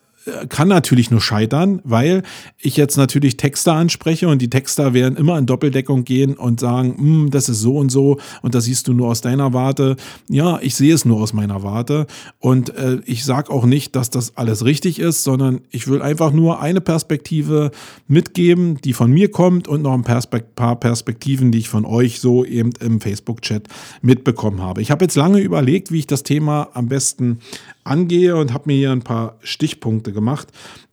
kann 0.48 0.68
natürlich 0.68 1.12
nur 1.12 1.22
scheitern, 1.22 1.82
weil 1.84 2.24
ich 2.58 2.78
jetzt 2.78 2.96
natürlich 2.96 3.38
Texter 3.38 3.74
anspreche 3.74 4.28
und 4.28 4.42
die 4.42 4.50
Texter 4.50 4.94
werden 4.94 5.18
immer 5.18 5.38
in 5.38 5.46
Doppeldeckung 5.46 6.06
gehen 6.06 6.36
und 6.36 6.60
sagen, 6.60 6.96
hm, 6.98 7.32
das 7.32 7.50
ist 7.50 7.60
so 7.60 7.78
und 7.78 7.90
so 7.90 8.20
und 8.42 8.56
das 8.56 8.66
siehst 8.66 8.88
du 8.88 8.94
nur 8.94 9.10
aus 9.10 9.22
deiner 9.22 9.54
Warte. 9.54 9.98
Ja, 10.30 10.60
ich 10.62 10.76
sehe 10.76 10.94
es 10.94 11.04
nur 11.04 11.22
aus 11.22 11.34
meiner 11.34 11.64
Warte 11.64 12.08
und 12.40 12.76
äh, 12.76 13.00
ich 13.06 13.26
sage 13.26 13.52
auch 13.52 13.66
nicht, 13.66 13.96
dass 13.96 14.10
das 14.10 14.38
alles 14.38 14.64
richtig 14.64 15.00
ist, 15.00 15.24
sondern 15.24 15.62
ich 15.72 15.88
will 15.88 16.02
einfach 16.02 16.32
nur 16.32 16.62
eine 16.62 16.82
Perspektive 16.82 17.72
mitgeben, 18.08 18.80
die 18.82 18.94
von 18.94 19.12
mir 19.12 19.30
kommt 19.30 19.68
und 19.68 19.82
noch 19.82 19.94
ein 19.94 20.04
Perspekt 20.04 20.56
paar 20.56 20.80
Perspektiven, 20.80 21.52
die 21.52 21.60
ich 21.60 21.70
von 21.70 21.86
euch 21.86 22.20
so 22.22 22.46
eben 22.46 22.72
im 22.80 23.02
Facebook-Chat 23.02 23.68
mitbekommen 24.02 24.62
habe. 24.62 24.82
Ich 24.82 24.92
habe 24.92 25.04
jetzt 25.04 25.16
lange 25.16 25.40
überlegt, 25.40 25.92
wie 25.92 26.00
ich 26.00 26.08
das 26.08 26.24
Thema 26.24 26.70
am 26.74 26.88
besten 26.88 27.40
angehe 27.84 28.36
und 28.36 28.54
habe 28.54 28.66
mir 28.68 28.76
hier 28.76 28.92
ein 28.92 29.04
paar 29.04 29.38
Stichpunkte 29.42 30.14
gemacht. 30.14 30.48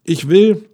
Ich 0.05 0.29
will 0.29 0.71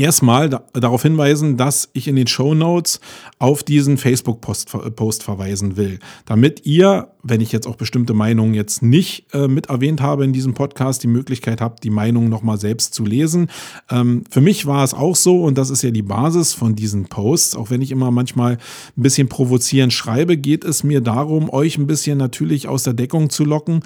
erstmal 0.00 0.48
da, 0.48 0.64
darauf 0.72 1.02
hinweisen, 1.02 1.56
dass 1.56 1.90
ich 1.92 2.08
in 2.08 2.16
den 2.16 2.26
Show 2.26 2.54
Notes 2.54 3.00
auf 3.38 3.62
diesen 3.62 3.98
Facebook-Post 3.98 4.70
Post 4.96 5.22
verweisen 5.22 5.76
will, 5.76 5.98
damit 6.26 6.64
ihr, 6.64 7.08
wenn 7.22 7.40
ich 7.40 7.52
jetzt 7.52 7.66
auch 7.66 7.76
bestimmte 7.76 8.14
Meinungen 8.14 8.54
jetzt 8.54 8.82
nicht 8.82 9.26
äh, 9.34 9.48
mit 9.48 9.68
erwähnt 9.68 10.00
habe 10.00 10.24
in 10.24 10.32
diesem 10.32 10.54
Podcast, 10.54 11.02
die 11.02 11.08
Möglichkeit 11.08 11.60
habt, 11.60 11.84
die 11.84 11.90
Meinung 11.90 12.28
nochmal 12.28 12.58
selbst 12.58 12.94
zu 12.94 13.04
lesen. 13.04 13.50
Ähm, 13.90 14.24
für 14.30 14.40
mich 14.40 14.66
war 14.66 14.84
es 14.84 14.94
auch 14.94 15.16
so, 15.16 15.42
und 15.42 15.58
das 15.58 15.70
ist 15.70 15.82
ja 15.82 15.90
die 15.90 16.02
Basis 16.02 16.54
von 16.54 16.74
diesen 16.74 17.06
Posts, 17.06 17.56
auch 17.56 17.70
wenn 17.70 17.82
ich 17.82 17.90
immer 17.90 18.10
manchmal 18.10 18.54
ein 18.96 19.02
bisschen 19.02 19.28
provozierend 19.28 19.92
schreibe, 19.92 20.36
geht 20.36 20.64
es 20.64 20.82
mir 20.84 21.00
darum, 21.00 21.50
euch 21.50 21.78
ein 21.78 21.86
bisschen 21.86 22.16
natürlich 22.16 22.68
aus 22.68 22.84
der 22.84 22.94
Deckung 22.94 23.28
zu 23.30 23.44
locken 23.44 23.82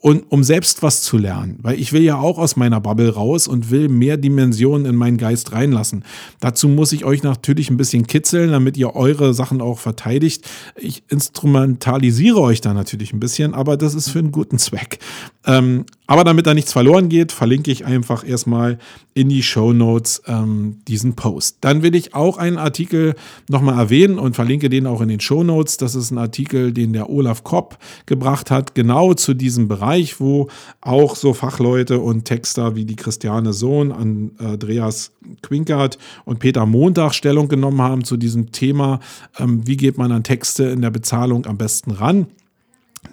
und 0.00 0.24
um 0.30 0.44
selbst 0.44 0.82
was 0.82 1.02
zu 1.02 1.18
lernen, 1.18 1.58
weil 1.62 1.78
ich 1.78 1.92
will 1.92 2.02
ja 2.02 2.18
auch 2.18 2.38
aus 2.38 2.56
meiner 2.56 2.80
Bubble 2.80 3.10
raus 3.10 3.48
und 3.48 3.70
will 3.70 3.88
mehr 3.88 4.16
Dimensionen 4.16 4.86
in 4.86 4.96
meinen 4.96 5.18
Geist 5.18 5.52
reinlassen. 5.52 6.04
Dazu 6.40 6.68
muss 6.68 6.92
ich 6.92 7.04
euch 7.04 7.22
natürlich 7.22 7.70
ein 7.70 7.76
bisschen 7.76 8.06
kitzeln, 8.06 8.50
damit 8.50 8.76
ihr 8.76 8.94
eure 8.94 9.34
Sachen 9.34 9.60
auch 9.60 9.78
verteidigt. 9.78 10.48
Ich 10.76 11.02
instrumentalisiere 11.08 12.40
euch 12.40 12.60
da 12.60 12.74
natürlich 12.74 13.12
ein 13.12 13.20
bisschen, 13.20 13.54
aber 13.54 13.76
das 13.76 13.94
ist 13.94 14.10
für 14.10 14.20
einen 14.20 14.32
guten 14.32 14.58
Zweck. 14.58 14.98
Ähm, 15.46 15.86
aber 16.06 16.24
damit 16.24 16.46
da 16.46 16.52
nichts 16.52 16.72
verloren 16.72 17.08
geht, 17.08 17.32
verlinke 17.32 17.70
ich 17.70 17.86
einfach 17.86 18.26
erstmal 18.26 18.78
in 19.14 19.28
die 19.28 19.42
Show 19.42 19.72
Notes 19.72 20.20
ähm, 20.26 20.80
diesen 20.86 21.14
Post. 21.14 21.58
Dann 21.62 21.82
will 21.82 21.94
ich 21.94 22.14
auch 22.14 22.36
einen 22.36 22.58
Artikel 22.58 23.14
nochmal 23.48 23.78
erwähnen 23.78 24.18
und 24.18 24.34
verlinke 24.34 24.68
den 24.68 24.86
auch 24.86 25.00
in 25.00 25.08
den 25.08 25.20
Show 25.20 25.42
Notes. 25.44 25.78
Das 25.78 25.94
ist 25.94 26.10
ein 26.10 26.18
Artikel, 26.18 26.72
den 26.72 26.92
der 26.92 27.08
Olaf 27.08 27.42
Kopp 27.42 27.78
gebracht 28.04 28.50
hat, 28.50 28.74
genau 28.74 29.14
zu 29.14 29.32
diesem 29.32 29.68
Bereich, 29.68 30.20
wo 30.20 30.48
auch 30.80 31.16
so 31.16 31.32
Fachleute 31.32 32.00
und 32.00 32.24
Texter 32.26 32.76
wie 32.76 32.84
die 32.84 32.96
Christiane 32.96 33.52
Sohn, 33.52 33.92
Andreas 33.92 35.12
Quinkert 35.42 35.96
und 36.24 36.40
Peter 36.40 36.66
Montag 36.66 37.14
Stellung 37.14 37.48
genommen 37.48 37.80
haben 37.80 38.04
zu 38.04 38.16
diesem 38.18 38.52
Thema, 38.52 39.00
ähm, 39.38 39.66
wie 39.66 39.76
geht 39.76 39.96
man 39.96 40.12
an 40.12 40.24
Texte 40.24 40.64
in 40.64 40.82
der 40.82 40.90
Bezahlung 40.90 41.46
am 41.46 41.56
besten 41.56 41.92
ran. 41.92 42.26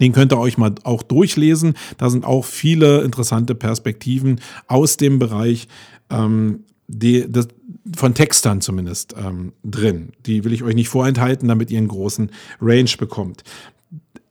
Den 0.00 0.12
könnt 0.12 0.32
ihr 0.32 0.38
euch 0.38 0.58
mal 0.58 0.74
auch 0.84 1.02
durchlesen. 1.02 1.74
Da 1.96 2.10
sind 2.10 2.24
auch 2.24 2.44
viele 2.44 3.02
interessante 3.02 3.54
Perspektiven 3.54 4.40
aus 4.66 4.96
dem 4.96 5.18
Bereich 5.18 5.68
ähm, 6.10 6.64
die, 6.86 7.30
das, 7.30 7.48
von 7.96 8.14
Textern 8.14 8.60
zumindest 8.60 9.14
ähm, 9.18 9.52
drin. 9.64 10.12
Die 10.26 10.44
will 10.44 10.52
ich 10.52 10.62
euch 10.62 10.74
nicht 10.74 10.88
vorenthalten, 10.88 11.48
damit 11.48 11.70
ihr 11.70 11.78
einen 11.78 11.88
großen 11.88 12.30
Range 12.60 12.90
bekommt. 12.98 13.44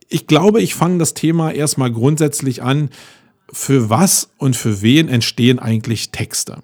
Ich 0.10 0.28
glaube, 0.28 0.62
ich 0.62 0.74
fange 0.74 1.00
das 1.00 1.14
Thema 1.14 1.52
erstmal 1.52 1.92
grundsätzlich 1.92 2.64
an. 2.64 2.90
Für 3.52 3.90
was 3.90 4.30
und 4.38 4.58
für 4.58 4.82
wen 4.82 5.08
entstehen 5.08 5.60
eigentlich 5.60 6.12
Texte? 6.12 6.62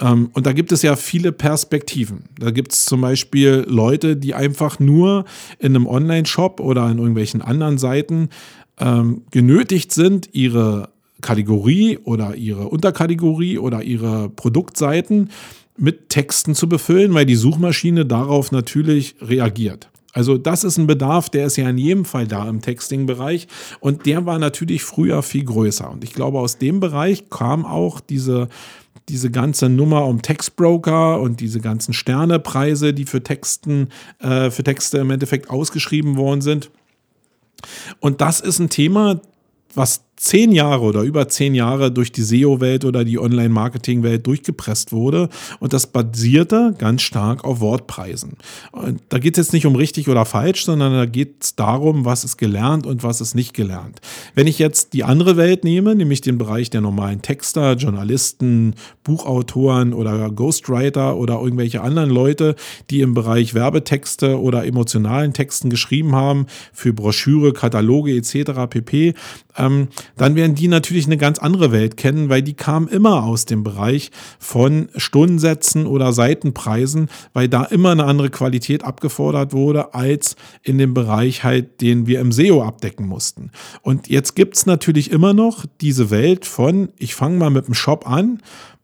Ähm, 0.00 0.30
und 0.32 0.46
da 0.46 0.52
gibt 0.52 0.72
es 0.72 0.82
ja 0.82 0.96
viele 0.96 1.32
Perspektiven. 1.32 2.24
Da 2.38 2.50
gibt 2.50 2.72
es 2.72 2.84
zum 2.84 3.00
Beispiel 3.00 3.64
Leute, 3.68 4.16
die 4.16 4.34
einfach 4.34 4.78
nur 4.78 5.24
in 5.58 5.76
einem 5.76 5.86
Online-Shop 5.86 6.60
oder 6.60 6.90
in 6.90 6.98
irgendwelchen 6.98 7.42
anderen 7.42 7.78
Seiten 7.78 8.30
ähm, 8.78 9.22
genötigt 9.30 9.92
sind, 9.92 10.30
ihre 10.32 10.88
Kategorie 11.20 11.98
oder 11.98 12.34
ihre 12.34 12.68
Unterkategorie 12.68 13.58
oder 13.58 13.82
ihre 13.82 14.30
Produktseiten 14.30 15.30
mit 15.76 16.08
Texten 16.08 16.54
zu 16.54 16.68
befüllen, 16.68 17.14
weil 17.14 17.26
die 17.26 17.36
Suchmaschine 17.36 18.06
darauf 18.06 18.52
natürlich 18.52 19.16
reagiert. 19.20 19.88
Also 20.12 20.38
das 20.38 20.64
ist 20.64 20.76
ein 20.76 20.86
Bedarf, 20.86 21.30
der 21.30 21.46
ist 21.46 21.56
ja 21.56 21.68
in 21.68 21.78
jedem 21.78 22.04
Fall 22.04 22.26
da 22.26 22.48
im 22.48 22.60
Texting-Bereich 22.60 23.46
und 23.78 24.06
der 24.06 24.26
war 24.26 24.38
natürlich 24.38 24.82
früher 24.82 25.22
viel 25.22 25.44
größer. 25.44 25.90
Und 25.90 26.02
ich 26.02 26.12
glaube, 26.12 26.40
aus 26.40 26.58
dem 26.58 26.80
Bereich 26.80 27.30
kam 27.30 27.64
auch 27.64 28.00
diese, 28.00 28.48
diese 29.08 29.30
ganze 29.30 29.68
Nummer 29.68 30.06
um 30.06 30.22
Textbroker 30.22 31.20
und 31.20 31.40
diese 31.40 31.60
ganzen 31.60 31.92
Sternepreise, 31.92 32.94
die 32.94 33.06
für 33.06 33.22
Texten, 33.22 33.88
äh, 34.20 34.50
für 34.50 34.62
Texte 34.62 34.98
im 34.98 35.10
Endeffekt 35.10 35.50
ausgeschrieben 35.50 36.16
worden 36.16 36.40
sind. 36.40 36.70
Und 37.98 38.20
das 38.20 38.40
ist 38.40 38.58
ein 38.58 38.70
Thema, 38.70 39.20
was 39.74 40.04
zehn 40.20 40.52
Jahre 40.52 40.82
oder 40.82 41.00
über 41.00 41.28
zehn 41.28 41.54
Jahre 41.54 41.90
durch 41.90 42.12
die 42.12 42.22
SEO-Welt 42.22 42.84
oder 42.84 43.04
die 43.04 43.18
Online-Marketing-Welt 43.18 44.26
durchgepresst 44.26 44.92
wurde. 44.92 45.30
Und 45.60 45.72
das 45.72 45.86
basierte 45.86 46.74
ganz 46.76 47.00
stark 47.00 47.42
auf 47.42 47.60
Wortpreisen. 47.60 48.34
Und 48.70 49.00
da 49.08 49.18
geht 49.18 49.38
es 49.38 49.46
jetzt 49.46 49.52
nicht 49.54 49.64
um 49.64 49.76
richtig 49.76 50.10
oder 50.10 50.26
falsch, 50.26 50.66
sondern 50.66 50.92
da 50.92 51.06
geht 51.06 51.36
es 51.42 51.56
darum, 51.56 52.04
was 52.04 52.24
ist 52.24 52.36
gelernt 52.36 52.86
und 52.86 53.02
was 53.02 53.22
ist 53.22 53.34
nicht 53.34 53.54
gelernt. 53.54 54.02
Wenn 54.34 54.46
ich 54.46 54.58
jetzt 54.58 54.92
die 54.92 55.04
andere 55.04 55.38
Welt 55.38 55.64
nehme, 55.64 55.94
nämlich 55.94 56.20
den 56.20 56.36
Bereich 56.36 56.68
der 56.68 56.82
normalen 56.82 57.22
Texter, 57.22 57.72
Journalisten, 57.72 58.74
Buchautoren 59.04 59.94
oder 59.94 60.30
Ghostwriter 60.30 61.16
oder 61.16 61.40
irgendwelche 61.40 61.80
anderen 61.80 62.10
Leute, 62.10 62.56
die 62.90 63.00
im 63.00 63.14
Bereich 63.14 63.54
Werbetexte 63.54 64.38
oder 64.38 64.66
emotionalen 64.66 65.32
Texten 65.32 65.70
geschrieben 65.70 66.14
haben, 66.14 66.46
für 66.74 66.92
Broschüre, 66.92 67.54
Kataloge 67.54 68.14
etc. 68.14 68.68
pp., 68.68 69.14
ähm, 69.56 69.88
dann 70.16 70.34
werden 70.34 70.54
die 70.54 70.68
natürlich 70.68 71.06
eine 71.06 71.16
ganz 71.16 71.38
andere 71.38 71.72
Welt 71.72 71.96
kennen, 71.96 72.28
weil 72.28 72.42
die 72.42 72.54
kamen 72.54 72.88
immer 72.88 73.24
aus 73.24 73.44
dem 73.44 73.62
Bereich 73.62 74.10
von 74.38 74.88
Stundensätzen 74.96 75.86
oder 75.86 76.12
Seitenpreisen, 76.12 77.08
weil 77.32 77.48
da 77.48 77.64
immer 77.64 77.90
eine 77.90 78.04
andere 78.04 78.30
Qualität 78.30 78.84
abgefordert 78.84 79.52
wurde 79.52 79.94
als 79.94 80.36
in 80.62 80.78
dem 80.78 80.94
Bereich 80.94 81.44
halt, 81.44 81.80
den 81.80 82.06
wir 82.06 82.20
im 82.20 82.32
SEO 82.32 82.62
abdecken 82.62 83.06
mussten. 83.06 83.50
Und 83.82 84.08
jetzt 84.08 84.34
gibt 84.34 84.56
es 84.56 84.66
natürlich 84.66 85.10
immer 85.10 85.34
noch 85.34 85.64
diese 85.80 86.10
Welt 86.10 86.46
von, 86.46 86.90
ich 86.98 87.14
fange 87.14 87.38
mal 87.38 87.50
mit 87.50 87.66
dem 87.66 87.74
Shop 87.74 88.08
an 88.08 88.40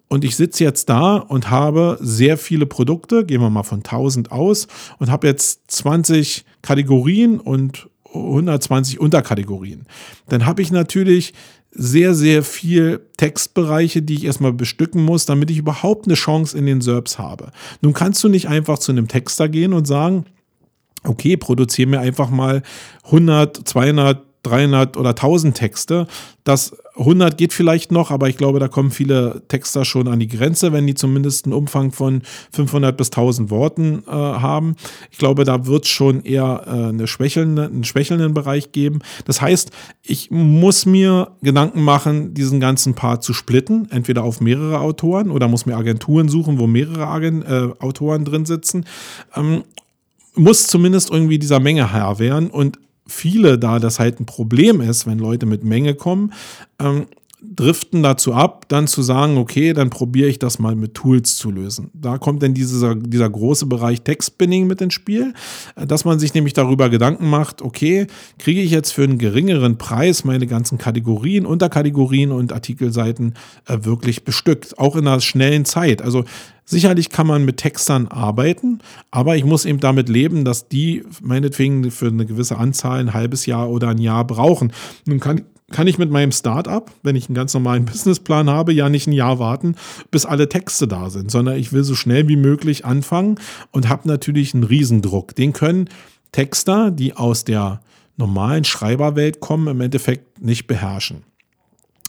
und 0.09 0.25
ich 0.25 0.37
sitze 0.37 0.63
jetzt 0.63 0.89
da 0.89 1.17
und 1.17 1.51
habe 1.51 1.99
sehr 2.01 2.39
viele 2.39 2.67
Produkte, 2.67 3.25
gehen 3.25 3.41
wir 3.41 3.51
mal 3.51 3.65
von 3.65 3.79
1000 3.79 4.31
aus, 4.31 4.69
und 4.99 5.11
habe 5.11 5.27
jetzt 5.27 5.71
20 5.71 6.45
Kategorien 6.63 7.41
und 7.41 7.89
120 8.17 9.01
Unterkategorien. 9.01 9.87
Dann 10.29 10.47
habe 10.47 10.63
ich 10.63 10.71
natürlich 10.71 11.35
sehr, 11.71 12.15
sehr 12.15 12.43
viel 12.43 13.01
Textbereiche, 13.17 14.03
die 14.03 14.15
ich 14.15 14.25
erstmal 14.25 14.53
bestücken 14.53 15.05
muss, 15.05 15.27
damit 15.27 15.51
ich 15.51 15.59
überhaupt 15.59 16.07
eine 16.07 16.15
Chance 16.15 16.57
in 16.57 16.67
den 16.67 16.81
SERPs 16.81 17.19
habe. 17.19 17.51
Nun 17.83 17.93
kannst 17.93 18.25
du 18.25 18.29
nicht 18.29 18.49
einfach 18.49 18.79
zu 18.79 18.93
einem 18.93 19.09
Texter 19.09 19.49
gehen 19.49 19.73
und 19.73 19.87
sagen, 19.87 20.25
okay, 21.05 21.37
produziere 21.37 21.89
mir 21.89 22.01
einfach 22.01 22.31
mal 22.31 22.63
100, 23.05 23.69
200, 23.69 24.23
300 24.43 24.97
oder 24.97 25.11
1000 25.11 25.57
Texte. 25.57 26.07
Das 26.45 26.77
100 26.99 27.37
geht 27.37 27.53
vielleicht 27.53 27.93
noch, 27.93 28.11
aber 28.11 28.29
ich 28.29 28.37
glaube, 28.37 28.59
da 28.59 28.69
kommen 28.69 28.91
viele 28.91 29.43
Texter 29.49 29.85
schon 29.85 30.09
an 30.09 30.19
die 30.19 30.29
Grenze, 30.29 30.73
wenn 30.73 30.87
die 30.87 30.95
zumindest 30.95 31.45
einen 31.45 31.53
Umfang 31.53 31.93
von 31.93 32.23
500 32.53 32.97
bis 32.97 33.09
1000 33.09 33.51
Worten 33.51 34.03
äh, 34.07 34.11
haben. 34.11 34.77
Ich 35.11 35.19
glaube, 35.19 35.45
da 35.45 35.67
wird 35.67 35.85
es 35.85 35.91
schon 35.91 36.23
eher 36.25 36.63
äh, 36.67 36.71
eine 36.89 37.07
schwächelnde, 37.07 37.67
einen 37.67 37.85
schwächelnden 37.85 38.35
Bereich 38.35 38.73
geben. 38.73 39.01
Das 39.27 39.41
heißt, 39.41 39.71
ich 40.03 40.31
muss 40.31 40.87
mir 40.87 41.33
Gedanken 41.43 41.83
machen, 41.83 42.35
diesen 42.35 42.61
ganzen 42.61 42.95
Part 42.95 43.23
zu 43.23 43.35
splitten, 43.35 43.89
entweder 43.91 44.25
auf 44.25 44.41
mehrere 44.41 44.81
Autoren 44.81 45.31
oder 45.31 45.49
muss 45.49 45.67
mir 45.67 45.77
Agenturen 45.77 46.29
suchen, 46.29 46.59
wo 46.59 46.67
mehrere 46.67 47.07
Agent, 47.07 47.45
äh, 47.45 47.69
Autoren 47.79 48.25
drin 48.25 48.47
sitzen. 48.47 48.87
Ähm, 49.35 49.65
muss 50.35 50.67
zumindest 50.67 51.11
irgendwie 51.11 51.39
dieser 51.39 51.61
Menge 51.61 51.93
Herr 51.93 52.19
werden 52.19 52.51
und 52.51 52.79
viele 53.07 53.59
da 53.59 53.79
das 53.79 53.99
halt 53.99 54.21
ein 54.21 54.27
Problem 54.27 54.81
ist, 54.81 55.07
wenn 55.07 55.19
Leute 55.19 55.47
mit 55.47 55.65
Menge 55.65 55.95
kommen, 55.95 56.33
ähm, 56.79 57.07
driften 57.43 58.03
dazu 58.03 58.33
ab, 58.33 58.67
dann 58.69 58.87
zu 58.87 59.03
sagen, 59.03 59.37
okay, 59.37 59.75
dann 59.75 59.91
probiere 59.91 60.29
ich 60.29 60.39
das 60.39 60.59
mal 60.59 60.75
mit 60.75 60.95
Tools 60.95 61.37
zu 61.37 61.51
lösen. 61.51 61.91
Da 61.93 62.17
kommt 62.17 62.43
dann 62.43 62.55
dieser, 62.55 62.95
dieser 62.95 63.29
große 63.29 63.67
Bereich 63.67 64.03
Textbinning 64.03 64.67
mit 64.67 64.81
ins 64.81 64.95
Spiel, 64.95 65.35
dass 65.77 66.05
man 66.05 66.19
sich 66.19 66.33
nämlich 66.33 66.55
darüber 66.55 66.89
Gedanken 66.89 67.29
macht, 67.29 67.61
okay, 67.61 68.07
kriege 68.39 68.63
ich 68.63 68.71
jetzt 68.71 68.93
für 68.93 69.05
einen 69.05 69.19
geringeren 69.19 69.77
Preis 69.77 70.25
meine 70.25 70.47
ganzen 70.47 70.79
Kategorien, 70.79 71.45
Unterkategorien 71.45 72.33
und 72.33 72.53
Artikelseiten 72.53 73.35
äh, 73.67 73.79
wirklich 73.83 74.25
bestückt, 74.25 74.79
auch 74.79 74.97
in 74.97 75.07
einer 75.07 75.21
schnellen 75.21 75.65
Zeit. 75.65 76.03
Also 76.03 76.25
Sicherlich 76.69 77.11
kann 77.11 77.29
man 77.29 77.45
mit 77.45 77.59
Textern 77.59 78.09
arbeiten, 78.09 78.81
aber 79.13 79.37
ich 79.37 79.45
muss 79.45 79.65
eben 79.65 79.79
damit 79.79 80.09
leben, 80.09 80.45
dass 80.45 80.67
die 80.67 81.05
meinetwegen 81.23 81.93
für 81.93 82.09
eine 82.09 82.27
gewisse 82.27 82.59
Anzahl 82.59 82.99
ein 82.99 83.15
halbes 83.15 83.47
Jahr 83.47 83.71
oder 83.71 83.91
ein 83.91 83.99
Jahr 83.99 84.27
brauchen. 84.27 84.73
Nun 85.05 85.21
kann, 85.21 85.43
kann 85.73 85.89
ich 85.89 85.99
mit 85.99 86.11
meinem 86.11 86.33
Startup, 86.33 86.91
wenn 87.03 87.17
ich 87.17 87.29
einen 87.29 87.35
ganz 87.35 87.53
normalen 87.55 87.85
Businessplan 87.87 88.49
habe, 88.49 88.73
ja 88.73 88.89
nicht 88.89 89.07
ein 89.07 89.13
Jahr 89.13 89.39
warten, 89.39 89.75
bis 90.11 90.27
alle 90.27 90.49
Texte 90.49 90.87
da 90.87 91.11
sind, 91.11 91.31
sondern 91.31 91.57
ich 91.57 91.73
will 91.73 91.85
so 91.85 91.95
schnell 91.95 92.29
wie 92.29 92.37
möglich 92.37 92.85
anfangen 92.85 93.39
und 93.73 93.89
habe 93.89 94.09
natürlich 94.09 94.55
einen 94.55 94.65
Riesendruck. 94.65 95.35
Den 95.35 95.53
können 95.53 95.89
Texter, 96.33 96.91
die 96.91 97.15
aus 97.15 97.45
der 97.45 97.81
normalen 98.17 98.65
Schreiberwelt 98.65 99.41
kommen, 99.41 99.69
im 99.69 99.81
Endeffekt 99.81 100.41
nicht 100.41 100.67
beherrschen. 100.67 101.25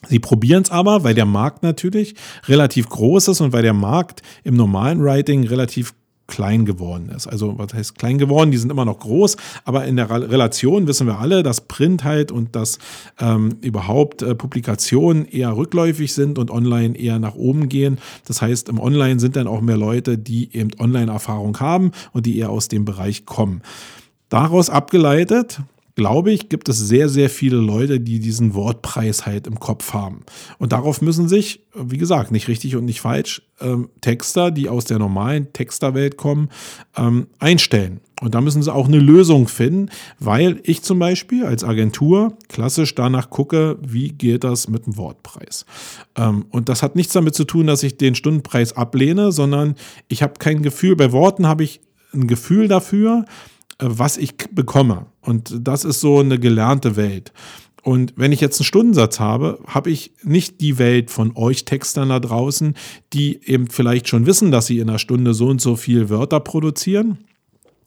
Sie 0.07 0.19
probieren 0.19 0.63
es 0.63 0.69
aber, 0.69 1.03
weil 1.03 1.15
der 1.15 1.25
Markt 1.25 1.63
natürlich 1.63 2.15
relativ 2.47 2.87
groß 2.87 3.29
ist 3.29 3.41
und 3.41 3.51
weil 3.51 3.63
der 3.63 3.73
Markt 3.73 4.21
im 4.43 4.55
normalen 4.55 5.03
Writing 5.03 5.45
relativ 5.45 5.93
klein 6.27 6.65
geworden 6.65 7.09
ist. 7.09 7.27
Also 7.27 7.57
was 7.57 7.73
heißt 7.73 7.97
klein 7.97 8.17
geworden? 8.17 8.51
Die 8.51 8.57
sind 8.57 8.71
immer 8.71 8.85
noch 8.85 8.99
groß, 8.99 9.37
aber 9.65 9.85
in 9.85 9.95
der 9.95 10.09
Relation 10.09 10.87
wissen 10.87 11.07
wir 11.07 11.19
alle, 11.19 11.41
dass 11.41 11.61
Print 11.61 12.03
halt 12.03 12.31
und 12.31 12.55
dass 12.55 12.79
ähm, 13.19 13.57
überhaupt 13.61 14.21
äh, 14.21 14.35
Publikationen 14.35 15.25
eher 15.25 15.55
rückläufig 15.55 16.13
sind 16.13 16.37
und 16.37 16.51
online 16.51 16.97
eher 16.97 17.19
nach 17.19 17.35
oben 17.35 17.69
gehen. 17.69 17.97
Das 18.25 18.41
heißt, 18.41 18.69
im 18.69 18.79
Online 18.79 19.19
sind 19.19 19.35
dann 19.35 19.47
auch 19.47 19.61
mehr 19.61 19.77
Leute, 19.77 20.17
die 20.17 20.53
eben 20.53 20.71
Online-Erfahrung 20.77 21.59
haben 21.59 21.91
und 22.13 22.25
die 22.25 22.37
eher 22.37 22.49
aus 22.49 22.67
dem 22.67 22.85
Bereich 22.85 23.25
kommen. 23.25 23.61
Daraus 24.29 24.69
abgeleitet 24.69 25.61
glaube 25.97 26.31
ich, 26.31 26.47
gibt 26.47 26.69
es 26.69 26.77
sehr, 26.77 27.09
sehr 27.09 27.27
viele 27.27 27.57
Leute, 27.57 27.99
die 27.99 28.19
diesen 28.19 28.53
Wortpreis 28.53 29.25
halt 29.25 29.47
im 29.47 29.59
Kopf 29.59 29.93
haben. 29.93 30.21
Und 30.59 30.71
darauf 30.71 31.01
müssen 31.01 31.27
sich, 31.27 31.65
wie 31.73 31.97
gesagt, 31.97 32.31
nicht 32.31 32.47
richtig 32.47 32.75
und 32.75 32.85
nicht 32.85 33.01
falsch, 33.01 33.41
ähm, 33.59 33.89
Texter, 33.99 34.51
die 34.51 34.69
aus 34.69 34.85
der 34.85 34.99
normalen 34.99 35.51
Texterwelt 35.53 36.15
kommen, 36.15 36.49
ähm, 36.95 37.25
einstellen. 37.39 37.99
Und 38.21 38.35
da 38.35 38.41
müssen 38.41 38.61
sie 38.61 38.71
auch 38.71 38.87
eine 38.87 38.99
Lösung 38.99 39.47
finden, 39.47 39.89
weil 40.19 40.59
ich 40.61 40.83
zum 40.83 40.99
Beispiel 40.99 41.45
als 41.45 41.63
Agentur 41.63 42.37
klassisch 42.47 42.93
danach 42.93 43.31
gucke, 43.31 43.79
wie 43.81 44.09
geht 44.09 44.43
das 44.43 44.67
mit 44.67 44.85
dem 44.85 44.97
Wortpreis. 44.97 45.65
Ähm, 46.15 46.45
und 46.51 46.69
das 46.69 46.83
hat 46.83 46.95
nichts 46.95 47.13
damit 47.13 47.33
zu 47.33 47.43
tun, 47.43 47.65
dass 47.65 47.81
ich 47.81 47.97
den 47.97 48.13
Stundenpreis 48.13 48.73
ablehne, 48.73 49.31
sondern 49.31 49.73
ich 50.09 50.21
habe 50.21 50.33
kein 50.37 50.61
Gefühl, 50.61 50.95
bei 50.95 51.11
Worten 51.11 51.47
habe 51.47 51.63
ich 51.63 51.81
ein 52.13 52.27
Gefühl 52.27 52.67
dafür, 52.67 53.25
was 53.79 54.17
ich 54.17 54.35
bekomme. 54.51 55.07
Und 55.21 55.53
das 55.59 55.85
ist 55.85 56.01
so 56.01 56.19
eine 56.19 56.39
gelernte 56.39 56.95
Welt. 56.95 57.31
Und 57.83 58.13
wenn 58.17 58.33
ich 58.33 58.41
jetzt 58.41 58.59
einen 58.59 58.65
Stundensatz 58.65 59.19
habe, 59.19 59.59
habe 59.65 59.89
ich 59.91 60.11
nicht 60.21 60.59
die 60.59 60.77
Welt 60.77 61.09
von 61.09 61.31
euch 61.35 61.63
Textern 61.63 62.09
da 62.09 62.19
draußen, 62.19 62.75
die 63.13 63.39
eben 63.45 63.67
vielleicht 63.67 64.09
schon 64.09 64.25
wissen, 64.25 64.51
dass 64.51 64.65
sie 64.65 64.79
in 64.79 64.89
einer 64.89 64.99
Stunde 64.99 65.33
so 65.33 65.47
und 65.47 65.61
so 65.61 65.75
viel 65.75 66.09
Wörter 66.09 66.41
produzieren 66.41 67.19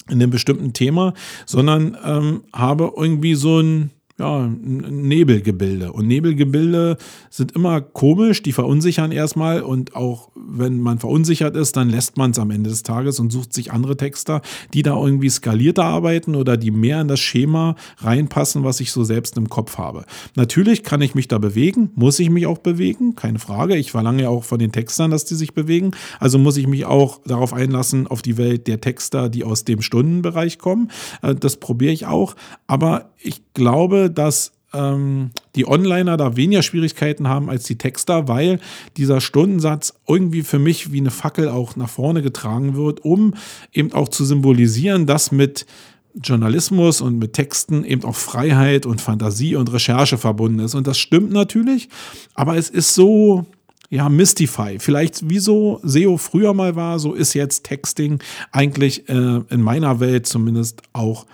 in 0.08 0.14
einem 0.14 0.30
bestimmten 0.30 0.72
Thema, 0.72 1.12
sondern 1.44 1.96
ähm, 2.02 2.44
habe 2.52 2.92
irgendwie 2.96 3.34
so 3.34 3.60
ein 3.60 3.90
ja, 4.20 4.46
Nebelgebilde. 4.46 5.92
Und 5.92 6.06
Nebelgebilde 6.06 6.98
sind 7.30 7.52
immer 7.52 7.80
komisch, 7.80 8.42
die 8.42 8.52
verunsichern 8.52 9.12
erstmal 9.12 9.62
und 9.62 9.96
auch 9.96 10.28
wenn 10.36 10.80
man 10.80 10.98
verunsichert 10.98 11.56
ist, 11.56 11.76
dann 11.76 11.88
lässt 11.88 12.18
man 12.18 12.32
es 12.32 12.38
am 12.38 12.50
Ende 12.50 12.68
des 12.68 12.82
Tages 12.82 13.18
und 13.18 13.32
sucht 13.32 13.54
sich 13.54 13.72
andere 13.72 13.96
Texter, 13.96 14.42
die 14.74 14.82
da 14.82 14.94
irgendwie 15.02 15.30
skalierter 15.30 15.84
arbeiten 15.84 16.34
oder 16.34 16.58
die 16.58 16.70
mehr 16.70 17.00
in 17.00 17.08
das 17.08 17.20
Schema 17.20 17.76
reinpassen, 17.98 18.62
was 18.62 18.80
ich 18.80 18.92
so 18.92 19.04
selbst 19.04 19.38
im 19.38 19.48
Kopf 19.48 19.78
habe. 19.78 20.04
Natürlich 20.36 20.82
kann 20.82 21.00
ich 21.00 21.14
mich 21.14 21.26
da 21.26 21.38
bewegen, 21.38 21.90
muss 21.94 22.18
ich 22.18 22.28
mich 22.28 22.46
auch 22.46 22.58
bewegen, 22.58 23.14
keine 23.14 23.38
Frage. 23.38 23.76
Ich 23.76 23.90
verlange 23.90 24.24
ja 24.24 24.28
auch 24.28 24.44
von 24.44 24.58
den 24.58 24.72
Textern, 24.72 25.10
dass 25.10 25.24
die 25.24 25.34
sich 25.34 25.54
bewegen. 25.54 25.92
Also 26.18 26.38
muss 26.38 26.58
ich 26.58 26.66
mich 26.66 26.84
auch 26.84 27.22
darauf 27.24 27.54
einlassen, 27.54 28.06
auf 28.06 28.20
die 28.20 28.36
Welt 28.36 28.66
der 28.66 28.82
Texter, 28.82 29.30
die 29.30 29.44
aus 29.44 29.64
dem 29.64 29.80
Stundenbereich 29.80 30.58
kommen. 30.58 30.90
Äh, 31.22 31.34
das 31.34 31.56
probiere 31.56 31.92
ich 31.92 32.04
auch. 32.04 32.36
Aber 32.66 33.10
ich 33.22 33.42
glaube, 33.54 34.10
dass 34.10 34.52
ähm, 34.72 35.30
die 35.56 35.66
Onliner 35.66 36.16
da 36.16 36.36
weniger 36.36 36.62
Schwierigkeiten 36.62 37.28
haben 37.28 37.50
als 37.50 37.64
die 37.64 37.78
Texter, 37.78 38.28
weil 38.28 38.60
dieser 38.96 39.20
Stundensatz 39.20 39.94
irgendwie 40.06 40.42
für 40.42 40.58
mich 40.58 40.92
wie 40.92 41.00
eine 41.00 41.10
Fackel 41.10 41.48
auch 41.48 41.76
nach 41.76 41.88
vorne 41.88 42.22
getragen 42.22 42.76
wird, 42.76 43.04
um 43.04 43.34
eben 43.72 43.92
auch 43.92 44.08
zu 44.08 44.24
symbolisieren, 44.24 45.06
dass 45.06 45.32
mit 45.32 45.66
Journalismus 46.14 47.00
und 47.00 47.18
mit 47.18 47.34
Texten 47.34 47.84
eben 47.84 48.04
auch 48.04 48.16
Freiheit 48.16 48.84
und 48.84 49.00
Fantasie 49.00 49.54
und 49.54 49.72
Recherche 49.72 50.18
verbunden 50.18 50.58
ist. 50.58 50.74
Und 50.74 50.86
das 50.86 50.98
stimmt 50.98 51.30
natürlich, 51.30 51.88
aber 52.34 52.56
es 52.56 52.68
ist 52.68 52.94
so, 52.94 53.46
ja, 53.90 54.08
Mystify. 54.08 54.78
Vielleicht 54.78 55.28
wie 55.28 55.38
so 55.38 55.80
SEO 55.82 56.16
früher 56.16 56.52
mal 56.52 56.74
war, 56.76 56.98
so 56.98 57.14
ist 57.14 57.34
jetzt 57.34 57.64
Texting 57.64 58.20
eigentlich 58.50 59.08
äh, 59.08 59.40
in 59.48 59.62
meiner 59.62 60.00
Welt 60.00 60.26
zumindest 60.26 60.82
auch 60.92 61.26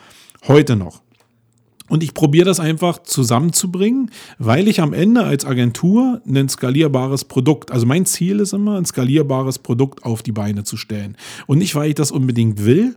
heute 0.46 0.76
noch. 0.76 1.02
Und 1.88 2.02
ich 2.02 2.14
probiere 2.14 2.46
das 2.46 2.60
einfach 2.60 3.02
zusammenzubringen, 3.02 4.10
weil 4.38 4.68
ich 4.68 4.80
am 4.80 4.92
Ende 4.92 5.24
als 5.24 5.44
Agentur 5.44 6.20
ein 6.26 6.48
skalierbares 6.48 7.24
Produkt, 7.24 7.70
also 7.70 7.86
mein 7.86 8.06
Ziel 8.06 8.40
ist 8.40 8.52
immer, 8.52 8.76
ein 8.76 8.84
skalierbares 8.84 9.58
Produkt 9.58 10.04
auf 10.04 10.22
die 10.22 10.32
Beine 10.32 10.64
zu 10.64 10.76
stellen. 10.76 11.16
Und 11.46 11.58
nicht, 11.58 11.74
weil 11.74 11.90
ich 11.90 11.94
das 11.94 12.10
unbedingt 12.10 12.64
will, 12.64 12.96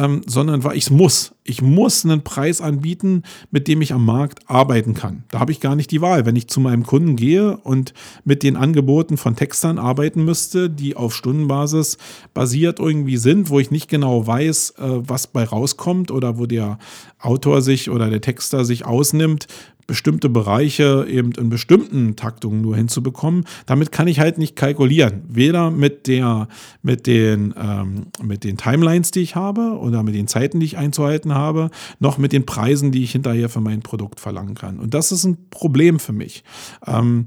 ähm, 0.00 0.22
sondern 0.26 0.64
weil 0.64 0.76
ich 0.76 0.84
es 0.84 0.90
muss. 0.90 1.34
Ich 1.44 1.62
muss 1.62 2.04
einen 2.04 2.22
Preis 2.22 2.60
anbieten, 2.60 3.22
mit 3.50 3.66
dem 3.66 3.82
ich 3.82 3.92
am 3.92 4.04
Markt 4.04 4.48
arbeiten 4.48 4.94
kann. 4.94 5.24
Da 5.30 5.40
habe 5.40 5.52
ich 5.52 5.60
gar 5.60 5.74
nicht 5.74 5.90
die 5.90 6.00
Wahl. 6.00 6.24
Wenn 6.26 6.36
ich 6.36 6.48
zu 6.48 6.60
meinem 6.60 6.84
Kunden 6.84 7.16
gehe 7.16 7.56
und 7.56 7.92
mit 8.24 8.42
den 8.42 8.56
Angeboten 8.56 9.16
von 9.16 9.36
Textern 9.36 9.78
arbeiten 9.78 10.24
müsste, 10.24 10.70
die 10.70 10.96
auf 10.96 11.14
Stundenbasis 11.14 11.98
basiert 12.34 12.78
irgendwie 12.78 13.16
sind, 13.16 13.50
wo 13.50 13.58
ich 13.58 13.70
nicht 13.70 13.88
genau 13.88 14.26
weiß, 14.26 14.74
äh, 14.78 14.82
was 15.06 15.26
bei 15.26 15.44
rauskommt 15.44 16.10
oder 16.10 16.38
wo 16.38 16.46
der 16.46 16.78
Autor 17.18 17.60
sich 17.60 17.90
oder 17.90 18.08
der 18.08 18.19
Texter 18.20 18.64
sich 18.64 18.84
ausnimmt, 18.84 19.46
bestimmte 19.90 20.28
Bereiche 20.28 21.04
eben 21.10 21.32
in 21.32 21.50
bestimmten 21.50 22.14
Taktungen 22.14 22.60
nur 22.60 22.76
hinzubekommen. 22.76 23.44
Damit 23.66 23.90
kann 23.90 24.06
ich 24.06 24.20
halt 24.20 24.38
nicht 24.38 24.54
kalkulieren. 24.54 25.22
Weder 25.28 25.72
mit 25.72 26.06
der, 26.06 26.46
mit 26.80 27.08
den, 27.08 27.52
ähm, 27.60 28.06
mit 28.22 28.44
den 28.44 28.56
Timelines, 28.56 29.10
die 29.10 29.22
ich 29.22 29.34
habe 29.34 29.78
oder 29.80 30.04
mit 30.04 30.14
den 30.14 30.28
Zeiten, 30.28 30.60
die 30.60 30.66
ich 30.66 30.78
einzuhalten 30.78 31.34
habe, 31.34 31.70
noch 31.98 32.18
mit 32.18 32.32
den 32.32 32.46
Preisen, 32.46 32.92
die 32.92 33.02
ich 33.02 33.10
hinterher 33.10 33.48
für 33.48 33.60
mein 33.60 33.82
Produkt 33.82 34.20
verlangen 34.20 34.54
kann. 34.54 34.78
Und 34.78 34.94
das 34.94 35.10
ist 35.10 35.24
ein 35.24 35.38
Problem 35.50 35.98
für 35.98 36.12
mich. 36.12 36.44
Ähm, 36.86 37.24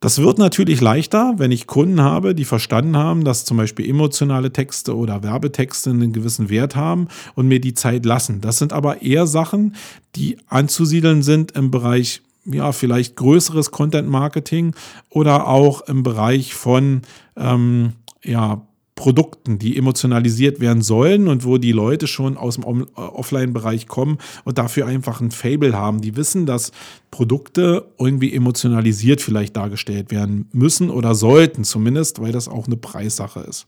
das 0.00 0.18
wird 0.18 0.38
natürlich 0.38 0.80
leichter, 0.80 1.34
wenn 1.38 1.50
ich 1.50 1.66
Kunden 1.66 2.00
habe, 2.00 2.34
die 2.34 2.44
verstanden 2.44 2.96
haben, 2.96 3.24
dass 3.24 3.44
zum 3.44 3.56
Beispiel 3.56 3.88
emotionale 3.88 4.52
Texte 4.52 4.96
oder 4.96 5.22
Werbetexte 5.22 5.90
einen 5.90 6.12
gewissen 6.12 6.50
Wert 6.50 6.76
haben 6.76 7.08
und 7.34 7.48
mir 7.48 7.60
die 7.60 7.74
Zeit 7.74 8.04
lassen. 8.04 8.40
Das 8.40 8.58
sind 8.58 8.72
aber 8.72 9.02
eher 9.02 9.26
Sachen, 9.26 9.74
die 10.14 10.36
anzusiedeln 10.48 11.22
sind 11.22 11.52
im 11.52 11.70
Bereich 11.70 12.22
ja, 12.44 12.72
vielleicht 12.72 13.16
größeres 13.16 13.70
Content 13.70 14.08
Marketing 14.08 14.74
oder 15.10 15.48
auch 15.48 15.80
im 15.82 16.02
Bereich 16.02 16.54
von 16.54 17.02
ähm, 17.36 17.92
ja, 18.22 18.62
Produkten, 18.96 19.58
die 19.58 19.76
emotionalisiert 19.76 20.58
werden 20.58 20.82
sollen 20.82 21.28
und 21.28 21.44
wo 21.44 21.58
die 21.58 21.72
Leute 21.72 22.06
schon 22.06 22.36
aus 22.36 22.56
dem 22.56 22.64
äh, 22.64 22.84
Offline-Bereich 22.96 23.86
kommen 23.86 24.18
und 24.44 24.58
dafür 24.58 24.86
einfach 24.86 25.20
ein 25.20 25.30
Fable 25.30 25.74
haben. 25.74 26.00
Die 26.00 26.16
wissen, 26.16 26.46
dass 26.46 26.72
Produkte 27.10 27.86
irgendwie 27.98 28.32
emotionalisiert 28.34 29.20
vielleicht 29.20 29.54
dargestellt 29.54 30.10
werden 30.10 30.48
müssen 30.52 30.90
oder 30.90 31.14
sollten 31.14 31.62
zumindest, 31.62 32.20
weil 32.20 32.32
das 32.32 32.48
auch 32.48 32.66
eine 32.66 32.76
Preissache 32.76 33.40
ist. 33.40 33.66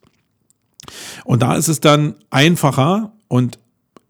Und 1.24 1.43
da 1.43 1.57
ist 1.57 1.68
es 1.68 1.81
dann 1.81 2.14
einfacher 2.31 3.12
und 3.29 3.59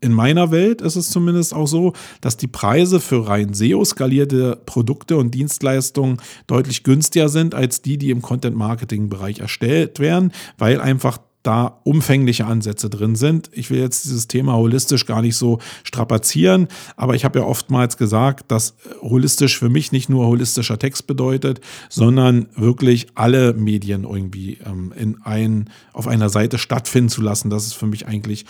in 0.01 0.13
meiner 0.13 0.51
Welt 0.51 0.81
ist 0.81 0.97
es 0.97 1.11
zumindest 1.11 1.53
auch 1.53 1.67
so, 1.67 1.93
dass 2.21 2.37
die 2.37 2.47
Preise 2.47 3.01
für 3.01 3.27
rein 3.27 3.53
SEO-skalierte 3.53 4.61
Produkte 4.65 5.17
und 5.17 5.35
Dienstleistungen 5.35 6.19
deutlich 6.47 6.85
günstiger 6.85 7.29
sind 7.29 7.55
als 7.55 7.83
die, 7.83 7.99
die 7.99 8.11
im 8.11 8.23
Content-Marketing-Bereich 8.23 9.41
erstellt 9.41 9.99
werden, 9.99 10.33
weil 10.57 10.81
einfach 10.81 11.19
da 11.43 11.81
umfängliche 11.85 12.47
Ansätze 12.47 12.91
drin 12.91 13.15
sind. 13.17 13.49
Ich 13.53 13.71
will 13.71 13.79
jetzt 13.79 14.05
dieses 14.05 14.29
Thema 14.29 14.55
holistisch 14.55 15.07
gar 15.07 15.23
nicht 15.23 15.37
so 15.37 15.61
strapazieren, 15.85 16.69
aber 16.97 17.15
ich 17.15 17.25
habe 17.25 17.39
ja 17.39 17.45
oftmals 17.45 17.97
gesagt, 17.97 18.51
dass 18.51 18.75
holistisch 19.01 19.59
für 19.59 19.69
mich 19.69 19.93
nicht 19.93 20.09
nur 20.09 20.27
holistischer 20.27 20.79
Text 20.79 21.07
bedeutet, 21.07 21.61
sondern 21.89 22.49
wirklich 22.55 23.07
alle 23.15 23.55
Medien 23.55 24.05
irgendwie 24.05 24.59
ähm, 24.67 24.93
in 24.97 25.23
ein, 25.23 25.71
auf 25.93 26.09
einer 26.09 26.29
Seite 26.29 26.59
stattfinden 26.59 27.09
zu 27.09 27.23
lassen. 27.23 27.51
Das 27.51 27.67
ist 27.67 27.75
für 27.75 27.87
mich 27.87 28.07
eigentlich 28.07 28.45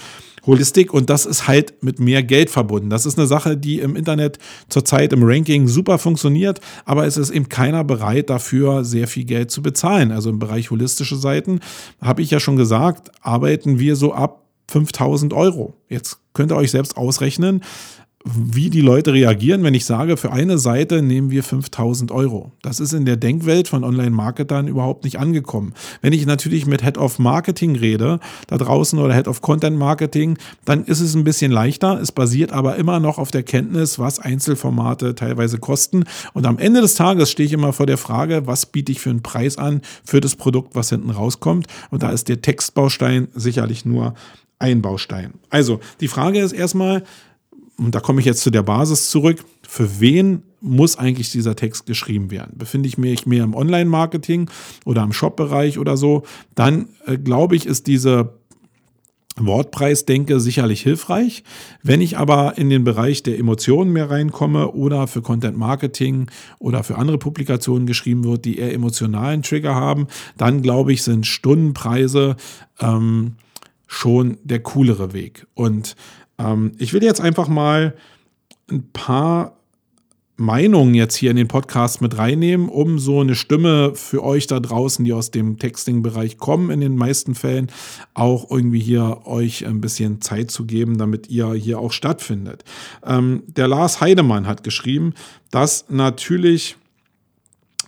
Holistik 0.48 0.92
und 0.92 1.08
das 1.10 1.26
ist 1.26 1.46
halt 1.46 1.84
mit 1.84 2.00
mehr 2.00 2.24
Geld 2.24 2.50
verbunden. 2.50 2.90
Das 2.90 3.06
ist 3.06 3.18
eine 3.18 3.28
Sache, 3.28 3.56
die 3.56 3.78
im 3.78 3.94
Internet 3.94 4.38
zurzeit 4.68 5.12
im 5.12 5.22
Ranking 5.22 5.68
super 5.68 5.98
funktioniert, 5.98 6.60
aber 6.84 7.06
es 7.06 7.16
ist 7.16 7.30
eben 7.30 7.48
keiner 7.48 7.84
bereit 7.84 8.30
dafür, 8.30 8.84
sehr 8.84 9.06
viel 9.06 9.24
Geld 9.24 9.52
zu 9.52 9.62
bezahlen. 9.62 10.10
Also 10.10 10.30
im 10.30 10.40
Bereich 10.40 10.70
holistische 10.70 11.16
Seiten, 11.16 11.60
habe 12.00 12.22
ich 12.22 12.30
ja 12.30 12.40
schon 12.40 12.56
gesagt, 12.56 13.12
arbeiten 13.20 13.78
wir 13.78 13.94
so 13.94 14.12
ab 14.12 14.42
5000 14.68 15.32
Euro. 15.32 15.74
Jetzt 15.88 16.18
könnt 16.32 16.52
ihr 16.52 16.56
euch 16.56 16.70
selbst 16.70 16.96
ausrechnen, 16.96 17.62
wie 18.24 18.68
die 18.68 18.80
Leute 18.80 19.12
reagieren, 19.12 19.62
wenn 19.62 19.74
ich 19.74 19.84
sage, 19.84 20.16
für 20.16 20.32
eine 20.32 20.58
Seite 20.58 21.02
nehmen 21.02 21.30
wir 21.30 21.44
5000 21.44 22.10
Euro. 22.10 22.52
Das 22.62 22.80
ist 22.80 22.92
in 22.92 23.04
der 23.04 23.16
Denkwelt 23.16 23.68
von 23.68 23.84
Online-Marketern 23.84 24.66
überhaupt 24.66 25.04
nicht 25.04 25.18
angekommen. 25.18 25.72
Wenn 26.02 26.12
ich 26.12 26.26
natürlich 26.26 26.66
mit 26.66 26.82
Head 26.82 26.98
of 26.98 27.18
Marketing 27.18 27.76
rede, 27.76 28.18
da 28.48 28.58
draußen 28.58 28.98
oder 28.98 29.14
Head 29.14 29.28
of 29.28 29.40
Content 29.40 29.78
Marketing, 29.78 30.36
dann 30.64 30.84
ist 30.84 31.00
es 31.00 31.14
ein 31.14 31.24
bisschen 31.24 31.52
leichter. 31.52 32.00
Es 32.00 32.12
basiert 32.12 32.52
aber 32.52 32.76
immer 32.76 32.98
noch 33.00 33.18
auf 33.18 33.30
der 33.30 33.44
Kenntnis, 33.44 33.98
was 33.98 34.18
Einzelformate 34.18 35.14
teilweise 35.14 35.58
kosten. 35.58 36.04
Und 36.34 36.44
am 36.46 36.58
Ende 36.58 36.80
des 36.80 36.96
Tages 36.96 37.30
stehe 37.30 37.46
ich 37.46 37.52
immer 37.52 37.72
vor 37.72 37.86
der 37.86 37.98
Frage, 37.98 38.46
was 38.46 38.66
biete 38.66 38.92
ich 38.92 39.00
für 39.00 39.10
einen 39.10 39.22
Preis 39.22 39.58
an 39.58 39.80
für 40.04 40.20
das 40.20 40.34
Produkt, 40.34 40.74
was 40.74 40.90
hinten 40.90 41.10
rauskommt. 41.10 41.66
Und 41.90 42.02
da 42.02 42.10
ist 42.10 42.28
der 42.28 42.42
Textbaustein 42.42 43.28
sicherlich 43.34 43.84
nur 43.84 44.14
ein 44.58 44.82
Baustein. 44.82 45.34
Also 45.50 45.80
die 46.00 46.08
Frage 46.08 46.40
ist 46.40 46.52
erstmal, 46.52 47.04
und 47.78 47.94
da 47.94 48.00
komme 48.00 48.20
ich 48.20 48.26
jetzt 48.26 48.42
zu 48.42 48.50
der 48.50 48.62
Basis 48.62 49.10
zurück, 49.10 49.44
für 49.66 50.00
wen 50.00 50.42
muss 50.60 50.98
eigentlich 50.98 51.30
dieser 51.30 51.54
Text 51.54 51.86
geschrieben 51.86 52.30
werden? 52.30 52.58
Befinde 52.58 52.88
ich 52.88 52.98
mich 52.98 53.26
mehr 53.26 53.44
im 53.44 53.54
Online-Marketing 53.54 54.50
oder 54.84 55.04
im 55.04 55.12
Shop-Bereich 55.12 55.78
oder 55.78 55.96
so, 55.96 56.24
dann 56.56 56.88
äh, 57.06 57.16
glaube 57.16 57.54
ich, 57.54 57.66
ist 57.66 57.86
diese 57.86 58.34
Wortpreisdenke 59.36 60.40
sicherlich 60.40 60.82
hilfreich. 60.82 61.44
Wenn 61.84 62.00
ich 62.00 62.18
aber 62.18 62.58
in 62.58 62.70
den 62.70 62.82
Bereich 62.82 63.22
der 63.22 63.38
Emotionen 63.38 63.92
mehr 63.92 64.10
reinkomme 64.10 64.72
oder 64.72 65.06
für 65.06 65.22
Content 65.22 65.56
Marketing 65.56 66.28
oder 66.58 66.82
für 66.82 66.96
andere 66.96 67.18
Publikationen 67.18 67.86
geschrieben 67.86 68.24
wird, 68.24 68.44
die 68.44 68.58
eher 68.58 68.74
emotionalen 68.74 69.42
Trigger 69.42 69.76
haben, 69.76 70.08
dann 70.36 70.62
glaube 70.62 70.92
ich, 70.92 71.04
sind 71.04 71.26
Stundenpreise 71.26 72.34
ähm, 72.80 73.36
schon 73.86 74.38
der 74.42 74.60
coolere 74.60 75.12
Weg. 75.12 75.46
Und 75.54 75.94
ähm, 76.38 76.72
ich 76.78 76.92
will 76.92 77.02
jetzt 77.02 77.20
einfach 77.20 77.48
mal 77.48 77.94
ein 78.70 78.88
paar 78.92 79.58
Meinungen 80.40 80.94
jetzt 80.94 81.16
hier 81.16 81.32
in 81.32 81.36
den 81.36 81.48
Podcast 81.48 82.00
mit 82.00 82.16
reinnehmen, 82.16 82.68
um 82.68 83.00
so 83.00 83.20
eine 83.20 83.34
Stimme 83.34 83.96
für 83.96 84.22
euch 84.22 84.46
da 84.46 84.60
draußen, 84.60 85.04
die 85.04 85.12
aus 85.12 85.32
dem 85.32 85.58
Texting-Bereich 85.58 86.38
kommen, 86.38 86.70
in 86.70 86.80
den 86.80 86.96
meisten 86.96 87.34
Fällen 87.34 87.72
auch 88.14 88.48
irgendwie 88.48 88.78
hier 88.78 89.22
euch 89.24 89.66
ein 89.66 89.80
bisschen 89.80 90.20
Zeit 90.20 90.52
zu 90.52 90.64
geben, 90.64 90.96
damit 90.96 91.28
ihr 91.28 91.52
hier 91.54 91.80
auch 91.80 91.90
stattfindet. 91.90 92.62
Ähm, 93.04 93.42
der 93.48 93.66
Lars 93.66 94.00
Heidemann 94.00 94.46
hat 94.46 94.62
geschrieben, 94.62 95.12
dass 95.50 95.86
natürlich 95.88 96.76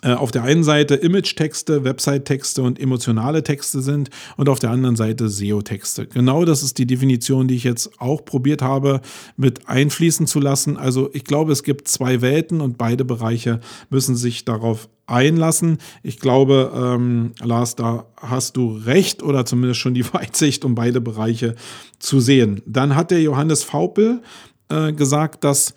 auf 0.08 0.30
der 0.30 0.44
einen 0.44 0.64
Seite 0.64 0.94
Image-Texte, 0.94 1.84
Website-Texte 1.84 2.62
und 2.62 2.80
emotionale 2.80 3.42
Texte 3.42 3.80
sind 3.80 4.10
und 4.36 4.48
auf 4.48 4.58
der 4.58 4.70
anderen 4.70 4.96
Seite 4.96 5.28
SEO-Texte. 5.28 6.06
Genau 6.06 6.44
das 6.44 6.62
ist 6.62 6.78
die 6.78 6.86
Definition, 6.86 7.48
die 7.48 7.56
ich 7.56 7.64
jetzt 7.64 8.00
auch 8.00 8.24
probiert 8.24 8.62
habe 8.62 9.00
mit 9.36 9.68
einfließen 9.68 10.26
zu 10.26 10.40
lassen. 10.40 10.76
Also 10.76 11.10
ich 11.12 11.24
glaube, 11.24 11.52
es 11.52 11.62
gibt 11.62 11.88
zwei 11.88 12.22
Welten 12.22 12.60
und 12.60 12.78
beide 12.78 13.04
Bereiche 13.04 13.60
müssen 13.90 14.16
sich 14.16 14.44
darauf 14.44 14.88
einlassen. 15.06 15.78
Ich 16.02 16.18
glaube, 16.20 16.72
ähm, 16.74 17.32
Lars, 17.42 17.76
da 17.76 18.06
hast 18.16 18.56
du 18.56 18.76
recht 18.76 19.22
oder 19.22 19.44
zumindest 19.44 19.80
schon 19.80 19.94
die 19.94 20.04
Weitsicht, 20.14 20.64
um 20.64 20.74
beide 20.74 21.00
Bereiche 21.00 21.56
zu 21.98 22.20
sehen. 22.20 22.62
Dann 22.66 22.96
hat 22.96 23.10
der 23.10 23.20
Johannes 23.20 23.64
Faupel 23.64 24.22
äh, 24.68 24.92
gesagt, 24.92 25.44
dass 25.44 25.74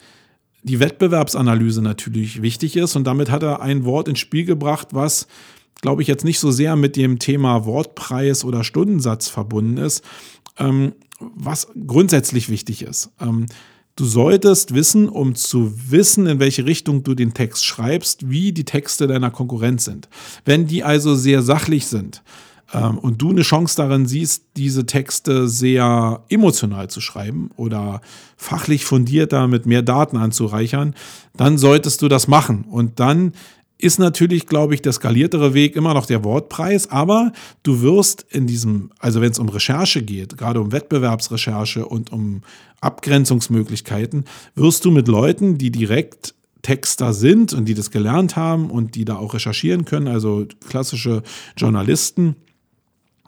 die 0.64 0.80
Wettbewerbsanalyse 0.80 1.82
natürlich 1.82 2.42
wichtig 2.42 2.76
ist. 2.76 2.96
Und 2.96 3.06
damit 3.06 3.30
hat 3.30 3.44
er 3.44 3.62
ein 3.62 3.86
Wort 3.86 4.08
ins 4.08 4.20
Spiel 4.20 4.46
gebracht, 4.46 4.90
was, 4.92 5.28
glaube 5.82 6.02
ich, 6.02 6.08
jetzt 6.08 6.24
nicht 6.24 6.40
so 6.40 6.52
sehr 6.52 6.76
mit 6.76 6.96
dem 6.96 7.20
Thema 7.20 7.66
Wortpreis 7.66 8.44
oder 8.46 8.64
Stundensatz 8.64 9.30
verbunden 9.30 9.78
ist, 9.78 10.04
ähm, 10.58 10.94
was 11.20 11.68
grundsätzlich 11.86 12.50
wichtig 12.50 12.82
ist. 12.82 13.12
Ähm, 13.20 13.46
du 13.96 14.06
solltest 14.06 14.74
wissen, 14.74 15.10
um 15.10 15.36
zu 15.36 15.74
wissen, 15.90 16.26
in 16.26 16.40
welche 16.40 16.66
Richtung 16.66 17.04
du 17.04 17.14
den 17.14 17.34
Text 17.34 17.66
schreibst, 17.66 18.30
wie 18.30 18.52
die 18.52 18.66
Texte 18.66 19.08
deiner 19.08 19.32
Konkurrenz 19.32 19.86
sind. 19.86 20.10
Wenn 20.46 20.68
die 20.68 20.84
also 20.84 21.16
sehr 21.16 21.42
sachlich 21.42 21.88
sind, 21.88 22.24
ähm, 22.74 22.98
und 22.98 23.22
du 23.22 23.30
eine 23.30 23.42
Chance 23.42 23.76
darin 23.78 24.06
siehst, 24.06 24.44
diese 24.58 24.86
Texte 24.86 25.48
sehr 25.48 26.22
emotional 26.30 26.90
zu 26.90 27.02
schreiben 27.02 27.52
oder 27.56 28.02
fachlich 28.36 28.86
fundierter 28.86 29.48
mit 29.48 29.66
mehr 29.66 29.82
Daten 29.82 30.18
anzureichern, 30.18 30.96
dann 31.36 31.58
solltest 31.58 32.02
du 32.02 32.08
das 32.08 32.28
machen. 32.28 32.66
Und 32.70 33.00
dann 33.00 33.34
ist 33.78 34.00
natürlich, 34.00 34.48
glaube 34.48 34.74
ich, 34.74 34.82
der 34.82 34.94
skaliertere 34.94 35.54
Weg 35.54 35.76
immer 35.76 35.94
noch 35.94 36.06
der 36.06 36.24
Wortpreis, 36.24 36.90
aber 36.90 37.34
du 37.64 37.82
wirst 37.82 38.26
in 38.30 38.48
diesem, 38.48 38.92
also 39.00 39.20
wenn 39.20 39.32
es 39.32 39.40
um 39.40 39.50
Recherche 39.50 40.02
geht, 40.02 40.38
gerade 40.38 40.62
um 40.62 40.72
Wettbewerbsrecherche 40.72 41.86
und 41.86 42.12
um 42.12 42.44
Abgrenzungsmöglichkeiten, 42.80 44.24
wirst 44.56 44.86
du 44.86 44.92
mit 44.92 45.08
Leuten, 45.10 45.58
die 45.58 45.70
direkt 45.70 46.34
Texter 46.62 47.14
sind 47.14 47.52
und 47.52 47.66
die 47.66 47.74
das 47.74 47.92
gelernt 47.92 48.38
haben 48.38 48.72
und 48.72 48.96
die 48.96 49.04
da 49.04 49.18
auch 49.18 49.34
recherchieren 49.34 49.84
können, 49.84 50.08
also 50.08 50.48
klassische 50.70 51.22
Journalisten, 51.58 52.38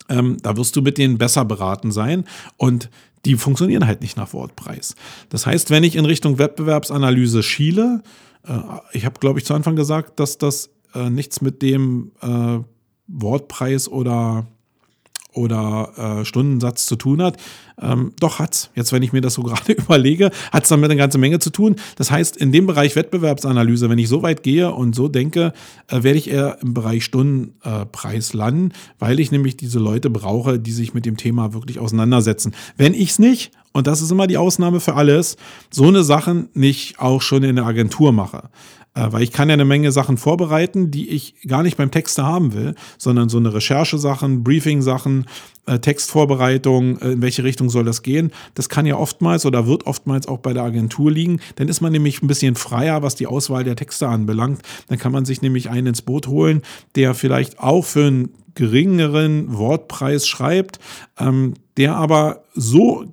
ähm, 0.10 0.38
da 0.42 0.58
wirst 0.58 0.76
du 0.76 0.82
mit 0.82 0.98
denen 0.98 1.18
besser 1.18 1.46
beraten 1.46 1.92
sein 1.92 2.26
und 2.58 2.90
die 3.26 3.36
funktionieren 3.36 3.88
halt 3.88 4.02
nicht 4.02 4.18
nach 4.18 4.34
Wortpreis. 4.34 4.96
Das 5.30 5.46
heißt, 5.46 5.72
wenn 5.72 5.84
ich 5.84 5.96
in 5.96 6.06
Richtung 6.06 6.38
Wettbewerbsanalyse 6.38 7.42
schiele, 7.42 8.04
äh, 8.48 8.60
ich 8.94 9.06
habe, 9.06 9.20
glaube 9.20 9.40
ich, 9.40 9.46
zu 9.46 9.54
Anfang 9.54 9.76
gesagt, 9.76 10.20
dass 10.20 10.38
das 10.38 10.70
äh, 10.94 11.10
nichts 11.10 11.42
mit 11.42 11.62
dem 11.62 12.12
äh, 12.22 12.60
Wortpreis 13.08 13.90
oder 13.90 14.48
oder 15.36 15.92
äh, 16.22 16.26
Stundensatz 16.26 16.86
zu 16.86 16.96
tun 16.96 17.22
hat. 17.22 17.38
Ähm, 17.80 18.14
doch 18.20 18.40
hat's. 18.40 18.70
Jetzt, 18.74 18.94
wenn 18.94 19.04
ich 19.04 19.14
mir 19.14 19.22
das 19.22 19.34
so 19.34 19.44
gerade 19.44 19.74
überlege, 19.74 20.32
hat's 20.52 20.70
damit 20.70 20.90
eine 20.90 20.98
ganze 20.98 21.18
Menge 21.18 21.40
zu 21.40 21.50
tun. 21.50 21.76
Das 21.98 22.10
heißt, 22.10 22.38
in 22.38 22.52
dem 22.52 22.66
Bereich 22.66 22.96
Wettbewerbsanalyse, 22.96 23.90
wenn 23.90 24.00
ich 24.00 24.08
so 24.08 24.24
weit 24.24 24.44
gehe 24.44 24.72
und 24.72 24.96
so 24.96 25.08
denke, 25.08 25.54
äh, 25.88 26.04
werde 26.04 26.18
ich 26.18 26.30
eher 26.30 26.58
im 26.62 26.74
Bereich 26.74 27.04
Stundenpreis 27.04 28.34
äh, 28.34 28.38
landen, 28.38 28.72
weil 28.98 29.20
ich 29.20 29.32
nämlich 29.32 29.58
diese 29.58 29.80
Leute 29.80 30.10
brauche, 30.10 30.58
die 30.58 30.72
sich 30.72 30.94
mit 30.94 31.06
dem 31.06 31.18
Thema 31.18 31.54
wirklich 31.54 31.80
auseinandersetzen. 31.80 32.56
Wenn 32.78 32.94
ich's 32.94 33.20
nicht, 33.20 33.52
und 33.74 33.88
das 33.88 34.02
ist 34.02 34.10
immer 34.10 34.28
die 34.28 34.38
Ausnahme 34.38 34.80
für 34.80 34.96
alles, 34.96 35.36
so 35.70 35.88
eine 35.88 36.04
Sachen 36.04 36.48
nicht 36.54 37.00
auch 37.00 37.22
schon 37.22 37.44
in 37.44 37.58
der 37.58 37.66
Agentur 37.66 38.14
mache. 38.14 38.50
Äh, 38.96 39.12
weil 39.12 39.22
ich 39.24 39.32
kann 39.32 39.50
ja 39.50 39.54
eine 39.54 39.66
Menge 39.66 39.92
Sachen 39.92 40.18
vorbereiten, 40.18 40.90
die 40.90 41.10
ich 41.10 41.36
gar 41.48 41.64
nicht 41.64 41.78
beim 41.78 41.92
Texte 41.92 42.24
haben 42.24 42.54
will, 42.54 42.76
sondern 42.98 43.30
so 43.30 43.38
eine 43.38 43.54
Recherchesachen, 43.54 44.44
Briefing-Sachen, 44.44 45.26
äh, 45.66 45.80
Textvorbereitung, 45.80 47.00
äh, 47.00 47.12
in 47.12 47.22
welche 47.22 47.44
Richtung 47.44 47.70
soll 47.70 47.84
das 47.84 48.02
gehen. 48.02 48.32
Das 48.56 48.70
kann 48.70 48.86
ja 48.86 48.96
oftmals 48.96 49.46
oder 49.46 49.68
wird 49.68 49.86
oftmals 49.86 50.28
auch 50.28 50.40
bei 50.40 50.54
der 50.54 50.64
Agentur 50.64 51.12
liegen. 51.12 51.40
Dann 51.56 51.68
ist 51.68 51.82
man 51.82 51.92
nämlich 51.92 52.22
ein 52.22 52.28
bisschen 52.28 52.56
freier, 52.56 53.04
was 53.04 53.16
die 53.16 53.28
Auswahl 53.28 53.64
der 53.64 53.76
Texte 53.76 54.08
anbelangt. 54.08 54.62
Dann 54.88 54.98
kann 54.98 55.12
man 55.12 55.26
sich 55.26 55.42
nämlich 55.42 55.70
einen 55.70 55.88
ins 55.88 56.02
Boot 56.02 56.28
holen, 56.28 56.62
der 56.96 57.14
vielleicht 57.14 57.60
auch 57.60 57.84
für 57.84 58.08
einen 58.08 58.30
geringeren 58.56 59.58
Wortpreis 59.58 60.26
schreibt, 60.28 60.80
ähm, 61.20 61.56
der 61.78 61.98
aber 61.98 62.44
so 62.54 63.06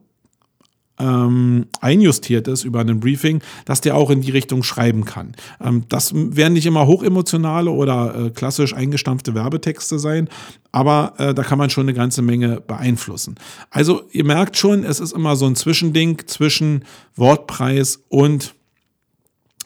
ähm, 1.03 1.66
einjustiert 1.80 2.48
ist 2.48 2.64
über 2.64 2.80
einen 2.80 3.00
Briefing, 3.00 3.42
dass 3.64 3.80
der 3.80 3.96
auch 3.96 4.11
in 4.11 4.20
die 4.20 4.30
Richtung 4.30 4.62
schreiben 4.62 5.05
kann. 5.05 5.34
Ähm, 5.61 5.84
das 5.88 6.12
werden 6.14 6.53
nicht 6.55 6.66
immer 6.66 6.86
hochemotionale 6.86 7.70
oder 7.70 8.14
äh, 8.14 8.30
klassisch 8.30 8.74
eingestampfte 8.74 9.34
Werbetexte 9.34 9.98
sein, 9.98 10.28
aber 10.70 11.14
äh, 11.18 11.34
da 11.34 11.42
kann 11.42 11.59
man 11.59 11.70
schon 11.70 11.84
eine 11.84 11.94
ganze 11.94 12.22
Menge 12.22 12.61
beeinflussen. 12.61 13.34
Also 13.70 14.03
ihr 14.12 14.24
merkt 14.24 14.57
schon, 14.57 14.84
es 14.84 15.00
ist 15.00 15.12
immer 15.12 15.36
so 15.36 15.46
ein 15.46 15.57
Zwischending 15.57 16.22
zwischen 16.26 16.84
Wortpreis 17.16 18.00
und 18.09 18.55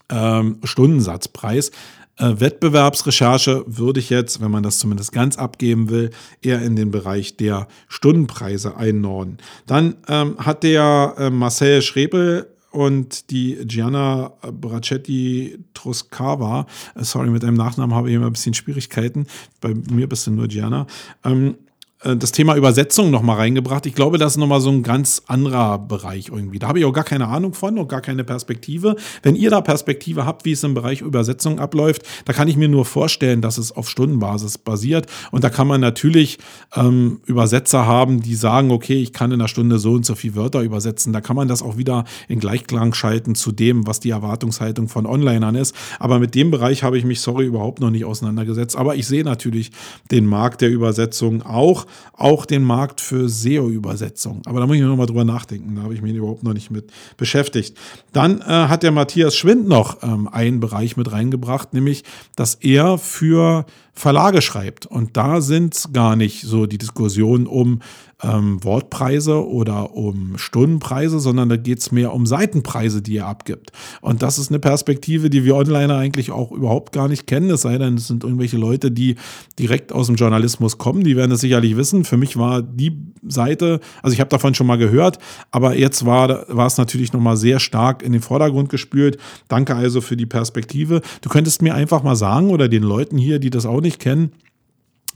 ähm, 0.08 0.58
Stundensatzpreis. 0.64 1.70
Äh, 2.18 2.40
Wettbewerbsrecherche 2.40 3.64
würde 3.66 4.00
ich 4.00 4.10
jetzt, 4.10 4.40
wenn 4.40 4.50
man 4.50 4.62
das 4.62 4.78
zumindest 4.78 5.12
ganz 5.12 5.36
abgeben 5.36 5.90
will, 5.90 6.10
eher 6.40 6.62
in 6.62 6.76
den 6.76 6.90
Bereich 6.90 7.36
der 7.36 7.68
Stundenpreise 7.88 8.76
einnorden. 8.76 9.38
Dann 9.66 9.96
ähm, 10.08 10.36
hat 10.38 10.62
der 10.62 11.14
äh, 11.18 11.30
Marcel 11.30 11.82
Schrebel 11.82 12.48
und 12.70 13.30
die 13.30 13.56
Gianna 13.64 14.32
Bracetti 14.40 15.58
Truscava, 15.74 16.66
äh, 16.94 17.04
sorry, 17.04 17.30
mit 17.30 17.44
einem 17.44 17.56
Nachnamen 17.56 17.94
habe 17.94 18.08
ich 18.08 18.16
immer 18.16 18.26
ein 18.26 18.32
bisschen 18.32 18.54
Schwierigkeiten, 18.54 19.26
bei 19.60 19.74
mir 19.74 20.08
bist 20.08 20.26
du 20.26 20.30
nur 20.30 20.48
Gianna, 20.48 20.86
ähm, 21.24 21.54
äh, 21.54 21.65
das 22.02 22.30
Thema 22.30 22.56
Übersetzung 22.56 23.10
noch 23.10 23.22
mal 23.22 23.36
reingebracht. 23.36 23.86
Ich 23.86 23.94
glaube, 23.94 24.18
das 24.18 24.32
ist 24.32 24.36
noch 24.36 24.46
mal 24.46 24.60
so 24.60 24.70
ein 24.70 24.82
ganz 24.82 25.22
anderer 25.28 25.78
Bereich 25.78 26.28
irgendwie. 26.28 26.58
Da 26.58 26.68
habe 26.68 26.78
ich 26.78 26.84
auch 26.84 26.92
gar 26.92 27.04
keine 27.04 27.28
Ahnung 27.28 27.54
von 27.54 27.78
und 27.78 27.88
gar 27.88 28.02
keine 28.02 28.22
Perspektive. 28.22 28.96
Wenn 29.22 29.34
ihr 29.34 29.48
da 29.48 29.62
Perspektive 29.62 30.26
habt, 30.26 30.44
wie 30.44 30.52
es 30.52 30.62
im 30.62 30.74
Bereich 30.74 31.00
Übersetzung 31.00 31.58
abläuft, 31.58 32.02
da 32.26 32.34
kann 32.34 32.48
ich 32.48 32.58
mir 32.58 32.68
nur 32.68 32.84
vorstellen, 32.84 33.40
dass 33.40 33.56
es 33.56 33.72
auf 33.72 33.88
Stundenbasis 33.88 34.58
basiert. 34.58 35.06
Und 35.30 35.42
da 35.42 35.48
kann 35.48 35.66
man 35.66 35.80
natürlich 35.80 36.38
ähm, 36.74 37.20
Übersetzer 37.24 37.86
haben, 37.86 38.20
die 38.20 38.34
sagen, 38.34 38.72
okay, 38.72 39.00
ich 39.00 39.14
kann 39.14 39.32
in 39.32 39.40
einer 39.40 39.48
Stunde 39.48 39.78
so 39.78 39.92
und 39.92 40.04
so 40.04 40.14
viele 40.14 40.36
Wörter 40.36 40.60
übersetzen. 40.60 41.14
Da 41.14 41.22
kann 41.22 41.34
man 41.34 41.48
das 41.48 41.62
auch 41.62 41.78
wieder 41.78 42.04
in 42.28 42.40
Gleichklang 42.40 42.92
schalten 42.92 43.34
zu 43.34 43.52
dem, 43.52 43.86
was 43.86 44.00
die 44.00 44.10
Erwartungshaltung 44.10 44.88
von 44.88 45.06
Onlinern 45.06 45.54
ist. 45.54 45.74
Aber 45.98 46.18
mit 46.18 46.34
dem 46.34 46.50
Bereich 46.50 46.82
habe 46.82 46.98
ich 46.98 47.06
mich, 47.06 47.22
sorry, 47.22 47.46
überhaupt 47.46 47.80
noch 47.80 47.90
nicht 47.90 48.04
auseinandergesetzt. 48.04 48.76
Aber 48.76 48.96
ich 48.96 49.06
sehe 49.06 49.24
natürlich 49.24 49.72
den 50.10 50.26
Markt 50.26 50.60
der 50.60 50.70
Übersetzung 50.70 51.40
auch 51.40 51.85
auch 52.12 52.46
den 52.46 52.62
Markt 52.62 53.00
für 53.00 53.28
SEO-Übersetzung. 53.28 54.42
Aber 54.46 54.60
da 54.60 54.66
muss 54.66 54.76
ich 54.76 54.82
noch 54.82 54.96
mal 54.96 55.06
drüber 55.06 55.24
nachdenken. 55.24 55.76
Da 55.76 55.82
habe 55.82 55.94
ich 55.94 56.02
mich 56.02 56.14
überhaupt 56.14 56.42
noch 56.42 56.52
nicht 56.52 56.70
mit 56.70 56.90
beschäftigt. 57.16 57.76
Dann 58.12 58.40
äh, 58.40 58.44
hat 58.44 58.82
der 58.82 58.92
Matthias 58.92 59.36
Schwind 59.36 59.68
noch 59.68 60.02
ähm, 60.02 60.28
einen 60.28 60.60
Bereich 60.60 60.96
mit 60.96 61.10
reingebracht, 61.12 61.74
nämlich, 61.74 62.04
dass 62.36 62.54
er 62.56 62.98
für 62.98 63.66
Verlage 63.92 64.42
schreibt. 64.42 64.86
Und 64.86 65.16
da 65.16 65.40
sind 65.40 65.88
gar 65.92 66.16
nicht 66.16 66.42
so 66.42 66.66
die 66.66 66.78
Diskussionen 66.78 67.46
um 67.46 67.80
ähm, 68.22 68.62
Wortpreise 68.64 69.46
oder 69.46 69.94
um 69.94 70.38
Stundenpreise, 70.38 71.20
sondern 71.20 71.48
da 71.48 71.56
geht 71.56 71.80
es 71.80 71.92
mehr 71.92 72.14
um 72.14 72.26
Seitenpreise, 72.26 73.02
die 73.02 73.18
er 73.18 73.26
abgibt. 73.26 73.72
Und 74.00 74.22
das 74.22 74.38
ist 74.38 74.50
eine 74.50 74.58
Perspektive, 74.58 75.28
die 75.28 75.44
wir 75.44 75.54
Onliner 75.54 75.96
eigentlich 75.96 76.30
auch 76.30 76.50
überhaupt 76.50 76.92
gar 76.92 77.08
nicht 77.08 77.26
kennen, 77.26 77.50
es 77.50 77.62
sei 77.62 77.76
denn, 77.76 77.94
es 77.94 78.06
sind 78.06 78.24
irgendwelche 78.24 78.56
Leute, 78.56 78.90
die 78.90 79.16
direkt 79.58 79.92
aus 79.92 80.06
dem 80.06 80.16
Journalismus 80.16 80.78
kommen, 80.78 81.04
die 81.04 81.16
werden 81.16 81.30
das 81.30 81.40
sicherlich 81.40 81.76
wissen. 81.76 82.04
Für 82.04 82.16
mich 82.16 82.36
war 82.36 82.62
die 82.62 82.96
Seite, 83.26 83.80
also 84.02 84.14
ich 84.14 84.20
habe 84.20 84.30
davon 84.30 84.54
schon 84.54 84.66
mal 84.66 84.78
gehört, 84.78 85.18
aber 85.50 85.76
jetzt 85.76 86.06
war, 86.06 86.46
war 86.48 86.66
es 86.66 86.78
natürlich 86.78 87.12
nochmal 87.12 87.36
sehr 87.36 87.60
stark 87.60 88.02
in 88.02 88.12
den 88.12 88.22
Vordergrund 88.22 88.70
gespült. 88.70 89.18
Danke 89.48 89.74
also 89.74 90.00
für 90.00 90.16
die 90.16 90.26
Perspektive. 90.26 91.02
Du 91.20 91.28
könntest 91.28 91.60
mir 91.60 91.74
einfach 91.74 92.02
mal 92.02 92.16
sagen 92.16 92.50
oder 92.50 92.68
den 92.68 92.82
Leuten 92.82 93.18
hier, 93.18 93.38
die 93.38 93.50
das 93.50 93.66
auch 93.66 93.80
nicht 93.80 94.00
kennen, 94.00 94.32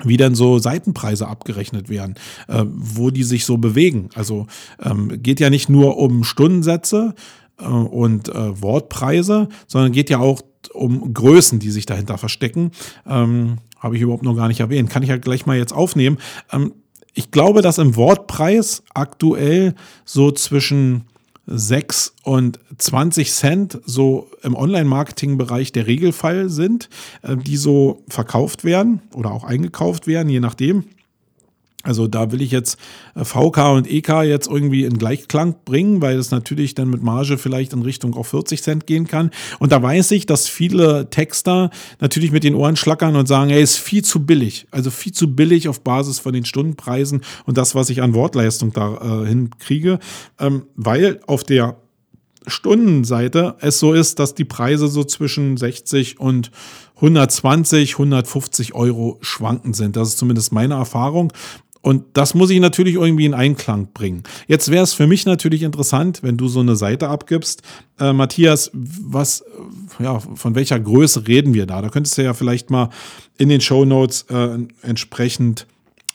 wie 0.04 0.16
dann 0.16 0.34
so 0.34 0.58
Seitenpreise 0.58 1.28
abgerechnet 1.28 1.88
werden, 1.88 2.14
äh, 2.48 2.64
wo 2.66 3.10
die 3.10 3.24
sich 3.24 3.44
so 3.44 3.58
bewegen. 3.58 4.08
Also 4.14 4.46
ähm, 4.82 5.22
geht 5.22 5.40
ja 5.40 5.50
nicht 5.50 5.68
nur 5.68 5.96
um 5.98 6.24
Stundensätze 6.24 7.14
äh, 7.58 7.64
und 7.64 8.28
äh, 8.28 8.62
Wortpreise, 8.62 9.48
sondern 9.66 9.92
geht 9.92 10.10
ja 10.10 10.18
auch 10.18 10.42
um 10.72 11.14
Größen, 11.14 11.58
die 11.58 11.70
sich 11.70 11.86
dahinter 11.86 12.18
verstecken. 12.18 12.72
Ähm, 13.06 13.58
Habe 13.78 13.96
ich 13.96 14.02
überhaupt 14.02 14.24
noch 14.24 14.36
gar 14.36 14.48
nicht 14.48 14.60
erwähnt. 14.60 14.90
Kann 14.90 15.02
ich 15.02 15.08
ja 15.08 15.16
gleich 15.16 15.46
mal 15.46 15.56
jetzt 15.56 15.72
aufnehmen. 15.72 16.18
Ähm, 16.52 16.72
ich 17.14 17.30
glaube, 17.30 17.62
dass 17.62 17.78
im 17.78 17.96
Wortpreis 17.96 18.82
aktuell 18.94 19.74
so 20.04 20.30
zwischen 20.30 21.04
6 21.50 22.14
und 22.22 22.60
20 22.78 23.32
Cent 23.32 23.78
so 23.84 24.30
im 24.42 24.54
Online-Marketing-Bereich 24.54 25.72
der 25.72 25.86
Regelfall 25.86 26.48
sind, 26.48 26.88
äh, 27.22 27.36
die 27.36 27.56
so 27.56 28.02
verkauft 28.08 28.64
werden 28.64 29.02
oder 29.14 29.32
auch 29.32 29.44
eingekauft 29.44 30.06
werden, 30.06 30.28
je 30.28 30.40
nachdem. 30.40 30.84
Also 31.82 32.06
da 32.06 32.30
will 32.30 32.42
ich 32.42 32.50
jetzt 32.50 32.78
äh, 33.14 33.24
VK 33.24 33.72
und 33.72 33.90
EK 33.90 34.22
jetzt 34.22 34.48
irgendwie 34.48 34.84
in 34.84 34.98
Gleichklang 34.98 35.56
bringen, 35.64 36.02
weil 36.02 36.18
es 36.18 36.30
natürlich 36.30 36.74
dann 36.74 36.90
mit 36.90 37.02
Marge 37.02 37.38
vielleicht 37.38 37.72
in 37.72 37.80
Richtung 37.80 38.14
auf 38.14 38.28
40 38.28 38.62
Cent 38.62 38.86
gehen 38.86 39.06
kann. 39.06 39.30
Und 39.60 39.72
da 39.72 39.82
weiß 39.82 40.10
ich, 40.10 40.26
dass 40.26 40.46
viele 40.46 41.08
Texter 41.08 41.70
natürlich 41.98 42.32
mit 42.32 42.44
den 42.44 42.54
Ohren 42.54 42.76
schlackern 42.76 43.16
und 43.16 43.26
sagen, 43.26 43.50
ey, 43.50 43.62
ist 43.62 43.78
viel 43.78 44.04
zu 44.04 44.26
billig. 44.26 44.66
Also 44.70 44.90
viel 44.90 45.12
zu 45.12 45.34
billig 45.34 45.68
auf 45.68 45.80
Basis 45.80 46.18
von 46.18 46.34
den 46.34 46.44
Stundenpreisen 46.44 47.22
und 47.46 47.56
das, 47.56 47.74
was 47.74 47.88
ich 47.88 48.02
an 48.02 48.12
Wortleistung 48.12 48.72
da 48.72 49.22
äh, 49.22 49.26
hinkriege. 49.26 50.00
Ähm, 50.38 50.64
weil 50.76 51.20
auf 51.26 51.44
der 51.44 51.76
Stundenseite 52.46 53.56
es 53.60 53.78
so 53.78 53.92
ist, 53.92 54.18
dass 54.18 54.34
die 54.34 54.44
Preise 54.44 54.88
so 54.88 55.04
zwischen 55.04 55.56
60 55.56 56.20
und 56.20 56.50
120, 56.96 57.92
150 57.94 58.74
Euro 58.74 59.18
schwanken 59.22 59.72
sind. 59.72 59.96
Das 59.96 60.08
ist 60.08 60.18
zumindest 60.18 60.52
meine 60.52 60.74
Erfahrung. 60.74 61.32
Und 61.82 62.04
das 62.12 62.34
muss 62.34 62.50
ich 62.50 62.60
natürlich 62.60 62.94
irgendwie 62.94 63.24
in 63.24 63.34
Einklang 63.34 63.88
bringen. 63.94 64.22
Jetzt 64.46 64.70
wäre 64.70 64.84
es 64.84 64.92
für 64.92 65.06
mich 65.06 65.24
natürlich 65.24 65.62
interessant, 65.62 66.22
wenn 66.22 66.36
du 66.36 66.46
so 66.46 66.60
eine 66.60 66.76
Seite 66.76 67.08
abgibst. 67.08 67.62
Äh, 67.98 68.12
Matthias, 68.12 68.70
was, 68.74 69.44
ja, 69.98 70.20
von 70.20 70.54
welcher 70.54 70.78
Größe 70.78 71.26
reden 71.26 71.54
wir 71.54 71.66
da? 71.66 71.80
Da 71.80 71.88
könntest 71.88 72.18
du 72.18 72.22
ja 72.22 72.34
vielleicht 72.34 72.70
mal 72.70 72.90
in 73.38 73.48
den 73.48 73.62
Show 73.62 73.86
Notes 73.86 74.26
äh, 74.28 74.58
entsprechend 74.82 75.66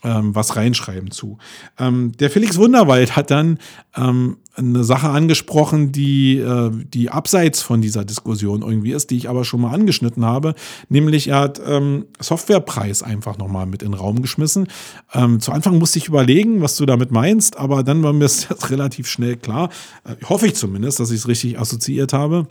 ähm, 0.05 0.35
was 0.35 0.55
reinschreiben 0.55 1.11
zu. 1.11 1.37
Ähm, 1.79 2.11
der 2.19 2.29
Felix 2.29 2.57
Wunderwald 2.57 3.15
hat 3.15 3.31
dann 3.31 3.57
ähm, 3.97 4.37
eine 4.55 4.83
Sache 4.83 5.09
angesprochen, 5.09 5.91
die, 5.91 6.37
äh, 6.37 6.71
die 6.71 7.09
abseits 7.09 7.61
von 7.61 7.81
dieser 7.81 8.05
Diskussion 8.05 8.61
irgendwie 8.61 8.93
ist, 8.93 9.09
die 9.09 9.17
ich 9.17 9.27
aber 9.27 9.43
schon 9.43 9.61
mal 9.61 9.73
angeschnitten 9.73 10.23
habe. 10.23 10.53
Nämlich 10.87 11.27
er 11.29 11.39
hat 11.39 11.61
ähm, 11.65 12.05
Softwarepreis 12.19 13.03
einfach 13.03 13.37
nochmal 13.37 13.65
mit 13.65 13.81
in 13.81 13.91
den 13.91 13.99
Raum 13.99 14.21
geschmissen. 14.21 14.67
Ähm, 15.13 15.39
zu 15.39 15.51
Anfang 15.51 15.79
musste 15.79 15.99
ich 15.99 16.07
überlegen, 16.07 16.61
was 16.61 16.77
du 16.77 16.85
damit 16.85 17.11
meinst, 17.11 17.57
aber 17.57 17.83
dann 17.83 18.03
war 18.03 18.13
mir 18.13 18.25
es 18.25 18.47
relativ 18.69 19.07
schnell 19.07 19.35
klar. 19.35 19.69
Äh, 20.03 20.23
hoffe 20.25 20.47
ich 20.47 20.55
zumindest, 20.55 20.99
dass 20.99 21.11
ich 21.11 21.17
es 21.17 21.27
richtig 21.27 21.59
assoziiert 21.59 22.13
habe. 22.13 22.47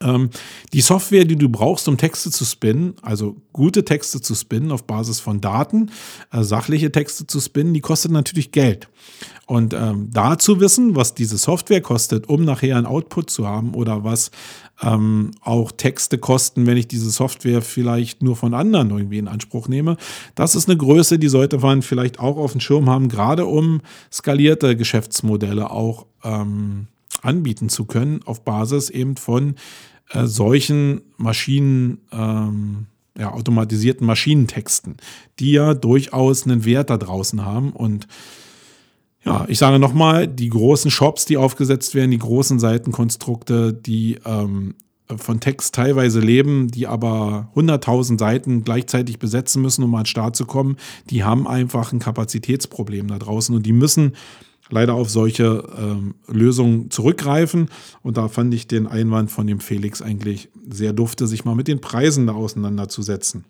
Ähm, 0.00 0.30
die 0.72 0.80
Software, 0.80 1.24
die 1.24 1.36
du 1.36 1.48
brauchst, 1.48 1.88
um 1.88 1.96
Texte 1.96 2.30
zu 2.30 2.44
spinnen, 2.44 2.94
also 3.02 3.36
gute 3.52 3.84
Texte 3.84 4.20
zu 4.20 4.34
spinnen 4.34 4.72
auf 4.72 4.84
Basis 4.84 5.20
von 5.20 5.40
Daten, 5.40 5.90
äh, 6.32 6.42
sachliche 6.42 6.92
Texte 6.92 7.26
zu 7.26 7.40
spinnen, 7.40 7.74
die 7.74 7.80
kostet 7.80 8.12
natürlich 8.12 8.52
Geld. 8.52 8.88
Und 9.46 9.74
ähm, 9.74 10.08
da 10.12 10.38
zu 10.38 10.60
wissen, 10.60 10.96
was 10.96 11.14
diese 11.14 11.38
Software 11.38 11.80
kostet, 11.80 12.28
um 12.28 12.44
nachher 12.44 12.76
einen 12.76 12.86
Output 12.86 13.30
zu 13.30 13.46
haben 13.46 13.74
oder 13.74 14.02
was 14.02 14.32
ähm, 14.82 15.30
auch 15.40 15.70
Texte 15.70 16.18
kosten, 16.18 16.66
wenn 16.66 16.76
ich 16.76 16.88
diese 16.88 17.10
Software 17.10 17.62
vielleicht 17.62 18.22
nur 18.22 18.34
von 18.34 18.54
anderen 18.54 18.90
irgendwie 18.90 19.18
in 19.18 19.28
Anspruch 19.28 19.68
nehme, 19.68 19.96
das 20.34 20.56
ist 20.56 20.68
eine 20.68 20.76
Größe, 20.76 21.18
die 21.18 21.28
sollte 21.28 21.58
man 21.58 21.82
vielleicht 21.82 22.18
auch 22.18 22.36
auf 22.36 22.52
dem 22.52 22.60
Schirm 22.60 22.90
haben, 22.90 23.08
gerade 23.08 23.46
um 23.46 23.80
skalierte 24.12 24.76
Geschäftsmodelle 24.76 25.70
auch 25.70 26.06
ähm, 26.24 26.88
anbieten 27.22 27.68
zu 27.68 27.84
können, 27.84 28.20
auf 28.24 28.44
Basis 28.44 28.90
eben 28.90 29.16
von 29.16 29.56
äh, 30.10 30.26
solchen 30.26 31.02
Maschinen, 31.16 31.98
ähm, 32.12 32.86
ja, 33.18 33.32
automatisierten 33.32 34.06
Maschinentexten, 34.06 34.96
die 35.38 35.52
ja 35.52 35.74
durchaus 35.74 36.44
einen 36.44 36.64
Wert 36.64 36.90
da 36.90 36.98
draußen 36.98 37.44
haben. 37.44 37.72
Und 37.72 38.06
ja, 39.24 39.44
ich 39.48 39.58
sage 39.58 39.78
nochmal, 39.78 40.28
die 40.28 40.50
großen 40.50 40.90
Shops, 40.90 41.24
die 41.24 41.36
aufgesetzt 41.36 41.94
werden, 41.94 42.10
die 42.10 42.18
großen 42.18 42.58
Seitenkonstrukte, 42.60 43.72
die 43.72 44.18
ähm, 44.24 44.74
von 45.16 45.40
Text 45.40 45.74
teilweise 45.74 46.20
leben, 46.20 46.68
die 46.68 46.86
aber 46.86 47.50
100.000 47.54 48.18
Seiten 48.18 48.64
gleichzeitig 48.64 49.18
besetzen 49.18 49.62
müssen, 49.62 49.84
um 49.84 49.94
an 49.94 50.02
den 50.02 50.06
Start 50.06 50.36
zu 50.36 50.46
kommen, 50.46 50.76
die 51.10 51.24
haben 51.24 51.46
einfach 51.46 51.92
ein 51.92 52.00
Kapazitätsproblem 52.00 53.08
da 53.08 53.18
draußen 53.18 53.54
und 53.54 53.64
die 53.64 53.72
müssen 53.72 54.12
leider 54.70 54.94
auf 54.94 55.10
solche 55.10 55.64
ähm, 55.78 56.14
Lösungen 56.28 56.90
zurückgreifen. 56.90 57.68
Und 58.02 58.16
da 58.16 58.28
fand 58.28 58.54
ich 58.54 58.66
den 58.66 58.86
Einwand 58.86 59.30
von 59.30 59.46
dem 59.46 59.60
Felix 59.60 60.02
eigentlich 60.02 60.48
sehr 60.68 60.92
dufte, 60.92 61.26
sich 61.26 61.44
mal 61.44 61.54
mit 61.54 61.68
den 61.68 61.80
Preisen 61.80 62.26
da 62.26 62.34
auseinanderzusetzen. 62.34 63.44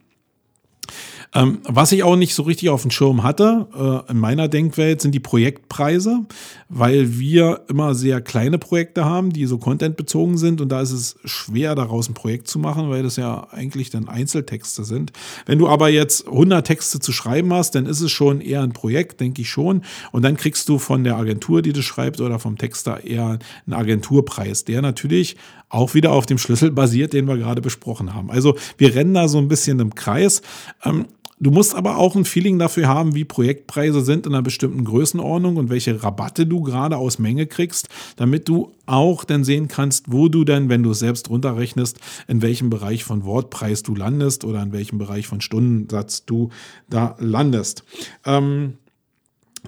Ähm, 1.35 1.59
was 1.64 1.93
ich 1.93 2.03
auch 2.03 2.16
nicht 2.16 2.35
so 2.35 2.43
richtig 2.43 2.70
auf 2.70 2.83
dem 2.83 2.91
Schirm 2.91 3.22
hatte, 3.22 3.66
äh, 3.74 4.11
in 4.11 4.18
meiner 4.18 4.49
Denkwelt, 4.49 5.01
sind 5.01 5.14
die 5.14 5.20
Projektpreise, 5.20 6.20
weil 6.68 7.18
wir 7.18 7.62
immer 7.68 7.95
sehr 7.95 8.20
kleine 8.20 8.59
Projekte 8.59 9.05
haben, 9.05 9.33
die 9.33 9.47
so 9.47 9.59
contentbezogen 9.59 10.39
sind 10.39 10.61
und 10.61 10.70
da 10.70 10.81
ist 10.81 10.93
es 10.93 11.16
schwer, 11.24 11.74
daraus 11.74 12.09
ein 12.09 12.14
Projekt 12.14 12.49
zu 12.49 12.59
machen, 12.59 12.91
weil 12.91 13.03
das 13.03 13.16
ja 13.16 13.49
eigentlich 13.51 13.91
dann 13.91 14.09
Einzeltexte 14.09 14.85
sind. 14.85 15.12
Wenn 15.47 15.59
du 15.59 15.68
aber 15.68 15.89
jetzt 15.89 16.27
100 16.27 16.66
Texte 16.66 17.01
zu 17.01 17.12
schreiben 17.12 17.53
hast, 17.53 17.74
dann 17.74 17.87
ist 17.87 18.01
es 18.01 18.11
schon 18.11 18.41
eher 18.41 18.62
ein 18.62 18.72
Projekt, 18.72 19.20
denke 19.20 19.43
ich 19.43 19.51
schon. 19.51 19.83
Und 20.12 20.22
dann 20.22 20.37
kriegst 20.37 20.68
du 20.68 20.79
von 20.79 21.05
der 21.05 21.16
Agentur, 21.16 21.62
die 21.62 21.72
du 21.72 21.83
schreibst 21.83 22.20
oder 22.20 22.39
vom 22.39 22.59
Texter 22.59 23.05
eher 23.05 23.39
einen 23.66 23.74
Agenturpreis, 23.74 24.64
der 24.64 24.83
natürlich 24.83 25.37
auch 25.69 25.95
wieder 25.95 26.12
auf 26.12 26.27
dem 26.27 26.39
Schlüssel 26.39 26.71
basiert, 26.71 27.12
den 27.12 27.27
wir 27.27 27.37
gerade 27.37 27.61
besprochen 27.61 28.14
haben. 28.14 28.31
Also 28.31 28.57
wir 28.79 28.95
rennen 28.95 29.14
da 29.14 29.29
so 29.29 29.39
ein 29.39 29.49
bisschen 29.49 29.81
im 29.81 29.95
Kreis. 29.95 30.43
Ähm, 30.85 31.07
Du 31.39 31.51
musst 31.51 31.75
aber 31.75 31.99
auch 31.99 32.17
ein 32.17 32.25
Feeling 32.25 32.59
dafür 32.59 32.89
haben, 32.89 33.14
wie 33.14 33.27
Projektpreise 33.27 34.01
sind 34.01 34.27
in 34.27 34.33
einer 34.33 34.43
bestimmten 34.43 34.85
Größenordnung 34.85 35.59
und 35.59 35.69
welche 35.69 36.03
Rabatte 36.03 36.47
du 36.47 36.62
gerade 36.62 36.97
aus 36.97 37.19
Menge 37.19 37.47
kriegst, 37.47 37.89
damit 38.17 38.49
du 38.49 38.73
auch 38.87 39.23
dann 39.23 39.45
sehen 39.45 39.69
kannst, 39.69 40.11
wo 40.11 40.29
du 40.29 40.45
denn, 40.45 40.71
wenn 40.71 40.83
du 40.83 40.93
es 40.93 40.99
selbst 41.01 41.29
runterrechnest, 41.29 42.01
in 42.27 42.41
welchem 42.41 42.71
Bereich 42.71 43.05
von 43.05 43.25
Wortpreis 43.27 43.83
du 43.83 43.95
landest 43.95 44.47
oder 44.47 44.62
in 44.62 44.73
welchem 44.73 44.97
Bereich 44.97 45.27
von 45.27 45.43
Stundensatz 45.43 46.25
du 46.25 46.49
da 46.89 47.17
landest. 47.19 47.85
Ähm, 48.25 48.79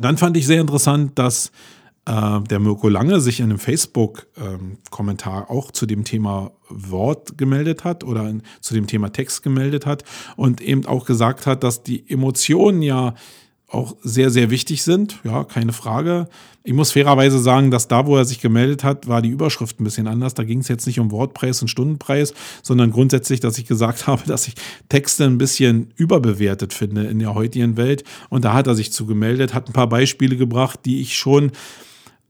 dann 0.01 0.17
fand 0.17 0.39
ich 0.39 0.47
sehr 0.47 0.63
interessant, 0.63 1.19
dass 1.19 1.53
äh, 2.09 2.41
der 2.41 2.59
Mirko 2.59 2.89
Lange 2.89 3.21
sich 3.21 3.41
in 3.41 3.51
einem 3.51 3.59
Facebook-Kommentar 3.59 5.43
ähm, 5.43 5.57
auch 5.57 5.71
zu 5.71 5.85
dem 5.85 6.05
Thema 6.05 6.53
Wort 6.71 7.37
gemeldet 7.37 7.85
hat 7.85 8.03
oder 8.03 8.33
zu 8.61 8.75
dem 8.75 8.87
Thema 8.87 9.13
Text 9.13 9.43
gemeldet 9.43 9.85
hat 9.85 10.05
und 10.37 10.63
eben 10.63 10.87
auch 10.87 11.05
gesagt 11.05 11.47
hat, 11.47 11.63
dass 11.63 11.83
die 11.83 12.09
Emotionen 12.09 12.83
ja 12.83 13.15
auch 13.71 13.97
sehr, 14.03 14.31
sehr 14.31 14.49
wichtig 14.49 14.83
sind. 14.83 15.21
Ja, 15.25 15.45
keine 15.45 15.75
Frage. 15.75 16.29
Ich 16.65 16.73
muss 16.73 16.93
fairerweise 16.93 17.39
sagen, 17.39 17.71
dass 17.71 17.87
da, 17.87 18.07
wo 18.07 18.17
er 18.17 18.25
sich 18.25 18.41
gemeldet 18.41 18.83
hat, 18.83 19.09
war 19.09 19.21
die 19.21 19.29
Überschrift 19.29 19.79
ein 19.79 19.85
bisschen 19.85 20.07
anders. 20.07 20.33
Da 20.33 20.45
ging 20.45 20.61
es 20.61 20.69
jetzt 20.69 20.87
nicht 20.87 20.99
um 20.99 21.11
Wortpreis 21.11 21.61
und 21.61 21.69
Stundenpreis, 21.69 22.33
sondern 22.63 22.91
grundsätzlich, 22.91 23.41
dass 23.41 23.59
ich 23.59 23.67
gesagt 23.67 24.07
habe, 24.07 24.23
dass 24.27 24.49
ich 24.49 24.55
Texte 24.89 25.25
ein 25.25 25.37
bisschen 25.37 25.93
überbewertet 25.97 26.73
finde 26.73 27.05
in 27.05 27.19
der 27.19 27.35
heutigen 27.35 27.77
Welt. 27.77 28.05
Und 28.31 28.47
da 28.47 28.55
hat 28.55 28.67
er 28.67 28.75
sich 28.75 28.93
zu 28.93 29.05
gemeldet, 29.05 29.53
hat 29.53 29.69
ein 29.69 29.75
paar 29.75 29.91
Beispiele 29.91 30.39
gebracht, 30.39 30.81
die 30.87 31.03
ich 31.03 31.19
schon 31.19 31.53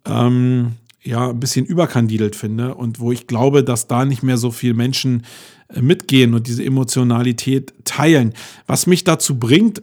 ähm, 0.04 0.72
ja 1.02 1.30
ein 1.30 1.40
bisschen 1.40 1.64
überkandidelt 1.64 2.36
finde 2.36 2.74
und 2.74 3.00
wo 3.00 3.12
ich 3.12 3.26
glaube, 3.26 3.64
dass 3.64 3.86
da 3.86 4.04
nicht 4.04 4.22
mehr 4.22 4.36
so 4.36 4.50
viele 4.50 4.74
Menschen 4.74 5.24
äh, 5.68 5.80
mitgehen 5.80 6.34
und 6.34 6.46
diese 6.46 6.64
Emotionalität 6.64 7.72
teilen. 7.84 8.34
Was 8.66 8.86
mich 8.86 9.04
dazu 9.04 9.38
bringt, 9.38 9.82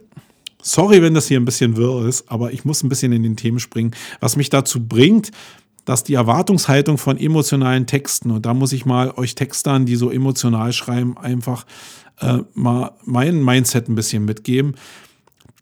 sorry, 0.62 1.02
wenn 1.02 1.14
das 1.14 1.28
hier 1.28 1.40
ein 1.40 1.44
bisschen 1.44 1.76
wirr 1.76 2.06
ist, 2.06 2.30
aber 2.30 2.52
ich 2.52 2.64
muss 2.64 2.82
ein 2.82 2.88
bisschen 2.88 3.12
in 3.12 3.22
den 3.22 3.36
Themen 3.36 3.60
springen, 3.60 3.92
was 4.20 4.36
mich 4.36 4.50
dazu 4.50 4.86
bringt, 4.86 5.30
dass 5.84 6.02
die 6.02 6.14
Erwartungshaltung 6.14 6.98
von 6.98 7.16
emotionalen 7.16 7.86
Texten, 7.86 8.32
und 8.32 8.44
da 8.44 8.54
muss 8.54 8.72
ich 8.72 8.86
mal 8.86 9.12
euch 9.12 9.36
Textern, 9.36 9.86
die 9.86 9.94
so 9.94 10.10
emotional 10.10 10.72
schreiben, 10.72 11.16
einfach 11.16 11.64
äh, 12.20 12.38
mal 12.54 12.92
mein 13.04 13.42
Mindset 13.42 13.88
ein 13.88 13.94
bisschen 13.94 14.24
mitgeben 14.24 14.74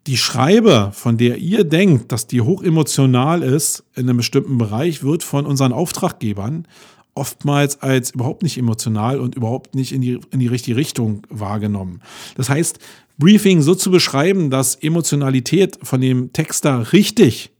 die 0.07 0.17
Schreibe, 0.17 0.91
von 0.93 1.17
der 1.17 1.39
ihr 1.39 1.65
denkt, 1.65 2.13
dass 2.13 2.27
die 2.27 2.43
hochemotional 2.43 3.43
ist 3.43 3.85
in 3.95 4.09
einem 4.09 4.19
bestimmten 4.19 4.59
Bereich, 4.59 5.03
wird 5.03 5.23
von 5.23 5.47
unseren 5.47 5.73
Auftraggebern 5.73 6.67
oftmals 7.15 7.81
als 7.81 8.11
überhaupt 8.11 8.43
nicht 8.43 8.59
emotional 8.59 9.21
und 9.21 9.35
überhaupt 9.35 9.75
nicht 9.75 9.93
in 9.93 10.01
die, 10.01 10.21
in 10.31 10.41
die 10.41 10.47
richtige 10.47 10.77
Richtung 10.77 11.23
wahrgenommen. 11.31 12.03
Das 12.37 12.49
heißt, 12.49 12.79
Briefing 13.19 13.63
so 13.63 13.75
zu 13.75 13.91
beschreiben, 13.91 14.51
dass 14.51 14.75
Emotionalität 14.75 15.79
von 15.83 16.01
dem 16.01 16.33
Texter 16.33 16.93
richtig 16.93 17.51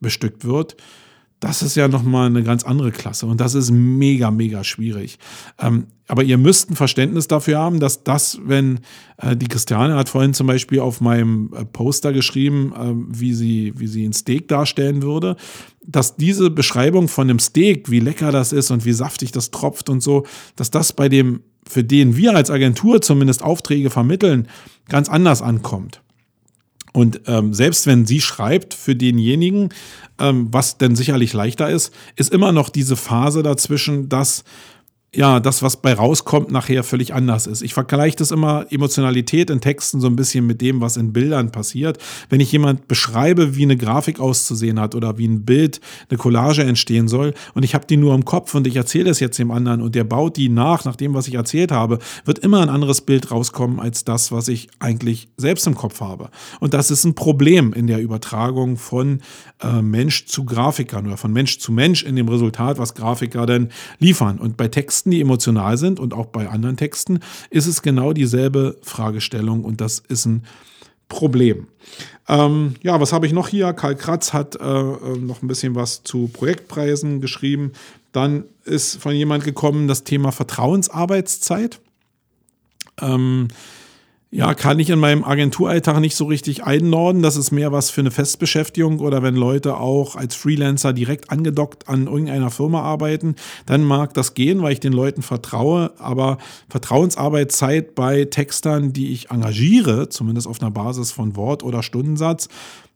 bestückt 0.00 0.44
wird, 0.44 0.76
das 1.44 1.60
ist 1.60 1.74
ja 1.74 1.88
nochmal 1.88 2.28
eine 2.28 2.42
ganz 2.42 2.64
andere 2.64 2.90
Klasse 2.90 3.26
und 3.26 3.38
das 3.38 3.54
ist 3.54 3.70
mega, 3.70 4.30
mega 4.30 4.64
schwierig. 4.64 5.18
Ähm, 5.60 5.88
aber 6.08 6.22
ihr 6.22 6.38
müsst 6.38 6.70
ein 6.70 6.74
Verständnis 6.74 7.28
dafür 7.28 7.58
haben, 7.58 7.80
dass 7.80 8.02
das, 8.02 8.38
wenn 8.42 8.80
äh, 9.18 9.36
die 9.36 9.48
Christiane 9.48 9.94
hat 9.94 10.08
vorhin 10.08 10.32
zum 10.32 10.46
Beispiel 10.46 10.80
auf 10.80 11.02
meinem 11.02 11.52
äh, 11.54 11.66
Poster 11.66 12.14
geschrieben, 12.14 12.72
äh, 12.72 13.18
wie, 13.18 13.34
sie, 13.34 13.74
wie 13.76 13.86
sie 13.88 14.06
ein 14.06 14.14
Steak 14.14 14.48
darstellen 14.48 15.02
würde, 15.02 15.36
dass 15.86 16.16
diese 16.16 16.48
Beschreibung 16.48 17.08
von 17.08 17.28
einem 17.28 17.38
Steak, 17.38 17.90
wie 17.90 18.00
lecker 18.00 18.32
das 18.32 18.54
ist 18.54 18.70
und 18.70 18.86
wie 18.86 18.94
saftig 18.94 19.30
das 19.30 19.50
tropft 19.50 19.90
und 19.90 20.02
so, 20.02 20.24
dass 20.56 20.70
das 20.70 20.94
bei 20.94 21.10
dem, 21.10 21.40
für 21.68 21.84
den 21.84 22.16
wir 22.16 22.34
als 22.34 22.50
Agentur 22.50 23.02
zumindest 23.02 23.42
Aufträge 23.42 23.90
vermitteln, 23.90 24.48
ganz 24.88 25.10
anders 25.10 25.42
ankommt. 25.42 26.00
Und 26.96 27.22
ähm, 27.26 27.52
selbst 27.52 27.88
wenn 27.88 28.06
sie 28.06 28.20
schreibt 28.20 28.72
für 28.72 28.94
denjenigen, 28.94 29.70
ähm, 30.20 30.46
was 30.52 30.78
denn 30.78 30.94
sicherlich 30.94 31.32
leichter 31.32 31.68
ist, 31.68 31.92
ist 32.14 32.32
immer 32.32 32.52
noch 32.52 32.68
diese 32.68 32.94
Phase 32.94 33.42
dazwischen, 33.42 34.08
dass 34.08 34.44
ja, 35.14 35.40
das, 35.40 35.62
was 35.62 35.76
bei 35.76 35.94
rauskommt, 35.94 36.50
nachher 36.50 36.82
völlig 36.82 37.14
anders 37.14 37.46
ist. 37.46 37.62
Ich 37.62 37.74
vergleiche 37.74 38.16
das 38.16 38.30
immer 38.30 38.66
Emotionalität 38.70 39.48
in 39.50 39.60
Texten 39.60 40.00
so 40.00 40.08
ein 40.08 40.16
bisschen 40.16 40.46
mit 40.46 40.60
dem, 40.60 40.80
was 40.80 40.96
in 40.96 41.12
Bildern 41.12 41.52
passiert. 41.52 41.98
Wenn 42.28 42.40
ich 42.40 42.50
jemand 42.50 42.88
beschreibe, 42.88 43.56
wie 43.56 43.62
eine 43.62 43.76
Grafik 43.76 44.18
auszusehen 44.18 44.80
hat 44.80 44.94
oder 44.94 45.16
wie 45.16 45.28
ein 45.28 45.44
Bild, 45.44 45.80
eine 46.10 46.18
Collage 46.18 46.64
entstehen 46.64 47.08
soll 47.08 47.34
und 47.54 47.62
ich 47.62 47.74
habe 47.74 47.86
die 47.86 47.96
nur 47.96 48.14
im 48.14 48.24
Kopf 48.24 48.54
und 48.54 48.66
ich 48.66 48.76
erzähle 48.76 49.10
es 49.10 49.20
jetzt 49.20 49.38
dem 49.38 49.50
anderen 49.50 49.80
und 49.80 49.94
der 49.94 50.04
baut 50.04 50.36
die 50.36 50.48
nach, 50.48 50.84
nach 50.84 50.96
dem, 50.96 51.14
was 51.14 51.28
ich 51.28 51.34
erzählt 51.34 51.70
habe, 51.70 51.98
wird 52.24 52.40
immer 52.40 52.60
ein 52.60 52.68
anderes 52.68 53.00
Bild 53.00 53.30
rauskommen 53.30 53.80
als 53.80 54.04
das, 54.04 54.32
was 54.32 54.48
ich 54.48 54.68
eigentlich 54.80 55.28
selbst 55.36 55.66
im 55.66 55.74
Kopf 55.74 56.00
habe. 56.00 56.30
Und 56.60 56.74
das 56.74 56.90
ist 56.90 57.04
ein 57.04 57.14
Problem 57.14 57.72
in 57.72 57.86
der 57.86 58.00
Übertragung 58.00 58.76
von 58.76 59.20
äh, 59.62 59.80
Mensch 59.80 60.26
zu 60.26 60.44
Grafikern 60.44 61.06
oder 61.06 61.16
von 61.16 61.32
Mensch 61.32 61.58
zu 61.58 61.72
Mensch 61.72 62.02
in 62.02 62.16
dem 62.16 62.28
Resultat, 62.28 62.78
was 62.78 62.94
Grafiker 62.94 63.46
denn 63.46 63.68
liefern. 63.98 64.38
Und 64.38 64.56
bei 64.56 64.68
Texten 64.68 65.03
Texten, 65.04 65.10
die 65.10 65.20
emotional 65.20 65.76
sind 65.76 66.00
und 66.00 66.14
auch 66.14 66.26
bei 66.26 66.48
anderen 66.48 66.76
Texten 66.76 67.20
ist 67.50 67.66
es 67.66 67.82
genau 67.82 68.12
dieselbe 68.12 68.76
Fragestellung 68.82 69.64
und 69.64 69.80
das 69.80 69.98
ist 70.08 70.26
ein 70.26 70.44
Problem. 71.08 71.68
Ähm, 72.28 72.76
ja, 72.82 72.98
was 73.00 73.12
habe 73.12 73.26
ich 73.26 73.32
noch 73.32 73.48
hier? 73.48 73.72
Karl 73.74 73.94
Kratz 73.94 74.32
hat 74.32 74.56
äh, 74.56 74.64
äh 74.64 75.18
noch 75.18 75.42
ein 75.42 75.48
bisschen 75.48 75.74
was 75.74 76.02
zu 76.02 76.28
Projektpreisen 76.32 77.20
geschrieben. 77.20 77.72
Dann 78.12 78.44
ist 78.64 78.96
von 78.96 79.14
jemand 79.14 79.44
gekommen 79.44 79.86
das 79.86 80.04
Thema 80.04 80.32
Vertrauensarbeitszeit. 80.32 81.80
Ähm, 83.00 83.48
ja, 84.34 84.52
kann 84.52 84.80
ich 84.80 84.90
in 84.90 84.98
meinem 84.98 85.22
Agenturalltag 85.22 86.00
nicht 86.00 86.16
so 86.16 86.24
richtig 86.24 86.64
einnorden. 86.64 87.22
Das 87.22 87.36
ist 87.36 87.52
mehr 87.52 87.70
was 87.70 87.90
für 87.90 88.00
eine 88.00 88.10
Festbeschäftigung 88.10 88.98
oder 88.98 89.22
wenn 89.22 89.36
Leute 89.36 89.76
auch 89.76 90.16
als 90.16 90.34
Freelancer 90.34 90.92
direkt 90.92 91.30
angedockt 91.30 91.88
an 91.88 92.08
irgendeiner 92.08 92.50
Firma 92.50 92.82
arbeiten, 92.82 93.36
dann 93.64 93.84
mag 93.84 94.12
das 94.14 94.34
gehen, 94.34 94.60
weil 94.60 94.72
ich 94.72 94.80
den 94.80 94.92
Leuten 94.92 95.22
vertraue. 95.22 95.92
Aber 95.98 96.38
Vertrauensarbeitszeit 96.68 97.94
bei 97.94 98.24
Textern, 98.24 98.92
die 98.92 99.12
ich 99.12 99.30
engagiere, 99.30 100.08
zumindest 100.08 100.48
auf 100.48 100.60
einer 100.60 100.72
Basis 100.72 101.12
von 101.12 101.36
Wort 101.36 101.62
oder 101.62 101.84
Stundensatz, 101.84 102.48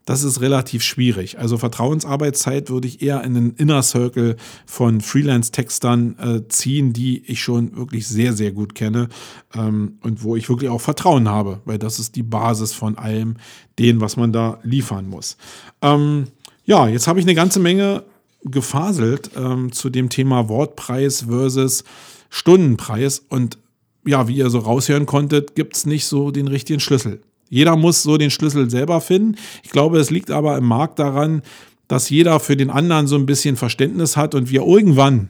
das 0.09 0.23
ist 0.23 0.41
relativ 0.41 0.83
schwierig. 0.83 1.39
Also 1.39 1.59
Vertrauensarbeitszeit 1.59 2.71
würde 2.71 2.89
ich 2.89 3.03
eher 3.03 3.23
in 3.25 3.35
den 3.35 3.51
Inner 3.57 3.83
Circle 3.83 4.37
von 4.65 5.03
Freelance-Textern 5.03 6.17
äh, 6.19 6.49
ziehen, 6.49 6.95
die 6.95 7.23
ich 7.27 7.43
schon 7.43 7.77
wirklich 7.77 8.09
sehr, 8.09 8.33
sehr 8.33 8.53
gut 8.53 8.75
kenne 8.75 9.11
ähm, 9.55 9.99
und 10.01 10.23
wo 10.23 10.35
ich 10.35 10.49
wirklich 10.49 10.71
auch 10.71 10.81
Vertrauen 10.81 11.29
habe, 11.29 11.61
weil 11.67 11.79
das 11.79 11.99
ist 11.99 12.17
die 12.17 12.23
Basis 12.23 12.73
von 12.73 12.97
allem, 12.97 13.37
den, 13.79 14.01
was 14.01 14.17
man 14.17 14.33
da 14.33 14.61
liefern 14.63 15.07
muss. 15.07 15.37
Ähm, 15.83 16.29
ja, 16.65 16.89
jetzt 16.89 17.07
habe 17.07 17.21
ich 17.21 17.27
eine 17.27 17.35
ganze 17.35 17.61
Menge 17.61 18.03
gefaselt 18.45 19.33
ähm, 19.37 19.73
zu 19.73 19.91
dem 19.91 20.09
Thema 20.09 20.49
Wortpreis 20.49 21.27
versus 21.29 21.85
Stundenpreis 22.31 23.23
und 23.29 23.59
ja, 24.07 24.27
wie 24.27 24.37
ihr 24.37 24.49
so 24.49 24.61
raushören 24.61 25.05
konntet, 25.05 25.55
gibt 25.55 25.77
es 25.77 25.85
nicht 25.85 26.07
so 26.07 26.31
den 26.31 26.49
richtigen 26.49 26.81
Schlüssel. 26.81 27.21
Jeder 27.49 27.77
muss 27.77 28.03
so 28.03 28.17
den 28.17 28.31
Schlüssel 28.31 28.71
selber 28.71 29.01
finden. 29.01 29.37
Ich 29.63 29.71
glaube, 29.71 29.99
es 29.99 30.11
liegt 30.11 30.31
aber 30.31 30.57
im 30.57 30.67
Markt 30.67 30.99
daran, 30.99 31.43
dass 31.89 32.11
jeder 32.11 32.39
für 32.39 32.57
den 32.57 32.71
anderen 32.71 33.07
so 33.07 33.17
ein 33.17 33.27
bisschen 33.27 33.57
Verständnis 33.57 34.17
hat 34.17 34.35
und 34.35 34.51
wir 34.51 34.63
irgendwann, 34.63 35.29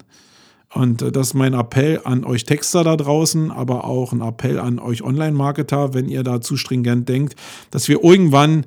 und 0.74 1.02
das 1.16 1.28
ist 1.28 1.34
mein 1.34 1.54
Appell 1.54 2.00
an 2.04 2.24
euch 2.24 2.44
Texter 2.44 2.84
da 2.84 2.96
draußen, 2.96 3.50
aber 3.50 3.84
auch 3.84 4.12
ein 4.12 4.20
Appell 4.20 4.58
an 4.58 4.78
euch 4.78 5.02
Online-Marketer, 5.02 5.94
wenn 5.94 6.08
ihr 6.08 6.22
da 6.24 6.40
zu 6.40 6.56
stringent 6.56 7.08
denkt, 7.08 7.36
dass 7.70 7.88
wir 7.88 8.02
irgendwann 8.02 8.66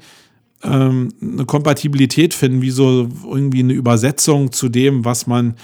ähm, 0.63 1.09
eine 1.21 1.45
Kompatibilität 1.45 2.33
finden, 2.33 2.61
wie 2.61 2.71
so 2.71 3.09
irgendwie 3.29 3.59
eine 3.59 3.73
Übersetzung 3.73 4.51
zu 4.51 4.69
dem, 4.69 5.05
was 5.05 5.27
man 5.27 5.55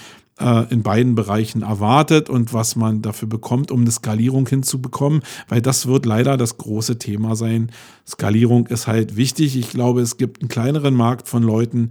in 0.70 0.82
beiden 0.82 1.14
Bereichen 1.14 1.62
erwartet 1.62 2.30
und 2.30 2.52
was 2.52 2.76
man 2.76 3.02
dafür 3.02 3.28
bekommt, 3.28 3.70
um 3.70 3.80
eine 3.80 3.90
Skalierung 3.90 4.48
hinzubekommen, 4.48 5.22
weil 5.48 5.60
das 5.60 5.86
wird 5.86 6.06
leider 6.06 6.36
das 6.36 6.58
große 6.58 6.98
Thema 6.98 7.34
sein. 7.34 7.70
Skalierung 8.06 8.66
ist 8.68 8.86
halt 8.86 9.16
wichtig. 9.16 9.56
Ich 9.56 9.70
glaube, 9.70 10.00
es 10.00 10.16
gibt 10.16 10.40
einen 10.40 10.48
kleineren 10.48 10.94
Markt 10.94 11.28
von 11.28 11.42
Leuten, 11.42 11.90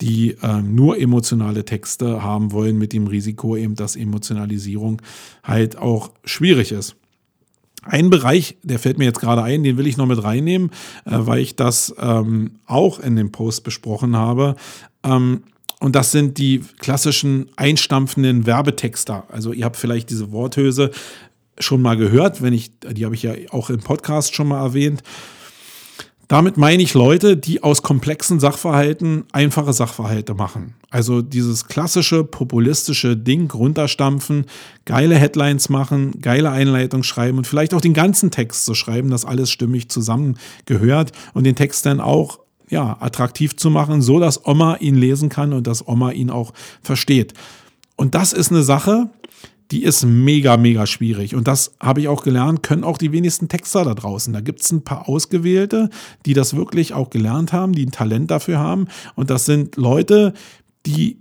die 0.00 0.36
äh, 0.42 0.62
nur 0.62 0.98
emotionale 0.98 1.64
Texte 1.64 2.22
haben 2.22 2.52
wollen, 2.52 2.78
mit 2.78 2.92
dem 2.92 3.06
Risiko 3.06 3.56
eben, 3.56 3.74
dass 3.74 3.96
Emotionalisierung 3.96 5.02
halt 5.42 5.76
auch 5.76 6.12
schwierig 6.24 6.72
ist. 6.72 6.96
Ein 7.82 8.10
Bereich, 8.10 8.58
der 8.62 8.78
fällt 8.78 8.98
mir 8.98 9.06
jetzt 9.06 9.20
gerade 9.20 9.42
ein, 9.42 9.62
den 9.62 9.76
will 9.76 9.86
ich 9.86 9.96
noch 9.96 10.06
mit 10.06 10.22
reinnehmen, 10.22 10.70
äh, 11.04 11.18
weil 11.18 11.40
ich 11.40 11.56
das 11.56 11.94
ähm, 11.98 12.52
auch 12.66 13.00
in 13.00 13.16
dem 13.16 13.32
Post 13.32 13.64
besprochen 13.64 14.16
habe. 14.16 14.56
Ähm, 15.02 15.42
und 15.80 15.94
das 15.94 16.10
sind 16.10 16.38
die 16.38 16.64
klassischen 16.78 17.50
einstampfenden 17.56 18.46
Werbetexter. 18.46 19.24
Also 19.28 19.52
ihr 19.52 19.64
habt 19.64 19.76
vielleicht 19.76 20.10
diese 20.10 20.32
Worthülse 20.32 20.90
schon 21.58 21.82
mal 21.82 21.96
gehört, 21.96 22.42
wenn 22.42 22.52
ich, 22.52 22.72
die 22.80 23.04
habe 23.04 23.14
ich 23.14 23.22
ja 23.22 23.32
auch 23.50 23.70
im 23.70 23.80
Podcast 23.80 24.34
schon 24.34 24.48
mal 24.48 24.62
erwähnt. 24.62 25.02
Damit 26.28 26.58
meine 26.58 26.82
ich 26.82 26.92
Leute, 26.92 27.38
die 27.38 27.62
aus 27.62 27.82
komplexen 27.82 28.38
Sachverhalten 28.38 29.24
einfache 29.32 29.72
Sachverhalte 29.72 30.34
machen. 30.34 30.74
Also 30.90 31.22
dieses 31.22 31.68
klassische 31.68 32.22
populistische 32.22 33.16
Ding 33.16 33.50
runterstampfen, 33.50 34.44
geile 34.84 35.14
Headlines 35.14 35.70
machen, 35.70 36.20
geile 36.20 36.50
Einleitung 36.50 37.02
schreiben 37.02 37.38
und 37.38 37.46
vielleicht 37.46 37.72
auch 37.72 37.80
den 37.80 37.94
ganzen 37.94 38.30
Text 38.30 38.66
zu 38.66 38.72
so 38.72 38.74
schreiben, 38.74 39.08
dass 39.08 39.24
alles 39.24 39.50
stimmig 39.50 39.88
zusammengehört 39.88 41.12
und 41.32 41.44
den 41.44 41.56
Text 41.56 41.86
dann 41.86 41.98
auch 41.98 42.40
ja, 42.70 42.96
attraktiv 43.00 43.56
zu 43.56 43.70
machen, 43.70 44.02
so 44.02 44.20
dass 44.20 44.46
Oma 44.46 44.76
ihn 44.76 44.96
lesen 44.96 45.28
kann 45.28 45.52
und 45.52 45.66
dass 45.66 45.86
Oma 45.86 46.12
ihn 46.12 46.30
auch 46.30 46.52
versteht. 46.82 47.34
Und 47.96 48.14
das 48.14 48.32
ist 48.32 48.50
eine 48.50 48.62
Sache, 48.62 49.10
die 49.70 49.82
ist 49.82 50.04
mega, 50.04 50.56
mega 50.56 50.86
schwierig. 50.86 51.34
Und 51.34 51.46
das 51.46 51.74
habe 51.80 52.00
ich 52.00 52.08
auch 52.08 52.22
gelernt, 52.22 52.62
können 52.62 52.84
auch 52.84 52.96
die 52.96 53.12
wenigsten 53.12 53.48
Texter 53.48 53.84
da 53.84 53.94
draußen. 53.94 54.32
Da 54.32 54.40
gibt 54.40 54.60
es 54.60 54.72
ein 54.72 54.82
paar 54.82 55.08
Ausgewählte, 55.08 55.90
die 56.24 56.32
das 56.32 56.56
wirklich 56.56 56.94
auch 56.94 57.10
gelernt 57.10 57.52
haben, 57.52 57.74
die 57.74 57.84
ein 57.84 57.90
Talent 57.90 58.30
dafür 58.30 58.58
haben. 58.58 58.88
Und 59.14 59.30
das 59.30 59.44
sind 59.44 59.76
Leute, 59.76 60.32
die 60.86 61.18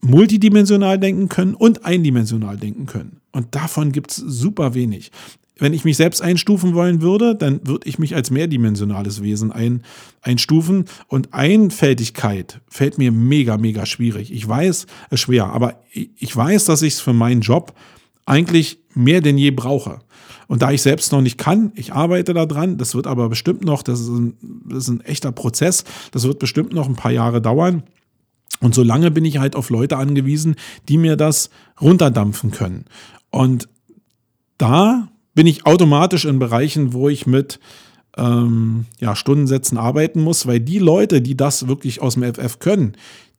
multidimensional 0.00 0.98
denken 0.98 1.28
können 1.28 1.54
und 1.54 1.84
eindimensional 1.84 2.56
denken 2.56 2.86
können. 2.86 3.20
Und 3.32 3.54
davon 3.54 3.92
gibt 3.92 4.12
es 4.12 4.16
super 4.16 4.74
wenig 4.74 5.10
wenn 5.58 5.72
ich 5.72 5.84
mich 5.84 5.96
selbst 5.96 6.20
einstufen 6.20 6.74
wollen 6.74 7.00
würde, 7.00 7.34
dann 7.34 7.66
würde 7.66 7.88
ich 7.88 7.98
mich 7.98 8.14
als 8.14 8.30
mehrdimensionales 8.30 9.22
Wesen 9.22 9.52
ein, 9.52 9.82
einstufen. 10.20 10.84
Und 11.08 11.32
Einfältigkeit 11.32 12.60
fällt 12.68 12.98
mir 12.98 13.10
mega, 13.10 13.56
mega 13.56 13.86
schwierig. 13.86 14.32
Ich 14.32 14.46
weiß, 14.46 14.86
es 15.06 15.12
ist 15.12 15.20
schwer, 15.20 15.46
aber 15.46 15.80
ich 15.92 16.36
weiß, 16.36 16.66
dass 16.66 16.82
ich 16.82 16.94
es 16.94 17.00
für 17.00 17.14
meinen 17.14 17.40
Job 17.40 17.74
eigentlich 18.26 18.78
mehr 18.94 19.20
denn 19.20 19.38
je 19.38 19.50
brauche. 19.50 20.00
Und 20.46 20.62
da 20.62 20.70
ich 20.70 20.82
selbst 20.82 21.10
noch 21.10 21.22
nicht 21.22 21.38
kann, 21.38 21.72
ich 21.74 21.92
arbeite 21.92 22.34
daran, 22.34 22.76
das 22.76 22.94
wird 22.94 23.06
aber 23.06 23.28
bestimmt 23.28 23.64
noch, 23.64 23.82
das 23.82 24.00
ist 24.00 24.08
ein, 24.08 24.34
das 24.68 24.84
ist 24.84 24.88
ein 24.88 25.00
echter 25.00 25.32
Prozess, 25.32 25.84
das 26.12 26.24
wird 26.24 26.38
bestimmt 26.38 26.72
noch 26.72 26.88
ein 26.88 26.96
paar 26.96 27.10
Jahre 27.10 27.40
dauern. 27.40 27.82
Und 28.60 28.74
solange 28.74 29.10
bin 29.10 29.24
ich 29.24 29.38
halt 29.38 29.56
auf 29.56 29.70
Leute 29.70 29.96
angewiesen, 29.96 30.54
die 30.88 30.98
mir 30.98 31.16
das 31.16 31.50
runterdampfen 31.80 32.52
können. 32.52 32.84
Und 33.30 33.68
da 34.56 35.08
bin 35.36 35.46
ich 35.46 35.66
automatisch 35.66 36.24
in 36.24 36.40
Bereichen, 36.40 36.94
wo 36.94 37.08
ich 37.10 37.26
mit 37.26 37.60
ähm, 38.16 38.86
ja, 38.98 39.14
Stundensätzen 39.14 39.76
arbeiten 39.76 40.22
muss, 40.22 40.46
weil 40.46 40.60
die 40.60 40.78
Leute, 40.78 41.20
die 41.20 41.36
das 41.36 41.68
wirklich 41.68 42.00
aus 42.00 42.14
dem 42.14 42.24
FF 42.24 42.58
können, 42.58 42.96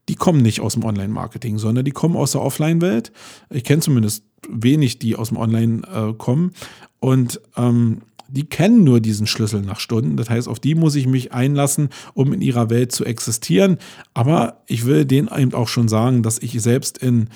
die 0.08 0.16
kommen 0.16 0.42
nicht 0.42 0.62
aus 0.62 0.76
dem 0.76 0.86
Online-Marketing, 0.86 1.58
sondern 1.58 1.84
die 1.84 1.92
kommen 1.92 2.16
aus 2.16 2.34
der 2.34 2.42
Offline-Welt. 2.42 3.12
Ich 3.50 3.64
kenne 3.64 3.82
zumindest 3.82 4.24
wenig, 4.48 5.00
die 5.00 5.16
aus 5.16 5.30
dem 5.30 5.38
Online 5.38 5.82
äh, 5.92 6.14
kommen. 6.14 6.54
Und 7.00 7.42
ähm, 7.58 8.04
die 8.30 8.46
kennen 8.46 8.84
nur 8.84 9.00
diesen 9.00 9.26
Schlüssel 9.26 9.62
nach 9.62 9.80
Stunden. 9.80 10.18
Das 10.18 10.30
heißt, 10.30 10.48
auf 10.48 10.60
die 10.60 10.76
muss 10.76 10.96
ich 10.96 11.08
mich 11.08 11.34
einlassen, 11.34 11.90
um 12.14 12.32
in 12.32 12.42
ihrer 12.42 12.70
Welt 12.70 12.92
zu 12.92 13.06
existieren. 13.06 13.80
Aber 14.14 14.62
ich 14.68 14.86
will 14.86 15.06
denen 15.06 15.30
eben 15.36 15.56
auch 15.56 15.68
schon 15.68 15.88
sagen, 15.88 16.22
dass 16.22 16.38
ich 16.38 16.62
selbst 16.62 17.00
in 17.00 17.30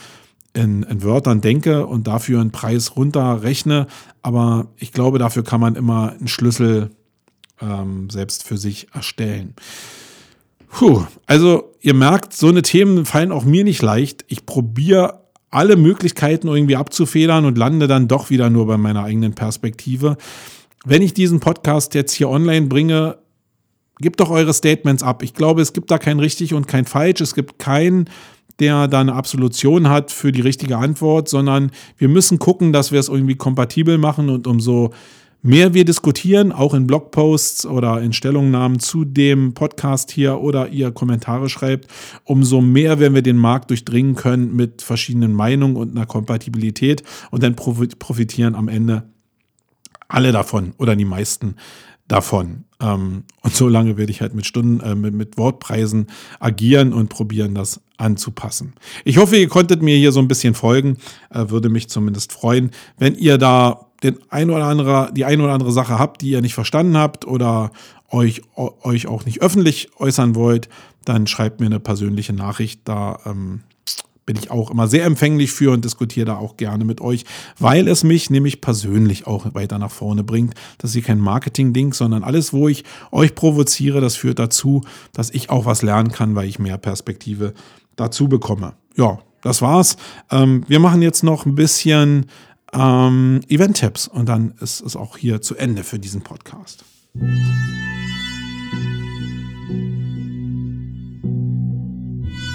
in, 0.53 0.83
in 0.83 1.03
Wörtern 1.03 1.41
denke 1.41 1.85
und 1.85 2.07
dafür 2.07 2.41
einen 2.41 2.51
Preis 2.51 2.95
runterrechne. 2.95 3.87
Aber 4.21 4.67
ich 4.77 4.91
glaube, 4.91 5.19
dafür 5.19 5.43
kann 5.43 5.61
man 5.61 5.75
immer 5.75 6.11
einen 6.11 6.27
Schlüssel 6.27 6.91
ähm, 7.61 8.09
selbst 8.09 8.43
für 8.43 8.57
sich 8.57 8.87
erstellen. 8.93 9.55
Puh, 10.69 11.05
also 11.25 11.73
ihr 11.81 11.93
merkt, 11.93 12.33
so 12.33 12.47
eine 12.47 12.61
Themen 12.61 13.05
fallen 13.05 13.31
auch 13.31 13.43
mir 13.43 13.63
nicht 13.63 13.81
leicht. 13.81 14.25
Ich 14.27 14.45
probiere 14.45 15.21
alle 15.49 15.75
Möglichkeiten 15.75 16.47
irgendwie 16.47 16.77
abzufedern 16.77 17.45
und 17.45 17.57
lande 17.57 17.87
dann 17.87 18.07
doch 18.07 18.29
wieder 18.29 18.49
nur 18.49 18.67
bei 18.67 18.77
meiner 18.77 19.03
eigenen 19.03 19.33
Perspektive. 19.33 20.17
Wenn 20.85 21.01
ich 21.01 21.13
diesen 21.13 21.41
Podcast 21.41 21.93
jetzt 21.93 22.13
hier 22.13 22.29
online 22.29 22.67
bringe, 22.67 23.17
gebt 23.99 24.19
doch 24.19 24.29
eure 24.29 24.53
Statements 24.53 25.03
ab. 25.03 25.23
Ich 25.23 25.33
glaube, 25.33 25.61
es 25.61 25.73
gibt 25.73 25.91
da 25.91 25.97
kein 25.97 26.19
richtig 26.19 26.53
und 26.53 26.67
kein 26.67 26.85
falsch. 26.85 27.21
Es 27.21 27.35
gibt 27.35 27.59
kein 27.59 28.09
der 28.61 28.87
da 28.87 29.01
eine 29.01 29.13
Absolution 29.13 29.89
hat 29.89 30.11
für 30.11 30.31
die 30.31 30.41
richtige 30.41 30.77
Antwort, 30.77 31.27
sondern 31.27 31.71
wir 31.97 32.07
müssen 32.07 32.39
gucken, 32.39 32.71
dass 32.71 32.91
wir 32.91 32.99
es 32.99 33.09
irgendwie 33.09 33.35
kompatibel 33.35 33.97
machen 33.97 34.29
und 34.29 34.47
umso 34.47 34.91
mehr 35.41 35.73
wir 35.73 35.85
diskutieren, 35.85 36.51
auch 36.51 36.73
in 36.73 36.87
Blogposts 36.87 37.65
oder 37.65 38.01
in 38.01 38.13
Stellungnahmen 38.13 38.79
zu 38.79 39.05
dem 39.05 39.53
Podcast 39.53 40.11
hier 40.11 40.39
oder 40.39 40.69
ihr 40.69 40.91
Kommentare 40.91 41.49
schreibt, 41.49 41.87
umso 42.23 42.61
mehr 42.61 42.99
werden 42.99 43.15
wir 43.15 43.23
den 43.23 43.37
Markt 43.37 43.71
durchdringen 43.71 44.15
können 44.15 44.55
mit 44.55 44.81
verschiedenen 44.81 45.33
Meinungen 45.33 45.75
und 45.75 45.91
einer 45.91 46.05
Kompatibilität 46.05 47.03
und 47.31 47.43
dann 47.43 47.55
profitieren 47.55 48.55
am 48.55 48.67
Ende 48.67 49.09
alle 50.07 50.31
davon 50.31 50.73
oder 50.77 50.95
die 50.95 51.05
meisten 51.05 51.55
davon. 52.07 52.65
Ähm, 52.81 53.23
und 53.41 53.55
so 53.55 53.67
lange 53.67 53.97
werde 53.97 54.11
ich 54.11 54.21
halt 54.21 54.33
mit 54.33 54.45
Stunden, 54.45 54.79
äh, 54.81 54.95
mit, 54.95 55.13
mit 55.13 55.37
Wortpreisen 55.37 56.07
agieren 56.39 56.93
und 56.93 57.09
probieren, 57.09 57.55
das 57.55 57.81
anzupassen. 57.97 58.73
Ich 59.05 59.17
hoffe, 59.17 59.37
ihr 59.37 59.47
konntet 59.47 59.81
mir 59.81 59.95
hier 59.95 60.11
so 60.11 60.19
ein 60.19 60.27
bisschen 60.27 60.55
folgen. 60.55 60.97
Äh, 61.29 61.49
würde 61.49 61.69
mich 61.69 61.89
zumindest 61.89 62.33
freuen, 62.33 62.71
wenn 62.97 63.15
ihr 63.15 63.37
da 63.37 63.87
den 64.03 64.17
ein 64.29 64.49
oder 64.49 64.65
andere, 64.65 65.11
die 65.15 65.25
ein 65.25 65.41
oder 65.41 65.53
andere 65.53 65.71
Sache 65.71 65.99
habt, 65.99 66.21
die 66.21 66.31
ihr 66.31 66.41
nicht 66.41 66.55
verstanden 66.55 66.97
habt 66.97 67.25
oder 67.27 67.71
euch, 68.09 68.41
euch 68.55 69.07
auch 69.07 69.25
nicht 69.25 69.41
öffentlich 69.41 69.89
äußern 69.97 70.35
wollt, 70.35 70.69
dann 71.05 71.27
schreibt 71.27 71.59
mir 71.59 71.67
eine 71.67 71.79
persönliche 71.79 72.33
Nachricht. 72.33 72.81
Da 72.85 73.19
ähm, 73.25 73.61
bin 74.31 74.41
ich 74.41 74.49
auch 74.49 74.71
immer 74.71 74.87
sehr 74.87 75.03
empfänglich 75.03 75.51
für 75.51 75.73
und 75.73 75.83
diskutiere 75.83 76.27
da 76.27 76.37
auch 76.37 76.55
gerne 76.55 76.85
mit 76.85 77.01
euch, 77.01 77.25
weil 77.59 77.89
es 77.89 78.05
mich 78.05 78.29
nämlich 78.29 78.61
persönlich 78.61 79.27
auch 79.27 79.53
weiter 79.53 79.77
nach 79.77 79.91
vorne 79.91 80.23
bringt. 80.23 80.53
Das 80.77 80.91
ist 80.91 80.93
hier 80.93 81.03
kein 81.03 81.19
Marketing-Ding, 81.19 81.91
sondern 81.91 82.23
alles, 82.23 82.53
wo 82.53 82.69
ich 82.69 82.85
euch 83.11 83.35
provoziere, 83.35 83.99
das 83.99 84.15
führt 84.15 84.39
dazu, 84.39 84.85
dass 85.11 85.31
ich 85.31 85.49
auch 85.49 85.65
was 85.65 85.81
lernen 85.81 86.13
kann, 86.13 86.33
weil 86.33 86.47
ich 86.47 86.59
mehr 86.59 86.77
Perspektive 86.77 87.53
dazu 87.97 88.29
bekomme. 88.29 88.71
Ja, 88.95 89.19
das 89.41 89.61
war's. 89.61 89.97
Ähm, 90.29 90.63
wir 90.69 90.79
machen 90.79 91.01
jetzt 91.01 91.25
noch 91.25 91.45
ein 91.45 91.55
bisschen 91.55 92.27
ähm, 92.71 93.41
Event-Tipps 93.49 94.07
und 94.07 94.29
dann 94.29 94.53
ist 94.61 94.79
es 94.79 94.95
auch 94.95 95.17
hier 95.17 95.41
zu 95.41 95.57
Ende 95.57 95.83
für 95.83 95.99
diesen 95.99 96.21
Podcast. 96.21 96.85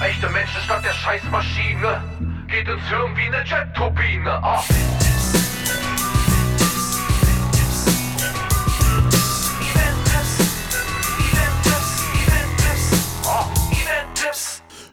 Echte 0.01 0.29
Menschen 0.29 0.61
statt 0.63 0.85
der 0.85 0.93
Scheißmaschine. 0.93 2.03
Geht 2.49 2.69
ins 2.69 2.87
Hirn 2.89 3.17
wie 3.17 3.35
eine 3.35 3.43
Jet-Turbine. 3.45 4.41
Oh. 4.43 4.61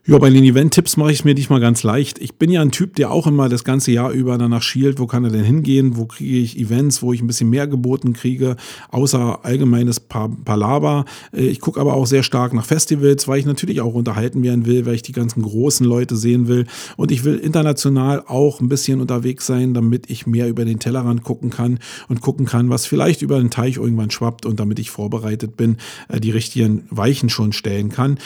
Ja, 0.05 0.17
bei 0.17 0.29
den 0.29 0.43
Event-Tipps 0.43 0.97
mache 0.97 1.13
ich 1.13 1.19
es 1.19 1.23
mir 1.23 1.33
diesmal 1.33 1.61
ganz 1.61 1.81
leicht. 1.81 2.19
Ich 2.19 2.35
bin 2.35 2.51
ja 2.51 2.61
ein 2.61 2.71
Typ, 2.71 2.97
der 2.97 3.09
auch 3.09 3.25
immer 3.25 3.47
das 3.47 3.63
ganze 3.63 3.93
Jahr 3.93 4.11
über 4.11 4.37
danach 4.37 4.61
schielt, 4.61 4.99
wo 4.99 5.07
kann 5.07 5.23
er 5.23 5.29
denn 5.29 5.45
hingehen, 5.45 5.95
wo 5.95 6.05
kriege 6.05 6.39
ich 6.39 6.59
Events, 6.59 7.01
wo 7.01 7.13
ich 7.13 7.21
ein 7.21 7.27
bisschen 7.27 7.49
mehr 7.49 7.67
geboten 7.67 8.11
kriege, 8.11 8.57
außer 8.91 9.45
allgemeines 9.45 10.01
Palaber. 10.01 11.05
Äh, 11.31 11.45
ich 11.45 11.61
gucke 11.61 11.79
aber 11.79 11.93
auch 11.93 12.05
sehr 12.05 12.21
stark 12.23 12.53
nach 12.53 12.65
Festivals, 12.65 13.29
weil 13.29 13.39
ich 13.39 13.45
natürlich 13.45 13.79
auch 13.79 13.93
unterhalten 13.93 14.43
werden 14.43 14.65
will, 14.65 14.85
weil 14.85 14.95
ich 14.95 15.03
die 15.03 15.13
ganzen 15.13 15.41
großen 15.41 15.85
Leute 15.85 16.17
sehen 16.17 16.49
will. 16.49 16.65
Und 16.97 17.09
ich 17.09 17.23
will 17.23 17.37
international 17.37 18.25
auch 18.27 18.59
ein 18.59 18.67
bisschen 18.67 18.99
unterwegs 18.99 19.45
sein, 19.45 19.73
damit 19.73 20.09
ich 20.09 20.27
mehr 20.27 20.49
über 20.49 20.65
den 20.65 20.79
Tellerrand 20.79 21.23
gucken 21.23 21.49
kann 21.49 21.79
und 22.09 22.19
gucken 22.19 22.45
kann, 22.45 22.69
was 22.69 22.85
vielleicht 22.85 23.21
über 23.21 23.39
den 23.39 23.51
Teich 23.51 23.77
irgendwann 23.77 24.11
schwappt 24.11 24.45
und 24.45 24.59
damit 24.59 24.79
ich 24.79 24.91
vorbereitet 24.91 25.55
bin, 25.55 25.77
äh, 26.09 26.19
die 26.19 26.31
richtigen 26.31 26.83
Weichen 26.89 27.29
schon 27.29 27.53
stellen 27.53 27.87
kann. 27.87 28.17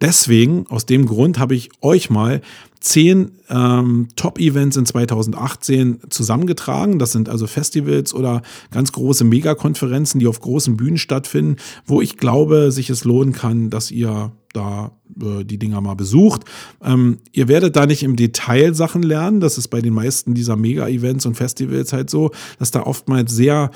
Deswegen, 0.00 0.66
aus 0.68 0.84
dem 0.84 1.06
Grund, 1.06 1.38
habe 1.38 1.54
ich 1.54 1.70
euch 1.80 2.10
mal 2.10 2.42
zehn 2.80 3.32
ähm, 3.48 4.08
Top-Events 4.14 4.76
in 4.76 4.86
2018 4.86 6.00
zusammengetragen. 6.10 6.98
Das 6.98 7.12
sind 7.12 7.28
also 7.28 7.46
Festivals 7.46 8.12
oder 8.12 8.42
ganz 8.70 8.92
große 8.92 9.24
Megakonferenzen, 9.24 10.20
die 10.20 10.26
auf 10.26 10.40
großen 10.40 10.76
Bühnen 10.76 10.98
stattfinden, 10.98 11.56
wo 11.86 12.00
ich 12.00 12.16
glaube, 12.16 12.70
sich 12.70 12.90
es 12.90 13.04
lohnen 13.04 13.32
kann, 13.32 13.70
dass 13.70 13.90
ihr 13.90 14.32
da 14.52 14.92
äh, 15.20 15.44
die 15.44 15.58
Dinger 15.58 15.80
mal 15.80 15.94
besucht. 15.94 16.42
Ähm, 16.82 17.18
ihr 17.32 17.48
werdet 17.48 17.74
da 17.76 17.86
nicht 17.86 18.02
im 18.02 18.16
Detail 18.16 18.74
Sachen 18.74 19.02
lernen. 19.02 19.40
Das 19.40 19.58
ist 19.58 19.68
bei 19.68 19.80
den 19.80 19.94
meisten 19.94 20.34
dieser 20.34 20.56
Mega-Events 20.56 21.26
und 21.26 21.36
Festivals 21.36 21.92
halt 21.92 22.10
so, 22.10 22.30
dass 22.58 22.70
da 22.70 22.82
oftmals 22.82 23.32
sehr 23.32 23.70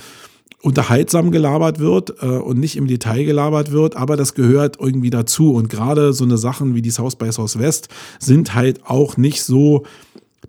unterhaltsam 0.62 1.30
gelabert 1.30 1.78
wird 1.78 2.22
äh, 2.22 2.26
und 2.26 2.58
nicht 2.58 2.76
im 2.76 2.86
Detail 2.86 3.24
gelabert 3.24 3.72
wird, 3.72 3.96
aber 3.96 4.16
das 4.16 4.34
gehört 4.34 4.78
irgendwie 4.78 5.10
dazu. 5.10 5.54
Und 5.54 5.68
gerade 5.70 6.12
so 6.12 6.24
eine 6.24 6.38
Sachen 6.38 6.74
wie 6.74 6.82
die 6.82 6.90
South 6.90 7.16
by 7.16 7.32
Southwest 7.32 7.88
sind 8.18 8.54
halt 8.54 8.80
auch 8.84 9.16
nicht 9.16 9.42
so 9.42 9.84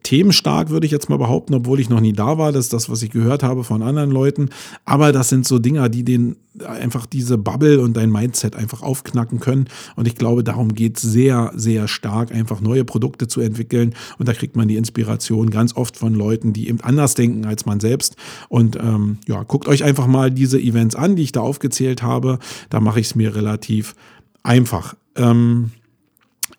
themenstark, 0.03 0.69
würde 0.69 0.85
ich 0.85 0.91
jetzt 0.91 1.09
mal 1.09 1.17
behaupten, 1.17 1.53
obwohl 1.53 1.79
ich 1.79 1.89
noch 1.89 1.99
nie 1.99 2.13
da 2.13 2.37
war. 2.37 2.51
Das 2.51 2.65
ist 2.65 2.73
das, 2.73 2.89
was 2.89 3.01
ich 3.03 3.11
gehört 3.11 3.43
habe 3.43 3.63
von 3.63 3.81
anderen 3.81 4.09
Leuten. 4.09 4.49
Aber 4.85 5.11
das 5.11 5.29
sind 5.29 5.45
so 5.45 5.59
Dinger, 5.59 5.89
die 5.89 6.03
den 6.03 6.37
einfach 6.65 7.05
diese 7.05 7.37
Bubble 7.37 7.81
und 7.81 7.95
dein 7.95 8.11
Mindset 8.11 8.55
einfach 8.55 8.81
aufknacken 8.81 9.39
können. 9.39 9.67
Und 9.95 10.07
ich 10.07 10.15
glaube, 10.15 10.43
darum 10.43 10.73
geht 10.73 10.97
es 10.97 11.03
sehr, 11.03 11.51
sehr 11.55 11.87
stark, 11.87 12.31
einfach 12.31 12.61
neue 12.61 12.83
Produkte 12.83 13.27
zu 13.27 13.41
entwickeln. 13.41 13.93
Und 14.17 14.27
da 14.27 14.33
kriegt 14.33 14.55
man 14.55 14.67
die 14.67 14.75
Inspiration 14.75 15.49
ganz 15.49 15.75
oft 15.75 15.97
von 15.97 16.13
Leuten, 16.13 16.53
die 16.53 16.67
eben 16.67 16.81
anders 16.81 17.13
denken 17.13 17.45
als 17.45 17.65
man 17.65 17.79
selbst. 17.79 18.15
Und 18.49 18.77
ähm, 18.77 19.19
ja, 19.27 19.43
guckt 19.43 19.67
euch 19.67 19.83
einfach 19.83 20.07
mal 20.07 20.31
diese 20.31 20.59
Events 20.59 20.95
an, 20.95 21.15
die 21.15 21.23
ich 21.23 21.31
da 21.31 21.41
aufgezählt 21.41 22.01
habe. 22.01 22.39
Da 22.69 22.79
mache 22.79 22.99
ich 22.99 23.07
es 23.07 23.15
mir 23.15 23.35
relativ 23.35 23.95
einfach. 24.43 24.95
Ähm, 25.15 25.71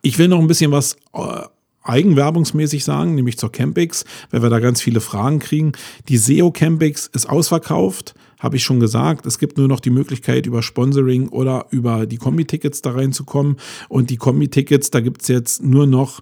ich 0.03 0.19
will 0.19 0.29
noch 0.29 0.41
ein 0.41 0.47
bisschen 0.47 0.73
was 0.73 0.97
äh, 1.15 1.43
eigenwerbungsmäßig 1.83 2.85
sagen, 2.85 3.15
nämlich 3.15 3.39
zur 3.39 3.53
Campix, 3.53 4.05
weil 4.31 4.43
wir 4.43 4.51
da 4.51 4.61
ganz 4.61 4.81
viele 4.81 5.01
Fragen 5.01 5.39
kriegen. 5.39 5.73
Die 6.09 6.17
SEO 6.17 6.51
Campix 6.51 7.09
ist 7.13 7.29
ausverkauft, 7.29 8.15
habe 8.39 8.57
ich 8.57 8.65
schon 8.65 8.81
gesagt. 8.81 9.25
Es 9.25 9.39
gibt 9.39 9.57
nur 9.57 9.69
noch 9.69 9.81
die 9.81 9.91
Möglichkeit, 9.91 10.47
über 10.47 10.63
Sponsoring 10.63 11.29
oder 11.29 11.67
über 11.71 12.07
die 12.07 12.19
Kombi-Tickets 12.19 12.83
da 12.83 12.91
reinzukommen. 12.93 13.57
Und 13.89 14.11
die 14.11 14.17
Kombi-Tickets, 14.17 14.91
da 14.91 15.01
gibt 15.01 15.23
es 15.23 15.29
jetzt 15.29 15.63
nur 15.63 15.87
noch 15.87 16.21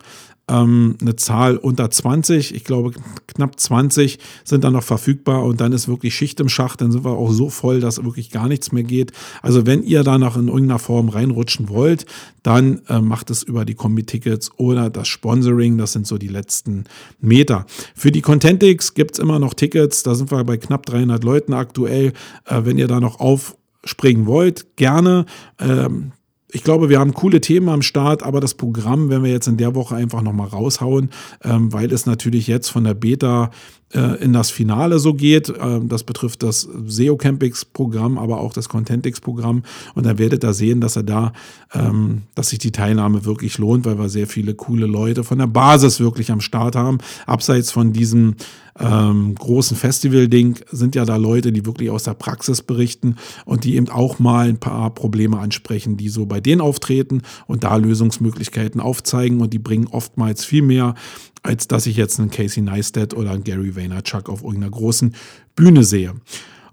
ähm, 0.50 0.96
eine 1.00 1.16
Zahl 1.16 1.56
unter 1.56 1.90
20. 1.90 2.54
Ich 2.54 2.64
glaube, 2.64 2.92
knapp 3.28 3.58
20 3.58 4.18
sind 4.44 4.64
dann 4.64 4.72
noch 4.72 4.82
verfügbar 4.82 5.44
und 5.44 5.60
dann 5.60 5.72
ist 5.72 5.88
wirklich 5.88 6.14
Schicht 6.14 6.40
im 6.40 6.48
Schacht. 6.48 6.80
Dann 6.80 6.92
sind 6.92 7.04
wir 7.04 7.12
auch 7.12 7.30
so 7.30 7.48
voll, 7.48 7.80
dass 7.80 8.02
wirklich 8.04 8.30
gar 8.30 8.48
nichts 8.48 8.72
mehr 8.72 8.82
geht. 8.82 9.12
Also 9.42 9.66
wenn 9.66 9.82
ihr 9.82 10.02
da 10.02 10.18
noch 10.18 10.36
in 10.36 10.48
irgendeiner 10.48 10.78
Form 10.78 11.08
reinrutschen 11.08 11.68
wollt, 11.68 12.06
dann 12.42 12.82
äh, 12.88 13.00
macht 13.00 13.30
es 13.30 13.42
über 13.42 13.64
die 13.64 13.74
Kombi-Tickets 13.74 14.50
oder 14.56 14.90
das 14.90 15.08
Sponsoring. 15.08 15.78
Das 15.78 15.92
sind 15.92 16.06
so 16.06 16.18
die 16.18 16.28
letzten 16.28 16.84
Meter. 17.20 17.66
Für 17.94 18.10
die 18.10 18.22
Contentix 18.22 18.94
gibt 18.94 19.12
es 19.12 19.18
immer 19.18 19.38
noch 19.38 19.54
Tickets. 19.54 20.02
Da 20.02 20.14
sind 20.14 20.30
wir 20.30 20.42
bei 20.44 20.56
knapp 20.56 20.86
300 20.86 21.22
Leuten 21.22 21.52
aktuell. 21.52 22.12
Äh, 22.46 22.62
wenn 22.64 22.78
ihr 22.78 22.88
da 22.88 22.98
noch 22.98 23.20
aufspringen 23.20 24.26
wollt, 24.26 24.76
gerne. 24.76 25.26
Ähm, 25.58 26.12
ich 26.52 26.64
glaube, 26.64 26.88
wir 26.88 26.98
haben 26.98 27.14
coole 27.14 27.40
Themen 27.40 27.68
am 27.68 27.82
Start, 27.82 28.22
aber 28.22 28.40
das 28.40 28.54
Programm 28.54 29.08
werden 29.10 29.24
wir 29.24 29.30
jetzt 29.30 29.48
in 29.48 29.56
der 29.56 29.74
Woche 29.74 29.96
einfach 29.96 30.22
nochmal 30.22 30.48
raushauen, 30.48 31.10
ähm, 31.44 31.72
weil 31.72 31.92
es 31.92 32.06
natürlich 32.06 32.46
jetzt 32.46 32.68
von 32.68 32.84
der 32.84 32.94
Beta 32.94 33.50
in 33.92 34.32
das 34.32 34.50
Finale 34.50 34.98
so 34.98 35.14
geht. 35.14 35.52
Ähm, 35.60 35.88
das 35.88 36.04
betrifft 36.04 36.42
das 36.42 36.68
SEO 36.86 37.16
Campix 37.16 37.64
Programm, 37.64 38.18
aber 38.18 38.40
auch 38.40 38.52
das 38.52 38.68
Contentix 38.68 39.20
Programm. 39.20 39.62
Und 39.94 40.06
dann 40.06 40.18
werdet 40.18 40.44
ihr 40.44 40.52
sehen, 40.52 40.80
dass 40.80 40.96
er 40.96 41.02
da, 41.02 41.32
ähm, 41.74 42.22
dass 42.34 42.50
sich 42.50 42.60
die 42.60 42.70
Teilnahme 42.70 43.24
wirklich 43.24 43.58
lohnt, 43.58 43.84
weil 43.84 43.98
wir 43.98 44.08
sehr 44.08 44.26
viele 44.26 44.54
coole 44.54 44.86
Leute 44.86 45.24
von 45.24 45.38
der 45.38 45.48
Basis 45.48 45.98
wirklich 45.98 46.30
am 46.30 46.40
Start 46.40 46.76
haben. 46.76 46.98
Abseits 47.26 47.72
von 47.72 47.92
diesem 47.92 48.36
ähm, 48.78 49.34
großen 49.34 49.76
Festival-Ding 49.76 50.60
sind 50.70 50.94
ja 50.94 51.04
da 51.04 51.16
Leute, 51.16 51.52
die 51.52 51.66
wirklich 51.66 51.90
aus 51.90 52.04
der 52.04 52.14
Praxis 52.14 52.62
berichten 52.62 53.16
und 53.44 53.64
die 53.64 53.76
eben 53.76 53.88
auch 53.88 54.18
mal 54.18 54.48
ein 54.48 54.58
paar 54.58 54.90
Probleme 54.90 55.38
ansprechen, 55.38 55.96
die 55.96 56.08
so 56.08 56.26
bei 56.26 56.40
denen 56.40 56.60
auftreten 56.60 57.22
und 57.46 57.64
da 57.64 57.76
Lösungsmöglichkeiten 57.76 58.80
aufzeigen 58.80 59.40
und 59.40 59.52
die 59.52 59.58
bringen 59.58 59.88
oftmals 59.88 60.44
viel 60.44 60.62
mehr 60.62 60.94
als 61.42 61.68
dass 61.68 61.86
ich 61.86 61.96
jetzt 61.96 62.18
einen 62.18 62.30
Casey 62.30 62.62
Neistat 62.62 63.14
oder 63.14 63.30
einen 63.30 63.44
Gary 63.44 63.74
Vaynerchuk 63.74 64.28
auf 64.28 64.42
irgendeiner 64.42 64.70
großen 64.70 65.14
Bühne 65.56 65.84
sehe. 65.84 66.14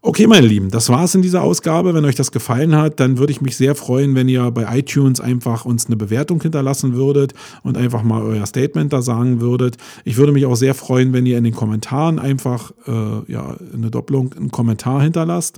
Okay, 0.01 0.27
meine 0.27 0.45
Lieben, 0.45 0.69
das 0.69 0.89
war's 0.89 1.15
in 1.15 1.23
dieser 1.23 1.41
Ausgabe. 1.41 1.95
Wenn 1.95 2.05
euch 2.05 2.15
das 2.15 2.31
gefallen 2.31 2.75
hat, 2.75 2.99
dann 2.99 3.17
würde 3.17 3.31
ich 3.31 3.41
mich 3.41 3.57
sehr 3.57 3.73
freuen, 3.73 4.13
wenn 4.13 4.29
ihr 4.29 4.51
bei 4.51 4.77
iTunes 4.77 5.19
einfach 5.19 5.65
uns 5.65 5.87
eine 5.87 5.95
Bewertung 5.95 6.39
hinterlassen 6.39 6.93
würdet 6.93 7.33
und 7.63 7.77
einfach 7.77 8.03
mal 8.03 8.21
euer 8.21 8.45
Statement 8.45 8.93
da 8.93 9.01
sagen 9.01 9.41
würdet. 9.41 9.77
Ich 10.05 10.17
würde 10.17 10.31
mich 10.31 10.45
auch 10.45 10.55
sehr 10.55 10.75
freuen, 10.75 11.13
wenn 11.13 11.25
ihr 11.25 11.37
in 11.37 11.43
den 11.43 11.55
Kommentaren 11.55 12.19
einfach 12.19 12.71
äh, 12.85 13.31
ja, 13.31 13.57
eine 13.73 13.89
Doppelung, 13.89 14.33
einen 14.33 14.51
Kommentar 14.51 15.01
hinterlasst. 15.01 15.57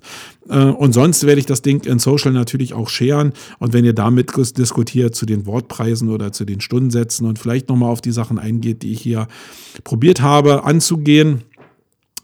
Äh, 0.49 0.57
und 0.57 0.93
sonst 0.93 1.25
werde 1.25 1.39
ich 1.39 1.45
das 1.45 1.61
Ding 1.61 1.83
in 1.85 1.99
Social 1.99 2.31
natürlich 2.31 2.73
auch 2.73 2.87
scheren. 2.87 3.33
Und 3.59 3.73
wenn 3.73 3.83
ihr 3.83 3.93
damit 3.93 4.31
diskutiert 4.57 5.15
zu 5.15 5.25
den 5.25 5.45
Wortpreisen 5.47 6.09
oder 6.09 6.31
zu 6.31 6.45
den 6.45 6.61
Stundensätzen 6.61 7.27
und 7.27 7.39
vielleicht 7.39 7.67
nochmal 7.67 7.91
auf 7.91 8.01
die 8.01 8.11
Sachen 8.11 8.39
eingeht, 8.39 8.83
die 8.83 8.93
ich 8.93 9.01
hier 9.01 9.27
probiert 9.83 10.21
habe 10.21 10.63
anzugehen, 10.63 11.43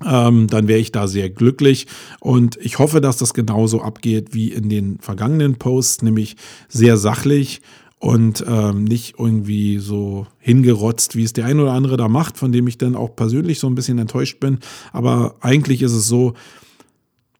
ähm, 0.05 0.47
dann 0.47 0.67
wäre 0.67 0.79
ich 0.79 0.91
da 0.91 1.07
sehr 1.07 1.29
glücklich. 1.29 1.87
Und 2.19 2.57
ich 2.61 2.79
hoffe, 2.79 3.01
dass 3.01 3.17
das 3.17 3.33
genauso 3.33 3.81
abgeht 3.81 4.33
wie 4.33 4.51
in 4.51 4.69
den 4.69 4.99
vergangenen 4.99 5.55
Posts, 5.55 6.03
nämlich 6.03 6.35
sehr 6.69 6.97
sachlich 6.97 7.61
und 7.99 8.43
ähm, 8.47 8.83
nicht 8.83 9.15
irgendwie 9.17 9.79
so 9.79 10.27
hingerotzt, 10.39 11.15
wie 11.15 11.23
es 11.23 11.33
der 11.33 11.45
ein 11.45 11.59
oder 11.59 11.71
andere 11.71 11.97
da 11.97 12.07
macht, 12.07 12.37
von 12.37 12.51
dem 12.51 12.67
ich 12.67 12.77
dann 12.77 12.95
auch 12.95 13.15
persönlich 13.15 13.59
so 13.59 13.67
ein 13.67 13.75
bisschen 13.75 13.97
enttäuscht 13.99 14.39
bin. 14.39 14.59
Aber 14.91 15.35
eigentlich 15.41 15.81
ist 15.81 15.93
es 15.93 16.07
so, 16.07 16.33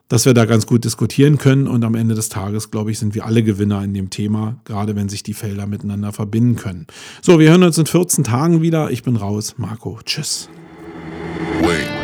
dass 0.07 0.25
wir 0.25 0.33
da 0.33 0.45
ganz 0.45 0.67
gut 0.67 0.85
diskutieren 0.85 1.37
können 1.37 1.67
und 1.67 1.83
am 1.83 1.95
Ende 1.95 2.13
des 2.13 2.29
Tages, 2.29 2.69
glaube 2.69 2.91
ich, 2.91 2.99
sind 2.99 3.15
wir 3.15 3.25
alle 3.25 3.43
Gewinner 3.43 3.83
in 3.83 3.93
dem 3.93 4.09
Thema, 4.09 4.59
gerade 4.63 4.95
wenn 4.95 5.09
sich 5.09 5.23
die 5.23 5.33
Felder 5.33 5.65
miteinander 5.65 6.13
verbinden 6.13 6.55
können. 6.55 6.85
So, 7.21 7.39
wir 7.39 7.49
hören 7.49 7.63
uns 7.63 7.77
in 7.77 7.87
14 7.87 8.23
Tagen 8.23 8.61
wieder. 8.61 8.91
Ich 8.91 9.03
bin 9.03 9.15
raus. 9.15 9.55
Marco, 9.57 9.99
tschüss. 10.05 10.49
Wait. 11.61 11.94